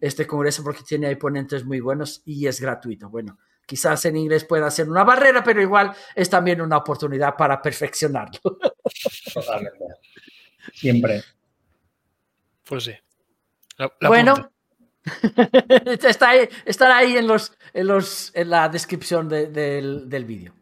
este 0.00 0.26
congreso 0.26 0.62
porque 0.62 0.82
tiene 0.82 1.06
ahí 1.08 1.16
ponentes 1.16 1.64
muy 1.64 1.80
buenos 1.80 2.22
y 2.24 2.46
es 2.46 2.60
gratuito. 2.60 3.10
Bueno, 3.10 3.38
quizás 3.66 4.04
en 4.06 4.16
inglés 4.16 4.44
pueda 4.44 4.70
ser 4.70 4.88
una 4.88 5.04
barrera, 5.04 5.42
pero 5.44 5.60
igual 5.60 5.92
es 6.14 6.30
también 6.30 6.60
una 6.60 6.78
oportunidad 6.78 7.36
para 7.36 7.60
perfeccionarlo. 7.60 8.40
Siempre. 10.72 11.22
Pues 12.64 12.84
sí. 12.84 12.92
bueno, 14.06 14.50
está 16.02 16.30
ahí, 16.30 16.48
estará 16.64 16.98
ahí 16.98 17.16
en, 17.16 17.26
los, 17.26 17.52
en, 17.74 17.86
los, 17.86 18.30
en 18.34 18.50
la 18.50 18.68
descripción 18.68 19.28
del, 19.28 20.08
del 20.08 20.24
vídeo. 20.24 20.54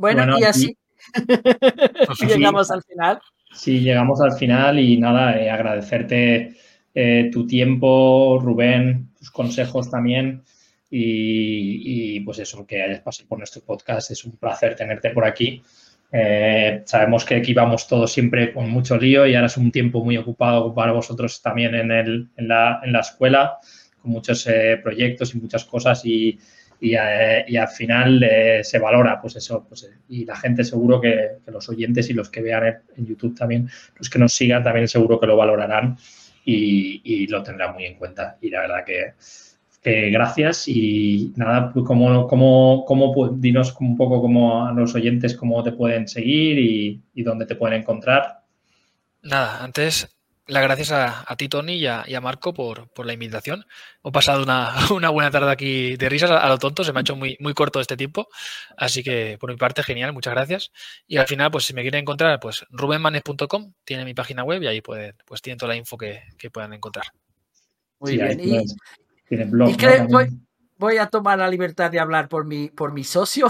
Bueno, 0.00 0.38
y 0.38 0.44
así. 0.44 0.76
llegamos 2.26 2.70
al 2.70 2.82
final. 2.82 3.20
Sí, 3.52 3.80
llegamos 3.80 4.20
al 4.20 4.32
final 4.32 4.78
y 4.78 4.96
nada, 4.96 5.38
eh, 5.38 5.50
agradecerte 5.50 6.56
eh, 6.94 7.30
tu 7.30 7.46
tiempo, 7.46 8.38
Rubén, 8.42 9.10
tus 9.18 9.30
consejos 9.30 9.90
también. 9.90 10.42
Y, 10.92 12.18
pues 12.20 12.38
eso, 12.40 12.66
que 12.66 12.82
hayas 12.82 13.00
pasado 13.00 13.28
por 13.28 13.38
nuestro 13.38 13.62
podcast. 13.62 14.10
Es 14.10 14.24
un 14.24 14.36
placer 14.36 14.74
tenerte 14.74 15.10
por 15.10 15.24
aquí. 15.24 15.62
Eh, 16.12 16.82
sabemos 16.86 17.24
que 17.24 17.36
aquí 17.36 17.54
vamos 17.54 17.86
todos 17.86 18.12
siempre 18.12 18.52
con 18.52 18.68
mucho 18.68 18.96
lío 18.96 19.26
y 19.26 19.34
ahora 19.34 19.46
es 19.46 19.56
un 19.56 19.70
tiempo 19.70 20.04
muy 20.04 20.16
ocupado 20.16 20.74
para 20.74 20.92
vosotros 20.92 21.40
también 21.40 21.74
en, 21.74 21.90
el, 21.90 22.28
en, 22.36 22.48
la, 22.48 22.80
en 22.82 22.92
la 22.92 23.00
escuela, 23.00 23.58
con 24.02 24.12
muchos 24.12 24.48
proyectos 24.82 25.34
y 25.34 25.40
muchas 25.40 25.64
cosas. 25.64 26.04
Y, 26.04 26.38
y, 26.80 26.94
eh, 26.94 27.44
y 27.46 27.56
al 27.56 27.68
final 27.68 28.22
eh, 28.22 28.64
se 28.64 28.78
valora, 28.78 29.20
pues 29.20 29.36
eso, 29.36 29.64
pues, 29.68 29.84
eh, 29.84 29.98
y 30.08 30.24
la 30.24 30.34
gente 30.34 30.64
seguro 30.64 31.00
que, 31.00 31.38
los 31.46 31.68
oyentes 31.68 32.08
y 32.08 32.14
los 32.14 32.30
que 32.30 32.40
vean 32.40 32.82
en, 32.96 33.06
YouTube 33.06 33.36
también, 33.36 33.68
los 33.96 34.08
que 34.08 34.18
nos 34.18 34.32
sigan 34.32 34.64
también 34.64 34.88
seguro 34.88 35.20
que 35.20 35.26
lo 35.26 35.36
valorarán 35.36 35.98
y, 36.44 37.26
lo 37.26 37.42
tendrán 37.42 37.74
muy 37.74 37.84
en 37.84 37.96
cuenta. 37.96 38.38
Y 38.40 38.50
la 38.50 38.60
verdad 38.60 38.84
que, 38.84 39.12
gracias 39.82 40.68
y 40.68 41.32
nada, 41.36 41.72
pues 41.72 41.86
como, 41.86 42.26
como, 42.26 42.84
como, 42.86 43.28
dinos 43.28 43.74
un 43.80 43.96
poco 43.96 44.20
como 44.20 44.66
a 44.66 44.72
los 44.72 44.94
oyentes 44.94 45.36
cómo 45.36 45.62
te 45.62 45.72
pueden 45.72 46.06
seguir 46.06 46.58
y, 46.58 47.00
y 47.14 47.22
dónde 47.22 47.46
te 47.46 47.56
pueden 47.56 47.80
encontrar. 47.80 48.42
Nada, 49.22 49.62
antes 49.62 50.08
las 50.50 50.62
gracias 50.64 50.90
a, 50.90 51.36
ti, 51.36 51.48
Tony, 51.48 51.74
y 51.74 51.86
a, 51.86 52.20
Marco 52.20 52.52
por, 52.52 53.06
la 53.06 53.12
invitación. 53.12 53.64
Hemos 54.02 54.12
pasado 54.12 54.42
una, 54.96 55.08
buena 55.10 55.30
tarde 55.30 55.50
aquí 55.50 55.96
de 55.96 56.08
risas 56.08 56.30
a, 56.30 56.48
lo 56.48 56.58
tonto, 56.58 56.82
se 56.82 56.92
me 56.92 56.98
ha 56.98 57.02
hecho 57.02 57.16
muy, 57.16 57.36
muy 57.40 57.54
corto 57.54 57.80
este 57.80 57.96
tiempo, 57.96 58.28
así 58.76 59.02
que 59.02 59.38
por 59.38 59.50
mi 59.50 59.56
parte, 59.56 59.82
genial, 59.82 60.12
muchas 60.12 60.34
gracias. 60.34 60.72
Y 61.06 61.18
al 61.18 61.26
final, 61.26 61.50
pues 61.50 61.64
si 61.64 61.74
me 61.74 61.82
quieren 61.82 62.00
encontrar, 62.00 62.40
pues 62.40 62.66
rubenmanes.com, 62.70 63.72
tiene 63.84 64.04
mi 64.04 64.14
página 64.14 64.42
web 64.42 64.62
y 64.62 64.66
ahí 64.66 64.80
pueden, 64.80 65.14
pues 65.24 65.40
tienen 65.40 65.58
toda 65.58 65.68
la 65.70 65.76
info 65.76 65.96
que, 65.96 66.20
puedan 66.52 66.72
encontrar. 66.72 67.06
Muy 68.00 68.16
bien. 68.16 68.40
Y, 68.40 68.64
voy, 70.78 70.98
a 70.98 71.06
tomar 71.06 71.38
la 71.38 71.48
libertad 71.48 71.90
de 71.90 72.00
hablar 72.00 72.28
por 72.28 72.44
mi, 72.44 72.68
por 72.68 72.92
mi 72.92 73.04
socio, 73.04 73.48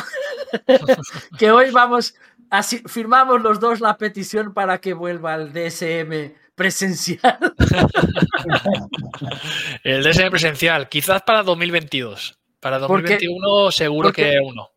que 1.38 1.50
hoy 1.50 1.70
vamos, 1.70 2.14
así, 2.50 2.82
firmamos 2.86 3.42
los 3.42 3.60
dos 3.60 3.80
la 3.80 3.96
petición 3.96 4.52
para 4.52 4.78
que 4.78 4.94
vuelva 4.94 5.34
al 5.34 5.52
DSM 5.52 6.34
presencial. 6.54 7.38
el 9.84 10.02
DSM 10.02 10.30
presencial, 10.30 10.88
quizás 10.88 11.22
para 11.22 11.42
2022. 11.42 12.40
Para 12.60 12.78
2021 12.78 13.70
seguro 13.70 14.12
que 14.12 14.38
uno. 14.44 14.70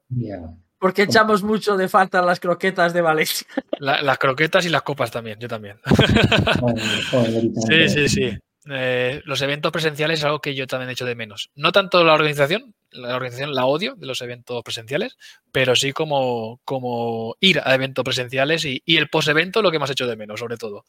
Porque 0.80 1.04
echamos 1.04 1.44
mucho 1.44 1.78
de 1.78 1.90
falta 1.90 2.22
las 2.22 2.40
croquetas 2.40 2.94
de 2.94 3.02
Valencia. 3.02 3.48
las 3.80 4.18
croquetas 4.18 4.66
y 4.66 4.70
las 4.70 4.82
copas 4.82 5.12
también, 5.12 5.40
yo 5.40 5.48
también. 5.48 5.78
sí, 7.68 7.90
sí, 7.90 8.10
sí. 8.10 8.38
Eh, 8.70 9.22
los 9.26 9.42
eventos 9.42 9.72
presenciales 9.72 10.20
es 10.20 10.26
algo 10.26 10.40
que 10.40 10.56
yo 10.56 10.68
también 10.68 10.90
he 10.90 10.94
hecho 10.94 11.06
de 11.06 11.16
menos. 11.16 11.50
No 11.56 11.72
tanto 11.72 12.04
la 12.04 12.14
organización, 12.14 12.74
la 12.92 13.16
organización 13.16 13.54
la 13.54 13.66
odio 13.66 13.96
de 13.96 14.06
los 14.06 14.22
eventos 14.22 14.64
presenciales, 14.64 15.18
pero 15.52 15.76
sí 15.76 15.92
como, 15.92 16.62
como 16.64 17.36
ir 17.40 17.60
a 17.64 17.76
eventos 17.76 18.06
presenciales 18.06 18.66
y, 18.66 18.82
y 18.86 18.98
el 18.98 19.10
post-evento 19.10 19.62
lo 19.62 19.72
que 19.72 19.80
más 19.80 19.90
he 19.90 19.94
hecho 19.94 20.08
de 20.08 20.16
menos, 20.16 20.40
sobre 20.40 20.58
todo. 20.58 20.86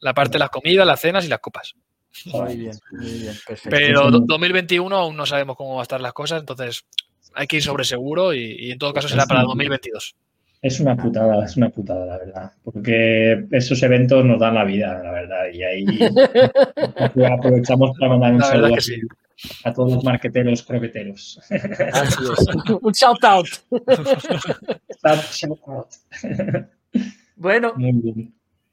La 0.00 0.14
parte 0.14 0.34
de 0.34 0.38
las 0.40 0.50
comidas, 0.50 0.86
las 0.86 1.00
cenas 1.00 1.24
y 1.24 1.28
las 1.28 1.40
copas. 1.40 1.74
Muy 2.24 2.56
bien, 2.56 2.78
muy 2.90 3.18
bien, 3.18 3.34
perfecto. 3.46 3.70
Pero 3.70 4.10
2021 4.10 4.96
aún 4.96 5.16
no 5.16 5.26
sabemos 5.26 5.56
cómo 5.56 5.74
van 5.74 5.80
a 5.80 5.82
estar 5.82 6.00
las 6.00 6.14
cosas, 6.14 6.40
entonces 6.40 6.86
hay 7.34 7.46
que 7.46 7.56
ir 7.56 7.62
sobre 7.62 7.84
seguro 7.84 8.32
y, 8.32 8.56
y 8.58 8.70
en 8.70 8.78
todo 8.78 8.92
caso 8.94 9.08
será 9.08 9.26
para 9.26 9.42
2022. 9.42 10.16
Es 10.60 10.80
una 10.80 10.96
putada, 10.96 11.44
es 11.44 11.56
una 11.56 11.70
putada, 11.70 12.04
la 12.04 12.18
verdad. 12.18 12.52
Porque 12.64 13.46
esos 13.52 13.82
eventos 13.82 14.24
nos 14.24 14.40
dan 14.40 14.54
la 14.54 14.64
vida, 14.64 15.00
la 15.02 15.12
verdad. 15.12 15.44
Y 15.52 15.62
ahí 15.62 15.86
aprovechamos 17.32 17.96
para 17.98 18.16
mandar 18.16 18.34
un 18.34 18.42
saludo 18.42 18.74
a 19.64 19.72
todos 19.72 19.92
los 19.92 20.04
marqueteros 20.04 20.62
croqueteros. 20.62 21.40
un 22.82 22.92
shout 22.92 23.24
out. 23.24 23.46
Bueno, 27.36 27.74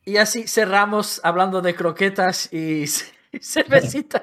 y 0.03 0.17
así 0.17 0.47
cerramos 0.47 1.21
hablando 1.23 1.61
de 1.61 1.75
croquetas 1.75 2.51
y, 2.51 2.85
cervecitas. 3.41 4.21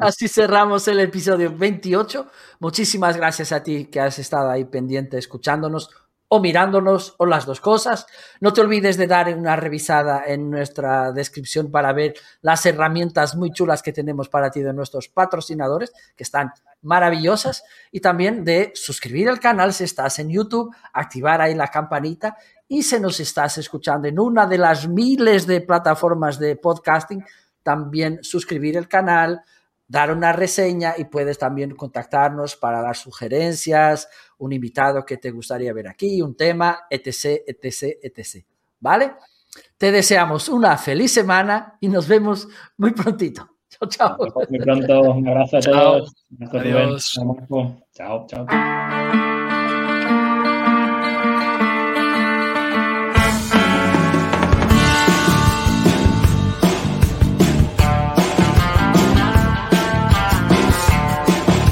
Así 0.00 0.28
cerramos 0.28 0.88
el 0.88 1.00
episodio 1.00 1.54
28. 1.56 2.26
Muchísimas 2.60 3.16
gracias 3.16 3.52
a 3.52 3.62
ti 3.62 3.86
que 3.86 4.00
has 4.00 4.18
estado 4.18 4.50
ahí 4.50 4.64
pendiente 4.64 5.18
escuchándonos 5.18 5.90
o 6.28 6.40
mirándonos 6.40 7.14
o 7.18 7.26
las 7.26 7.46
dos 7.46 7.60
cosas. 7.60 8.06
No 8.40 8.52
te 8.52 8.60
olvides 8.60 8.96
de 8.96 9.06
dar 9.06 9.34
una 9.34 9.56
revisada 9.56 10.24
en 10.26 10.50
nuestra 10.50 11.12
descripción 11.12 11.70
para 11.70 11.92
ver 11.92 12.14
las 12.42 12.64
herramientas 12.66 13.34
muy 13.34 13.50
chulas 13.50 13.82
que 13.82 13.92
tenemos 13.92 14.28
para 14.28 14.50
ti 14.50 14.60
de 14.60 14.72
nuestros 14.72 15.08
patrocinadores, 15.08 15.92
que 16.14 16.24
están 16.24 16.52
maravillosas, 16.82 17.64
y 17.90 18.00
también 18.00 18.44
de 18.44 18.72
suscribir 18.74 19.28
al 19.28 19.40
canal 19.40 19.72
si 19.72 19.84
estás 19.84 20.18
en 20.18 20.30
YouTube, 20.30 20.74
activar 20.92 21.40
ahí 21.40 21.54
la 21.54 21.68
campanita 21.68 22.36
y 22.68 22.82
si 22.82 23.00
nos 23.00 23.18
estás 23.18 23.56
escuchando 23.58 24.08
en 24.08 24.18
una 24.18 24.46
de 24.46 24.58
las 24.58 24.86
miles 24.86 25.46
de 25.46 25.62
plataformas 25.62 26.38
de 26.38 26.56
podcasting, 26.56 27.24
también 27.62 28.22
suscribir 28.22 28.76
el 28.76 28.88
canal, 28.88 29.42
dar 29.88 30.12
una 30.12 30.32
reseña 30.32 30.94
y 30.96 31.06
puedes 31.06 31.38
también 31.38 31.74
contactarnos 31.74 32.56
para 32.56 32.82
dar 32.82 32.94
sugerencias, 32.94 34.08
un 34.36 34.52
invitado 34.52 35.04
que 35.04 35.16
te 35.16 35.30
gustaría 35.30 35.72
ver 35.72 35.88
aquí, 35.88 36.20
un 36.22 36.36
tema, 36.36 36.86
etc, 36.90 37.42
etc, 37.46 37.98
etc. 38.02 38.44
¿Vale? 38.78 39.14
Te 39.76 39.90
deseamos 39.90 40.48
una 40.48 40.76
feliz 40.76 41.12
semana 41.12 41.78
y 41.80 41.88
nos 41.88 42.06
vemos 42.06 42.46
muy 42.76 42.92
prontito. 42.92 43.48
Chao, 43.70 43.88
chao. 43.88 44.16
Muy 44.48 44.58
pronto. 44.58 45.00
Un 45.12 45.28
abrazo 45.28 45.56
a 45.56 45.60
todos. 45.60 46.26
Adiós. 46.52 47.18
Chao, 47.92 48.26
chao. 48.26 49.27